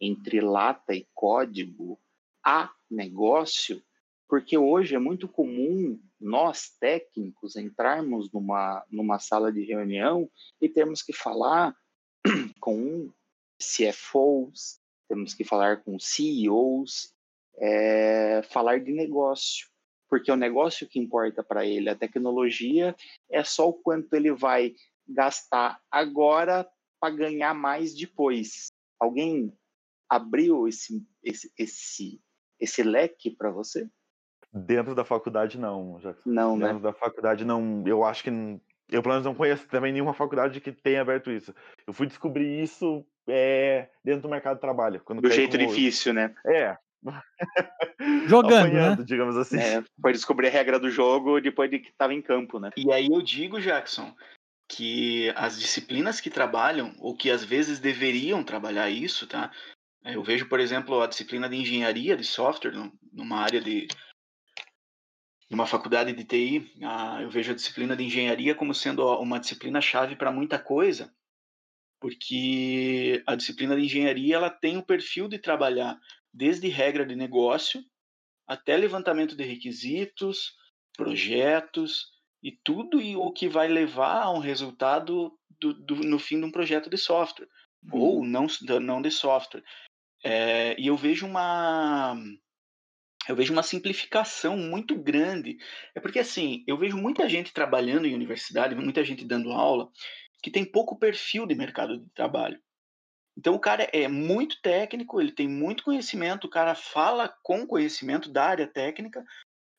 entre 0.00 0.40
lata 0.40 0.94
e 0.94 1.06
código 1.14 1.98
a 2.44 2.70
negócio? 2.90 3.82
Porque 4.28 4.58
hoje 4.58 4.94
é 4.94 4.98
muito 4.98 5.28
comum 5.28 6.00
nós 6.20 6.70
técnicos 6.80 7.56
entrarmos 7.56 8.30
numa, 8.32 8.84
numa 8.90 9.18
sala 9.18 9.52
de 9.52 9.62
reunião 9.62 10.28
e 10.60 10.68
temos 10.68 11.02
que 11.02 11.12
falar 11.12 11.76
com 12.60 13.10
CFOs, 13.58 14.80
temos 15.08 15.34
que 15.34 15.44
falar 15.44 15.82
com 15.82 15.98
CEOs, 15.98 17.12
é, 17.58 18.42
falar 18.42 18.80
de 18.80 18.92
negócio, 18.92 19.68
porque 20.08 20.30
o 20.30 20.36
negócio 20.36 20.88
que 20.88 20.98
importa 20.98 21.42
para 21.42 21.66
ele, 21.66 21.88
a 21.88 21.96
tecnologia, 21.96 22.94
é 23.30 23.42
só 23.42 23.68
o 23.68 23.74
quanto 23.74 24.14
ele 24.14 24.32
vai 24.32 24.74
gastar 25.06 25.80
agora 25.90 26.68
para 27.00 27.14
ganhar 27.14 27.54
mais 27.54 27.94
depois. 27.94 28.68
Alguém 28.98 29.52
abriu 30.08 30.66
esse, 30.68 31.06
esse, 31.22 31.52
esse, 31.58 32.20
esse 32.58 32.82
leque 32.82 33.30
para 33.30 33.50
você? 33.50 33.88
Dentro 34.52 34.94
da 34.94 35.04
faculdade, 35.04 35.58
não. 35.58 35.98
Já, 36.00 36.14
não, 36.24 36.58
dentro 36.58 36.76
né? 36.76 36.80
da 36.80 36.92
faculdade, 36.92 37.44
não. 37.44 37.82
Eu 37.86 38.04
acho 38.04 38.22
que. 38.22 38.30
Eu, 38.88 39.02
pelo 39.02 39.14
menos, 39.14 39.24
não 39.24 39.34
conheço 39.34 39.66
também 39.66 39.92
nenhuma 39.92 40.14
faculdade 40.14 40.60
que 40.60 40.70
tenha 40.70 41.00
aberto 41.00 41.30
isso. 41.30 41.52
Eu 41.86 41.92
fui 41.92 42.06
descobrir 42.06 42.62
isso 42.62 43.04
é, 43.28 43.88
dentro 44.04 44.22
do 44.22 44.28
mercado 44.28 44.56
de 44.56 44.60
trabalho. 44.60 45.00
Quando 45.04 45.22
do 45.22 45.30
jeito 45.30 45.56
difícil, 45.56 46.12
né? 46.12 46.34
É. 46.46 46.76
Jogando, 48.26 48.72
né? 48.72 48.96
Né? 48.96 49.04
digamos 49.04 49.36
assim. 49.36 49.58
É, 49.58 49.82
foi 50.00 50.12
descobrir 50.12 50.48
a 50.48 50.50
regra 50.50 50.78
do 50.78 50.90
jogo 50.90 51.40
depois 51.40 51.70
de 51.70 51.78
que 51.78 51.90
estava 51.90 52.14
em 52.14 52.22
campo, 52.22 52.58
né? 52.58 52.70
E 52.76 52.92
aí 52.92 53.06
eu 53.06 53.20
digo, 53.20 53.60
Jackson, 53.60 54.14
que 54.68 55.32
as 55.36 55.58
disciplinas 55.58 56.20
que 56.20 56.30
trabalham, 56.30 56.94
ou 56.98 57.16
que 57.16 57.30
às 57.30 57.44
vezes 57.44 57.78
deveriam 57.78 58.42
trabalhar 58.42 58.88
isso, 58.88 59.26
tá? 59.26 59.50
Eu 60.04 60.22
vejo, 60.22 60.48
por 60.48 60.60
exemplo, 60.60 61.00
a 61.00 61.06
disciplina 61.06 61.48
de 61.48 61.56
engenharia 61.56 62.16
de 62.16 62.24
software, 62.24 62.74
numa 63.12 63.40
área 63.40 63.60
de 63.60 63.86
numa 65.50 65.66
faculdade 65.66 66.12
de 66.12 66.24
TI, 66.24 66.72
ah, 66.82 67.18
eu 67.22 67.30
vejo 67.30 67.52
a 67.52 67.54
disciplina 67.54 67.94
de 67.94 68.02
engenharia 68.02 68.54
como 68.54 68.74
sendo 68.74 69.06
uma 69.20 69.38
disciplina 69.38 69.80
chave 69.80 70.16
para 70.16 70.32
muita 70.32 70.58
coisa, 70.58 71.12
porque 72.04 73.22
a 73.26 73.34
disciplina 73.34 73.74
de 73.74 73.86
engenharia 73.86 74.36
ela 74.36 74.50
tem 74.50 74.76
o 74.76 74.84
perfil 74.84 75.26
de 75.26 75.38
trabalhar 75.38 75.98
desde 76.30 76.68
regra 76.68 77.06
de 77.06 77.16
negócio 77.16 77.82
até 78.46 78.76
levantamento 78.76 79.34
de 79.34 79.42
requisitos, 79.42 80.54
projetos 80.98 82.10
e 82.42 82.52
tudo 82.62 83.00
e 83.00 83.16
o 83.16 83.32
que 83.32 83.48
vai 83.48 83.68
levar 83.68 84.24
a 84.24 84.30
um 84.30 84.38
resultado 84.38 85.32
do, 85.58 85.72
do, 85.72 85.94
no 85.94 86.18
fim 86.18 86.38
de 86.38 86.44
um 86.44 86.52
projeto 86.52 86.90
de 86.90 86.98
software 86.98 87.48
uhum. 87.90 87.98
ou 87.98 88.22
não 88.22 88.48
não 88.82 89.00
de 89.00 89.10
software. 89.10 89.64
É, 90.22 90.78
e 90.78 90.88
eu 90.88 90.98
vejo 90.98 91.26
uma 91.26 92.18
eu 93.26 93.34
vejo 93.34 93.52
uma 93.52 93.62
simplificação 93.62 94.56
muito 94.56 94.94
grande. 94.94 95.56
É 95.94 96.00
porque, 96.00 96.18
assim, 96.18 96.62
eu 96.66 96.76
vejo 96.76 96.96
muita 96.96 97.26
gente 97.28 97.54
trabalhando 97.54 98.06
em 98.06 98.14
universidade, 98.14 98.74
muita 98.74 99.02
gente 99.02 99.24
dando 99.24 99.52
aula, 99.52 99.90
que 100.44 100.50
tem 100.50 100.62
pouco 100.62 100.94
perfil 100.94 101.46
de 101.46 101.54
mercado 101.54 101.96
de 101.96 102.10
trabalho. 102.10 102.60
Então, 103.34 103.54
o 103.54 103.58
cara 103.58 103.88
é 103.94 104.06
muito 104.06 104.60
técnico, 104.60 105.18
ele 105.18 105.32
tem 105.32 105.48
muito 105.48 105.82
conhecimento, 105.82 106.44
o 106.44 106.50
cara 106.50 106.74
fala 106.74 107.34
com 107.42 107.66
conhecimento 107.66 108.30
da 108.30 108.44
área 108.44 108.66
técnica, 108.66 109.24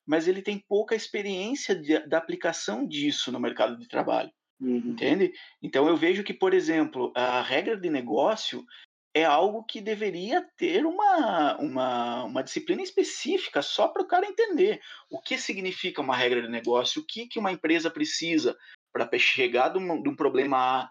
mas 0.04 0.26
ele 0.26 0.42
tem 0.42 0.58
pouca 0.58 0.96
experiência 0.96 1.72
de, 1.72 2.00
da 2.08 2.18
aplicação 2.18 2.84
disso 2.84 3.30
no 3.30 3.38
mercado 3.38 3.78
de 3.78 3.86
trabalho. 3.86 4.32
Uhum. 4.60 4.78
Entende? 4.78 5.32
Então, 5.62 5.86
eu 5.86 5.96
vejo 5.96 6.24
que, 6.24 6.34
por 6.34 6.52
exemplo, 6.52 7.12
a 7.14 7.40
regra 7.42 7.76
de 7.76 7.88
negócio 7.88 8.66
é 9.14 9.24
algo 9.24 9.62
que 9.62 9.80
deveria 9.80 10.44
ter 10.56 10.84
uma, 10.84 11.56
uma, 11.58 12.24
uma 12.24 12.42
disciplina 12.42 12.82
específica 12.82 13.62
só 13.62 13.86
para 13.86 14.02
o 14.02 14.08
cara 14.08 14.26
entender 14.26 14.80
o 15.08 15.20
que 15.20 15.38
significa 15.38 16.02
uma 16.02 16.16
regra 16.16 16.42
de 16.42 16.48
negócio, 16.48 17.02
o 17.02 17.06
que, 17.06 17.28
que 17.28 17.38
uma 17.38 17.52
empresa 17.52 17.88
precisa 17.88 18.58
para 19.04 19.18
chegar 19.18 19.70
de 19.70 19.78
um, 19.78 20.00
de 20.00 20.08
um, 20.08 20.14
problema 20.14 20.56
A 20.56 20.90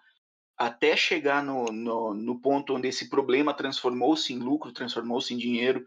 até 0.57 0.95
chegar 0.95 1.43
no, 1.43 1.65
no, 1.65 2.13
no 2.13 2.39
ponto 2.39 2.75
onde 2.75 2.87
esse 2.87 3.09
problema 3.09 3.53
transformou-se 3.53 4.31
em 4.31 4.39
lucro, 4.39 4.71
transformou-se 4.71 5.33
em 5.33 5.37
dinheiro. 5.37 5.85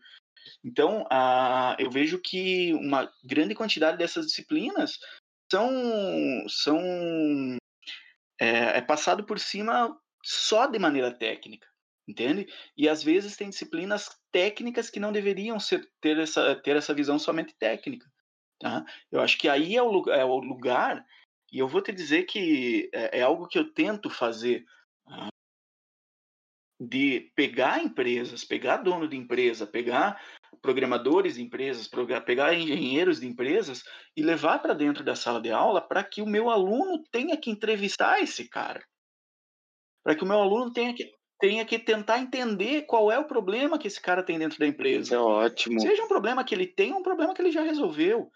Então, 0.62 1.03
uh, 1.05 1.75
eu 1.79 1.91
vejo 1.91 2.19
que 2.19 2.75
uma 2.75 3.11
grande 3.25 3.55
quantidade 3.55 3.97
dessas 3.97 4.27
disciplinas 4.27 4.99
são, 5.51 5.71
são 6.49 6.79
é, 8.39 8.79
é 8.79 8.81
passado 8.81 9.25
por 9.25 9.39
cima 9.39 9.97
só 10.23 10.66
de 10.66 10.79
maneira 10.79 11.12
técnica, 11.12 11.66
entende? 12.07 12.47
E 12.77 12.89
às 12.89 13.03
vezes 13.03 13.37
tem 13.37 13.49
disciplinas 13.49 14.11
técnicas 14.31 14.91
que 14.91 15.01
não 15.01 15.12
deveriam 15.12 15.59
ser, 15.59 15.89
ter, 16.01 16.19
essa, 16.19 16.55
ter 16.57 16.77
essa 16.77 16.93
visão 16.93 17.19
somente 17.19 17.55
técnica. 17.59 18.07
Tá? 18.59 18.85
Eu 19.11 19.21
acho 19.21 19.39
que 19.39 19.49
aí 19.49 19.77
é 19.77 19.83
o, 19.83 20.11
é 20.11 20.25
o 20.25 20.39
lugar, 20.39 21.05
e 21.53 21.59
eu 21.59 21.68
vou 21.68 21.80
te 21.80 21.92
dizer 21.92 22.24
que 22.24 22.90
é, 22.92 23.20
é 23.20 23.22
algo 23.22 23.46
que 23.46 23.59
eu 23.59 23.72
tento 23.72 24.11
fazer 24.11 24.64
uh, 25.07 25.28
de 26.80 27.32
pegar 27.34 27.82
empresas, 27.82 28.44
pegar 28.44 28.78
dono 28.78 29.09
de 29.09 29.16
empresa, 29.16 29.66
pegar 29.66 30.20
programadores 30.62 31.34
de 31.34 31.42
empresas, 31.42 31.88
pegar 32.24 32.55
engenheiros 32.55 33.20
de 33.20 33.26
empresas 33.26 33.82
e 34.16 34.22
levar 34.22 34.61
para 34.61 34.74
dentro 34.74 35.03
da 35.03 35.16
sala 35.16 35.40
de 35.40 35.51
aula 35.51 35.80
para 35.80 36.05
que 36.05 36.22
o 36.22 36.26
meu 36.26 36.51
aluno 36.51 37.03
tenha 37.11 37.36
que 37.36 37.51
entrevistar 37.51 38.20
esse 38.20 38.49
cara. 38.49 38.82
Para 40.05 40.14
que 40.14 40.24
o 40.24 40.26
meu 40.26 40.38
aluno 40.40 40.72
tenha 40.72 40.94
que, 40.94 41.11
tenha 41.40 41.64
que 41.64 41.78
tentar 41.78 42.18
entender 42.18 42.82
qual 42.82 43.11
é 43.11 43.18
o 43.18 43.26
problema 43.26 43.78
que 43.78 43.88
esse 43.88 44.01
cara 44.01 44.22
tem 44.22 44.38
dentro 44.38 44.59
da 44.59 44.66
empresa. 44.66 45.14
É 45.14 45.18
ótimo. 45.18 45.80
Seja 45.80 46.05
um 46.05 46.09
problema 46.09 46.44
que 46.44 46.55
ele 46.55 46.66
tem 46.66 46.92
ou 46.92 47.01
um 47.01 47.03
problema 47.03 47.34
que 47.34 47.42
ele 47.42 47.53
já 47.53 47.62
resolveu. 47.62 48.30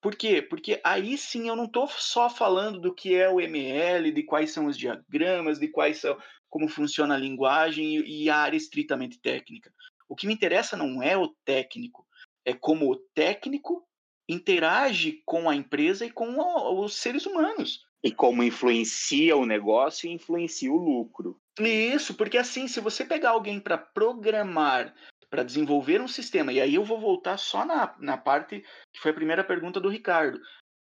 Por 0.00 0.16
quê? 0.16 0.40
Porque 0.40 0.80
aí 0.82 1.18
sim 1.18 1.48
eu 1.48 1.56
não 1.56 1.64
estou 1.64 1.86
só 1.88 2.30
falando 2.30 2.80
do 2.80 2.94
que 2.94 3.14
é 3.14 3.28
o 3.28 3.40
ML, 3.40 4.10
de 4.10 4.22
quais 4.22 4.50
são 4.50 4.66
os 4.66 4.76
diagramas, 4.76 5.58
de 5.58 5.68
quais 5.68 5.98
são 5.98 6.16
como 6.48 6.68
funciona 6.68 7.14
a 7.14 7.18
linguagem 7.18 8.02
e 8.06 8.28
a 8.28 8.36
área 8.36 8.56
estritamente 8.56 9.18
técnica. 9.20 9.72
O 10.08 10.16
que 10.16 10.26
me 10.26 10.34
interessa 10.34 10.76
não 10.76 11.02
é 11.02 11.16
o 11.16 11.28
técnico, 11.44 12.06
é 12.44 12.52
como 12.52 12.90
o 12.90 12.96
técnico 13.14 13.86
interage 14.28 15.22
com 15.24 15.48
a 15.48 15.54
empresa 15.54 16.04
e 16.06 16.10
com 16.10 16.36
os 16.80 16.96
seres 16.96 17.26
humanos. 17.26 17.84
E 18.02 18.10
como 18.10 18.42
influencia 18.42 19.36
o 19.36 19.44
negócio 19.44 20.08
e 20.08 20.12
influencia 20.12 20.72
o 20.72 20.76
lucro. 20.76 21.38
Isso, 21.58 22.14
porque 22.14 22.38
assim, 22.38 22.66
se 22.66 22.80
você 22.80 23.04
pegar 23.04 23.30
alguém 23.30 23.60
para 23.60 23.76
programar, 23.76 24.94
para 25.30 25.44
desenvolver 25.44 26.00
um 26.00 26.08
sistema, 26.08 26.52
e 26.52 26.60
aí 26.60 26.74
eu 26.74 26.84
vou 26.84 27.00
voltar 27.00 27.38
só 27.38 27.64
na, 27.64 27.94
na 28.00 28.18
parte 28.18 28.64
que 28.92 29.00
foi 29.00 29.12
a 29.12 29.14
primeira 29.14 29.44
pergunta 29.44 29.80
do 29.80 29.88
Ricardo. 29.88 30.40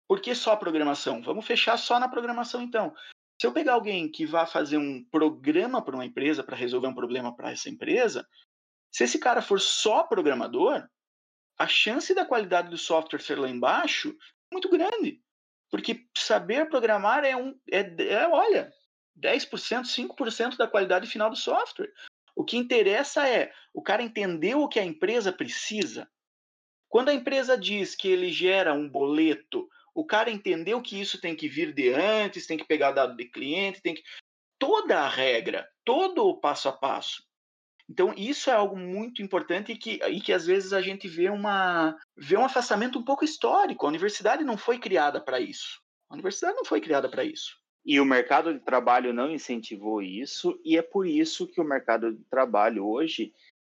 Por 0.09 0.21
que 0.21 0.35
só 0.35 0.57
programação? 0.57 1.23
Vamos 1.23 1.47
fechar 1.47 1.77
só 1.77 2.01
na 2.01 2.09
programação 2.09 2.63
então. 2.63 2.95
Se 3.41 3.47
eu 3.47 3.53
pegar 3.53 3.75
alguém 3.75 4.11
que 4.11 4.25
vá 4.25 4.47
fazer 4.47 4.79
um 4.79 5.05
programa 5.11 5.85
para 5.85 5.95
uma 5.95 6.07
empresa, 6.07 6.43
para 6.43 6.57
resolver 6.57 6.89
um 6.89 6.95
problema 6.95 7.37
para 7.37 7.53
essa 7.53 7.69
empresa, 7.69 8.27
se 8.91 9.05
esse 9.05 9.19
cara 9.19 9.43
for 9.43 9.61
só 9.61 10.03
programador, 10.03 10.83
a 11.59 11.67
chance 11.69 12.15
da 12.15 12.25
qualidade 12.25 12.71
do 12.71 12.79
software 12.79 13.21
ser 13.21 13.39
lá 13.39 13.49
embaixo 13.49 14.17
é 14.51 14.55
muito 14.55 14.71
grande. 14.71 15.21
Porque 15.71 16.07
saber 16.17 16.69
programar 16.71 17.25
é 17.25 17.37
um. 17.37 17.55
É, 17.71 17.81
é 17.81 18.27
olha, 18.29 18.73
10%, 19.21 19.85
5% 19.85 20.57
da 20.57 20.67
qualidade 20.67 21.07
final 21.07 21.29
do 21.29 21.37
software. 21.37 21.93
O 22.39 22.45
que 22.45 22.57
interessa 22.57 23.29
é 23.29 23.53
o 23.75 23.83
cara 23.83 24.01
entender 24.01 24.55
o 24.55 24.69
que 24.69 24.79
a 24.79 24.85
empresa 24.85 25.33
precisa. 25.33 26.09
Quando 26.89 27.09
a 27.09 27.13
empresa 27.13 27.59
diz 27.59 27.97
que 27.97 28.07
ele 28.07 28.31
gera 28.31 28.73
um 28.73 28.89
boleto, 28.89 29.69
o 29.93 30.07
cara 30.07 30.31
entendeu 30.31 30.81
que 30.81 31.01
isso 31.01 31.21
tem 31.21 31.35
que 31.35 31.49
vir 31.49 31.75
de 31.75 31.93
antes, 31.93 32.47
tem 32.47 32.57
que 32.57 32.65
pegar 32.65 32.93
dado 32.93 33.17
de 33.17 33.25
cliente, 33.25 33.83
tem 33.83 33.93
que. 33.93 34.05
Toda 34.57 35.01
a 35.01 35.09
regra, 35.09 35.69
todo 35.85 36.29
o 36.29 36.39
passo 36.39 36.69
a 36.69 36.73
passo. 36.73 37.25
Então, 37.91 38.15
isso 38.17 38.49
é 38.49 38.53
algo 38.53 38.77
muito 38.77 39.21
importante 39.21 39.73
e 39.73 39.77
que, 39.77 40.01
e 40.05 40.21
que 40.21 40.33
às 40.33 40.47
vezes 40.47 40.73
a 40.73 40.81
gente 40.81 41.09
vê, 41.09 41.29
uma, 41.31 41.99
vê 42.17 42.37
um 42.37 42.45
afastamento 42.45 43.01
um 43.01 43.05
pouco 43.05 43.25
histórico. 43.25 43.85
A 43.85 43.89
universidade 43.89 44.45
não 44.45 44.57
foi 44.57 44.79
criada 44.79 45.21
para 45.21 45.41
isso. 45.41 45.83
A 46.09 46.15
universidade 46.15 46.55
não 46.55 46.65
foi 46.65 46.81
criada 46.81 47.11
para 47.11 47.25
isso. 47.25 47.57
E 47.89 47.99
o 47.99 48.05
mercado 48.05 48.53
de 48.53 48.61
trabalho 48.61 49.15
não 49.15 49.31
incentivou 49.31 50.03
isso, 50.03 50.61
e 50.63 50.77
é 50.77 50.83
por 50.83 51.07
isso 51.07 51.47
que 51.47 51.59
o 51.59 51.65
mercado 51.65 52.13
de 52.13 52.23
trabalho 52.25 52.87
hoje 52.87 53.33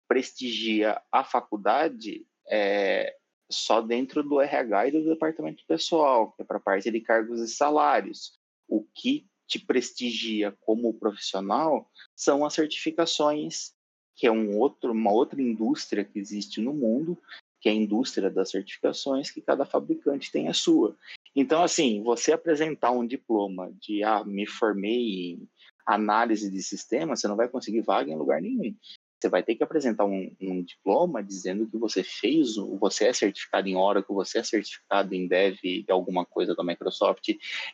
prestigia 0.07 1.01
a 1.11 1.25
faculdade 1.25 2.27
é, 2.47 3.17
só 3.51 3.81
dentro 3.81 4.23
do 4.23 4.39
RH 4.39 4.89
e 4.89 4.91
do 4.91 5.05
departamento 5.05 5.65
pessoal, 5.67 6.31
que 6.33 6.43
é 6.43 6.45
para 6.45 6.59
a 6.59 6.61
parte 6.61 6.91
de 6.91 7.01
cargos 7.01 7.41
e 7.41 7.49
salários. 7.49 8.39
O 8.69 8.85
que 8.95 9.27
te 9.47 9.59
prestigia 9.59 10.55
como 10.61 10.93
profissional 10.93 11.91
são 12.15 12.45
as 12.45 12.53
certificações 12.53 13.73
que 14.15 14.27
é 14.27 14.31
um 14.31 14.59
outro, 14.59 14.93
uma 14.93 15.11
outra 15.11 15.41
indústria 15.41 16.05
que 16.05 16.19
existe 16.19 16.61
no 16.61 16.75
mundo, 16.75 17.17
que 17.63 17.69
é 17.71 17.73
a 17.73 17.75
indústria 17.75 18.31
das 18.31 18.51
certificações, 18.51 19.31
que 19.31 19.41
cada 19.41 19.65
fabricante 19.65 20.31
tem 20.31 20.49
a 20.49 20.53
sua. 20.53 20.95
Então, 21.35 21.63
assim, 21.63 22.03
você 22.03 22.33
apresentar 22.33 22.91
um 22.91 23.07
diploma 23.07 23.73
de, 23.81 24.03
ah, 24.03 24.23
me 24.25 24.47
formei 24.47 25.33
em 25.33 25.49
análise 25.87 26.51
de 26.51 26.63
sistema, 26.63 27.17
você 27.17 27.27
não 27.27 27.37
vai 27.37 27.49
conseguir 27.49 27.81
vaga 27.81 28.11
em 28.11 28.17
lugar 28.17 28.41
nenhum. 28.41 28.75
Você 29.21 29.29
vai 29.29 29.43
ter 29.43 29.55
que 29.55 29.63
apresentar 29.63 30.05
um, 30.05 30.35
um 30.41 30.63
diploma 30.63 31.23
dizendo 31.23 31.69
que 31.69 31.79
você 31.79 32.03
fez, 32.03 32.57
você 32.81 33.07
é 33.07 33.13
certificado 33.13 33.69
em 33.69 33.77
Oracle, 33.77 34.15
você 34.15 34.39
é 34.39 34.43
certificado 34.43 35.15
em 35.15 35.29
Dev 35.29 35.57
de 35.63 35.87
alguma 35.91 36.27
coisa 36.27 36.57
da 36.57 36.65
Microsoft. 36.65 37.29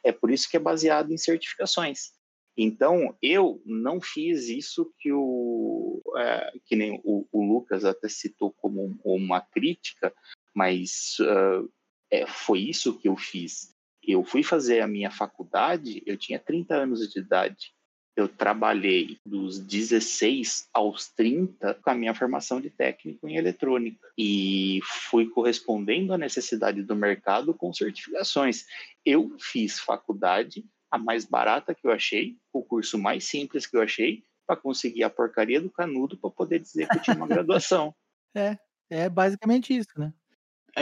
É 0.04 0.12
por 0.12 0.30
isso 0.30 0.48
que 0.48 0.58
é 0.58 0.60
baseado 0.60 1.10
em 1.10 1.16
certificações. 1.16 2.12
Então, 2.54 3.16
eu 3.22 3.62
não 3.64 4.00
fiz 4.00 4.48
isso 4.48 4.92
que, 4.98 5.12
o, 5.12 6.02
é, 6.16 6.52
que 6.66 6.76
nem 6.76 7.00
o, 7.04 7.26
o, 7.30 7.42
Lucas 7.42 7.84
até 7.84 8.08
citou 8.08 8.52
como 8.52 8.98
uma 9.04 9.40
crítica, 9.40 10.12
mas 10.52 11.16
uh, 11.20 11.70
é, 12.10 12.26
foi 12.26 12.60
isso 12.60 12.98
que 12.98 13.08
eu 13.08 13.16
fiz. 13.16 13.74
Eu 14.02 14.24
fui 14.24 14.42
fazer 14.42 14.80
a 14.80 14.86
minha 14.86 15.10
faculdade, 15.10 16.02
eu 16.06 16.16
tinha 16.16 16.38
30 16.38 16.74
anos 16.74 17.08
de 17.12 17.18
idade. 17.18 17.72
Eu 18.16 18.26
trabalhei 18.26 19.18
dos 19.24 19.60
16 19.60 20.68
aos 20.72 21.08
30 21.08 21.74
com 21.74 21.90
a 21.90 21.94
minha 21.94 22.14
formação 22.14 22.60
de 22.60 22.68
técnico 22.68 23.28
em 23.28 23.36
eletrônica 23.36 24.08
e 24.16 24.80
fui 24.82 25.28
correspondendo 25.28 26.12
à 26.12 26.18
necessidade 26.18 26.82
do 26.82 26.96
mercado 26.96 27.54
com 27.54 27.72
certificações. 27.72 28.64
Eu 29.04 29.36
fiz 29.38 29.78
faculdade 29.78 30.64
a 30.90 30.98
mais 30.98 31.24
barata 31.24 31.74
que 31.74 31.86
eu 31.86 31.92
achei, 31.92 32.36
o 32.52 32.62
curso 32.62 32.98
mais 32.98 33.24
simples 33.24 33.66
que 33.66 33.76
eu 33.76 33.82
achei, 33.82 34.24
para 34.46 34.56
conseguir 34.56 35.04
a 35.04 35.10
porcaria 35.10 35.60
do 35.60 35.70
canudo 35.70 36.16
para 36.16 36.30
poder 36.30 36.58
dizer 36.58 36.88
que 36.88 36.96
eu 36.96 37.02
tinha 37.02 37.16
uma 37.16 37.28
graduação. 37.28 37.94
É, 38.34 38.58
é 38.90 39.08
basicamente 39.08 39.76
isso, 39.76 39.90
né? 39.98 40.12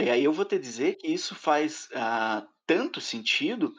E 0.01 0.09
aí 0.09 0.23
eu 0.23 0.33
vou 0.33 0.45
te 0.45 0.59
dizer 0.59 0.95
que 0.95 1.07
isso 1.07 1.33
faz 1.33 1.87
uh, 1.91 2.47
tanto 2.65 3.01
sentido 3.01 3.73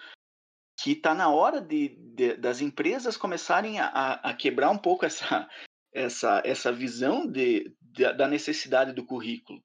que 0.81 0.93
está 0.93 1.15
na 1.15 1.29
hora 1.29 1.61
de, 1.61 1.97
de, 2.15 2.35
das 2.37 2.61
empresas 2.61 3.17
começarem 3.17 3.81
a, 3.81 4.13
a, 4.15 4.35
quebrar 4.35 4.71
um 4.71 4.79
pouco 4.79 5.05
essa, 5.05 5.49
essa, 5.93 6.43
essa 6.45 6.73
visão 6.73 7.27
de, 7.27 7.75
de, 7.81 8.13
da 8.13 8.29
necessidade 8.29 8.93
do 8.93 9.05
currículo, 9.05 9.61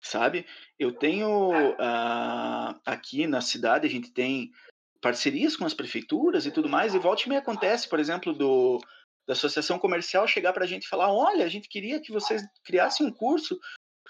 sabe? 0.00 0.46
Eu 0.78 0.92
tenho 0.92 1.50
uh, 1.50 2.80
aqui 2.86 3.26
na 3.26 3.40
cidade, 3.40 3.86
a 3.86 3.90
gente 3.90 4.12
tem 4.12 4.52
parcerias 5.00 5.56
com 5.56 5.64
as 5.64 5.74
prefeituras 5.74 6.46
e 6.46 6.52
tudo 6.52 6.68
mais, 6.68 6.94
e 6.94 6.98
volta 6.98 7.24
e 7.24 7.28
meia 7.28 7.40
acontece, 7.40 7.88
por 7.88 7.98
exemplo, 7.98 8.32
do, 8.32 8.78
da 9.26 9.32
associação 9.32 9.78
comercial 9.78 10.28
chegar 10.28 10.52
para 10.52 10.64
a 10.64 10.66
gente 10.66 10.84
e 10.84 10.88
falar: 10.88 11.12
olha, 11.12 11.44
a 11.44 11.48
gente 11.48 11.68
queria 11.68 12.00
que 12.00 12.12
vocês 12.12 12.42
criassem 12.64 13.06
um 13.06 13.12
curso, 13.12 13.58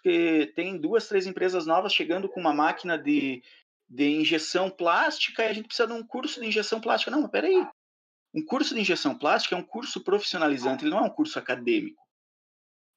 porque 0.03 0.53
tem 0.57 0.77
duas, 0.77 1.07
três 1.07 1.29
empresas 1.29 1.65
novas 1.65 1.95
chegando 1.95 2.29
com 2.29 2.41
uma 2.41 2.53
máquina 2.53 2.99
de, 2.99 3.41
de 3.89 4.11
injeção 4.11 4.69
plástica 4.69 5.45
e 5.45 5.47
a 5.47 5.53
gente 5.53 5.67
precisa 5.67 5.87
de 5.87 5.95
um 5.95 6.05
curso 6.05 6.41
de 6.41 6.47
injeção 6.47 6.81
plástica. 6.81 7.11
Não, 7.11 7.23
mas 7.23 7.31
peraí. 7.31 7.65
Um 8.35 8.45
curso 8.45 8.75
de 8.75 8.81
injeção 8.81 9.17
plástica 9.17 9.55
é 9.55 9.59
um 9.59 9.63
curso 9.63 10.03
profissionalizante, 10.03 10.85
ele 10.85 10.91
não 10.91 10.99
é 10.99 11.03
um 11.03 11.11
curso 11.11 11.39
acadêmico. 11.39 12.03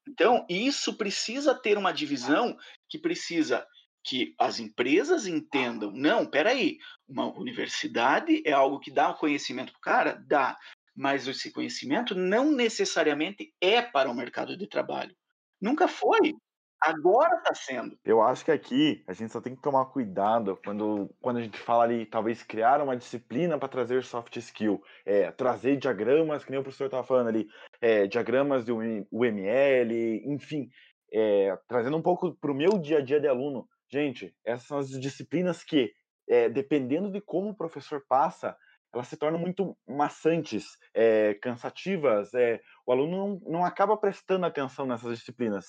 Então, 0.08 0.44
isso 0.48 0.96
precisa 0.96 1.54
ter 1.54 1.78
uma 1.78 1.92
divisão 1.92 2.56
que 2.88 2.98
precisa 2.98 3.66
que 4.02 4.34
as 4.38 4.58
empresas 4.58 5.26
entendam, 5.26 5.90
não, 5.90 6.24
peraí, 6.24 6.78
uma 7.08 7.26
universidade 7.36 8.40
é 8.46 8.52
algo 8.52 8.78
que 8.78 8.90
dá 8.90 9.12
conhecimento 9.12 9.72
para 9.72 9.78
o 9.78 9.80
cara? 9.80 10.24
Dá, 10.26 10.56
mas 10.94 11.26
esse 11.26 11.52
conhecimento 11.52 12.14
não 12.14 12.50
necessariamente 12.52 13.52
é 13.60 13.82
para 13.82 14.08
o 14.10 14.14
mercado 14.14 14.56
de 14.56 14.66
trabalho. 14.68 15.14
Nunca 15.60 15.88
foi. 15.88 16.34
Agora 16.80 17.36
está 17.36 17.54
sendo. 17.54 17.98
Eu 18.04 18.20
acho 18.20 18.44
que 18.44 18.50
aqui 18.50 19.02
a 19.06 19.12
gente 19.12 19.32
só 19.32 19.40
tem 19.40 19.56
que 19.56 19.62
tomar 19.62 19.86
cuidado 19.86 20.58
quando, 20.64 21.10
quando 21.20 21.38
a 21.38 21.42
gente 21.42 21.58
fala 21.58 21.84
ali, 21.84 22.04
talvez 22.04 22.42
criar 22.42 22.82
uma 22.82 22.96
disciplina 22.96 23.58
para 23.58 23.68
trazer 23.68 24.04
soft 24.04 24.36
skill, 24.36 24.82
é, 25.04 25.30
trazer 25.30 25.76
diagramas, 25.76 26.44
que 26.44 26.50
nem 26.50 26.60
o 26.60 26.62
professor 26.62 26.84
estava 26.84 27.02
falando 27.02 27.28
ali, 27.28 27.48
é, 27.80 28.06
diagramas 28.06 28.64
do 28.64 28.76
UML, 29.10 30.22
enfim, 30.26 30.68
é, 31.12 31.56
trazendo 31.66 31.96
um 31.96 32.02
pouco 32.02 32.34
para 32.34 32.52
o 32.52 32.54
meu 32.54 32.78
dia 32.78 32.98
a 32.98 33.02
dia 33.02 33.20
de 33.20 33.26
aluno. 33.26 33.66
Gente, 33.90 34.34
essas 34.44 34.66
são 34.66 34.78
as 34.78 34.90
disciplinas 34.90 35.64
que, 35.64 35.92
é, 36.28 36.48
dependendo 36.48 37.10
de 37.10 37.20
como 37.20 37.50
o 37.50 37.56
professor 37.56 38.04
passa, 38.06 38.56
elas 38.92 39.08
se 39.08 39.16
tornam 39.16 39.38
muito 39.38 39.76
maçantes, 39.88 40.78
é, 40.94 41.34
cansativas. 41.34 42.32
É, 42.34 42.60
o 42.86 42.92
aluno 42.92 43.16
não, 43.16 43.52
não 43.52 43.64
acaba 43.64 43.96
prestando 43.96 44.46
atenção 44.46 44.86
nessas 44.86 45.18
disciplinas. 45.18 45.66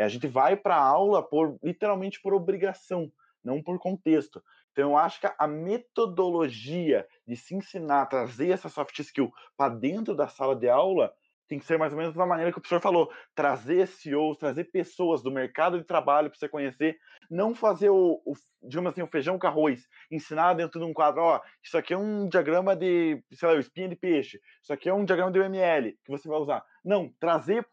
É, 0.00 0.04
a 0.04 0.08
gente 0.08 0.26
vai 0.26 0.56
para 0.56 0.76
a 0.76 0.82
aula 0.82 1.22
por 1.22 1.58
literalmente 1.62 2.22
por 2.22 2.32
obrigação, 2.32 3.12
não 3.44 3.62
por 3.62 3.78
contexto. 3.78 4.42
Então, 4.72 4.92
eu 4.92 4.96
acho 4.96 5.20
que 5.20 5.28
a 5.38 5.46
metodologia 5.46 7.06
de 7.28 7.36
se 7.36 7.54
ensinar, 7.54 8.06
trazer 8.06 8.48
essa 8.48 8.70
soft 8.70 8.98
skill 8.98 9.30
para 9.58 9.74
dentro 9.74 10.16
da 10.16 10.26
sala 10.26 10.56
de 10.56 10.70
aula, 10.70 11.12
tem 11.46 11.58
que 11.58 11.66
ser 11.66 11.78
mais 11.78 11.92
ou 11.92 11.98
menos 11.98 12.14
da 12.14 12.24
maneira 12.24 12.50
que 12.50 12.56
o 12.56 12.62
professor 12.62 12.80
falou, 12.80 13.12
trazer 13.34 13.88
CEOs, 13.88 14.38
trazer 14.38 14.70
pessoas 14.70 15.20
do 15.22 15.30
mercado 15.30 15.78
de 15.78 15.84
trabalho 15.84 16.30
para 16.30 16.38
você 16.38 16.48
conhecer, 16.48 16.96
não 17.30 17.54
fazer 17.54 17.90
o, 17.90 18.22
o, 18.24 18.32
digamos 18.62 18.92
assim, 18.92 19.02
o 19.02 19.06
feijão 19.06 19.38
com 19.38 19.46
arroz, 19.46 19.86
ensinar 20.10 20.54
dentro 20.54 20.80
de 20.80 20.86
um 20.86 20.94
quadro, 20.94 21.20
ó, 21.20 21.40
isso 21.62 21.76
aqui 21.76 21.92
é 21.92 21.98
um 21.98 22.26
diagrama 22.26 22.74
de, 22.74 23.22
sei 23.34 23.48
lá, 23.48 23.54
espinha 23.56 23.88
de 23.88 23.96
peixe, 23.96 24.40
isso 24.62 24.72
aqui 24.72 24.88
é 24.88 24.94
um 24.94 25.04
diagrama 25.04 25.30
de 25.30 25.40
UML 25.40 25.92
que 26.02 26.10
você 26.10 26.26
vai 26.26 26.38
usar. 26.38 26.64
Não, 26.82 27.12
trazer, 27.20 27.66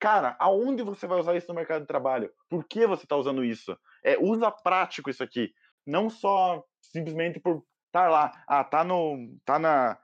cara, 0.00 0.34
aonde 0.38 0.82
você 0.82 1.06
vai 1.06 1.20
usar 1.20 1.36
isso 1.36 1.46
no 1.48 1.54
mercado 1.54 1.82
de 1.82 1.86
trabalho? 1.86 2.30
Por 2.48 2.64
que 2.64 2.86
você 2.86 3.04
está 3.04 3.16
usando 3.16 3.44
isso? 3.44 3.76
É, 4.02 4.18
usa 4.18 4.50
prático 4.50 5.10
isso 5.10 5.22
aqui, 5.22 5.52
não 5.86 6.08
só 6.08 6.64
simplesmente 6.80 7.38
por 7.38 7.62
estar 7.86 8.04
tá 8.04 8.08
lá, 8.08 8.32
ah, 8.48 8.64
tá 8.64 8.82
no, 8.82 9.36
tá 9.44 9.58
na 9.58 9.98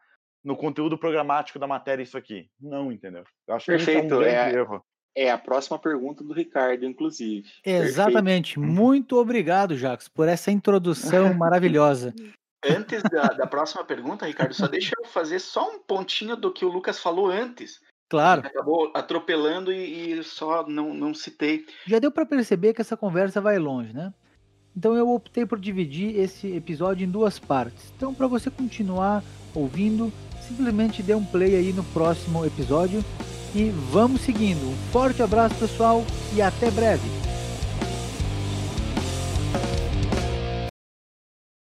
no 0.45 0.57
conteúdo 0.57 0.97
programático 0.97 1.59
da 1.59 1.67
matéria 1.67 2.05
isso 2.05 2.17
aqui. 2.17 2.49
Não, 2.61 2.93
entendeu? 2.93 3.25
Eu 3.49 3.57
acho 3.57 3.67
Perfeito. 3.67 4.07
que 4.07 4.15
é 4.15 4.17
um 4.17 4.23
é, 4.23 4.53
erro. 4.53 4.85
É 5.13 5.29
a 5.29 5.37
próxima 5.37 5.77
pergunta 5.77 6.23
do 6.23 6.33
Ricardo, 6.33 6.85
inclusive. 6.85 7.49
Exatamente. 7.65 8.55
Perfeito. 8.55 8.73
Muito 8.73 9.17
obrigado, 9.17 9.77
Jacques, 9.77 10.07
por 10.07 10.29
essa 10.29 10.53
introdução 10.53 11.35
maravilhosa. 11.35 12.15
Antes 12.65 13.03
da, 13.03 13.25
da, 13.29 13.47
próxima 13.47 13.85
pergunta, 13.85 14.25
Ricardo, 14.25 14.55
só 14.55 14.69
deixa 14.69 14.93
eu 14.97 15.05
fazer 15.07 15.41
só 15.41 15.69
um 15.69 15.81
pontinho 15.81 16.37
do 16.37 16.53
que 16.53 16.65
o 16.65 16.69
Lucas 16.69 17.01
falou 17.01 17.27
antes. 17.27 17.81
Claro. 18.09 18.43
Acabou 18.47 18.91
atropelando 18.95 19.73
e, 19.73 20.13
e 20.13 20.23
só 20.23 20.67
não, 20.67 20.95
não 20.95 21.13
citei. 21.13 21.67
Já 21.87 21.99
deu 21.99 22.11
para 22.11 22.25
perceber 22.25 22.73
que 22.73 22.81
essa 22.81 22.97
conversa 22.97 23.41
vai 23.41 23.59
longe, 23.59 23.93
né? 23.93 24.13
Então 24.77 24.95
eu 24.95 25.09
optei 25.11 25.47
por 25.47 25.59
dividir 25.59 26.19
esse 26.19 26.55
episódio 26.55 27.05
em 27.05 27.11
duas 27.11 27.39
partes. 27.39 27.93
Então, 27.97 28.15
para 28.15 28.27
você 28.27 28.51
continuar 28.51 29.25
ouvindo, 29.55 30.13
simplesmente 30.47 31.03
dê 31.03 31.15
um 31.15 31.25
play 31.25 31.57
aí 31.57 31.73
no 31.73 31.83
próximo 31.83 32.45
episódio 32.45 33.03
e 33.55 33.71
vamos 33.91 34.21
seguindo. 34.21 34.63
Um 34.69 34.77
forte 34.93 35.23
abraço, 35.23 35.55
pessoal, 35.57 36.05
e 36.35 36.43
até 36.43 36.71
breve. 36.71 37.26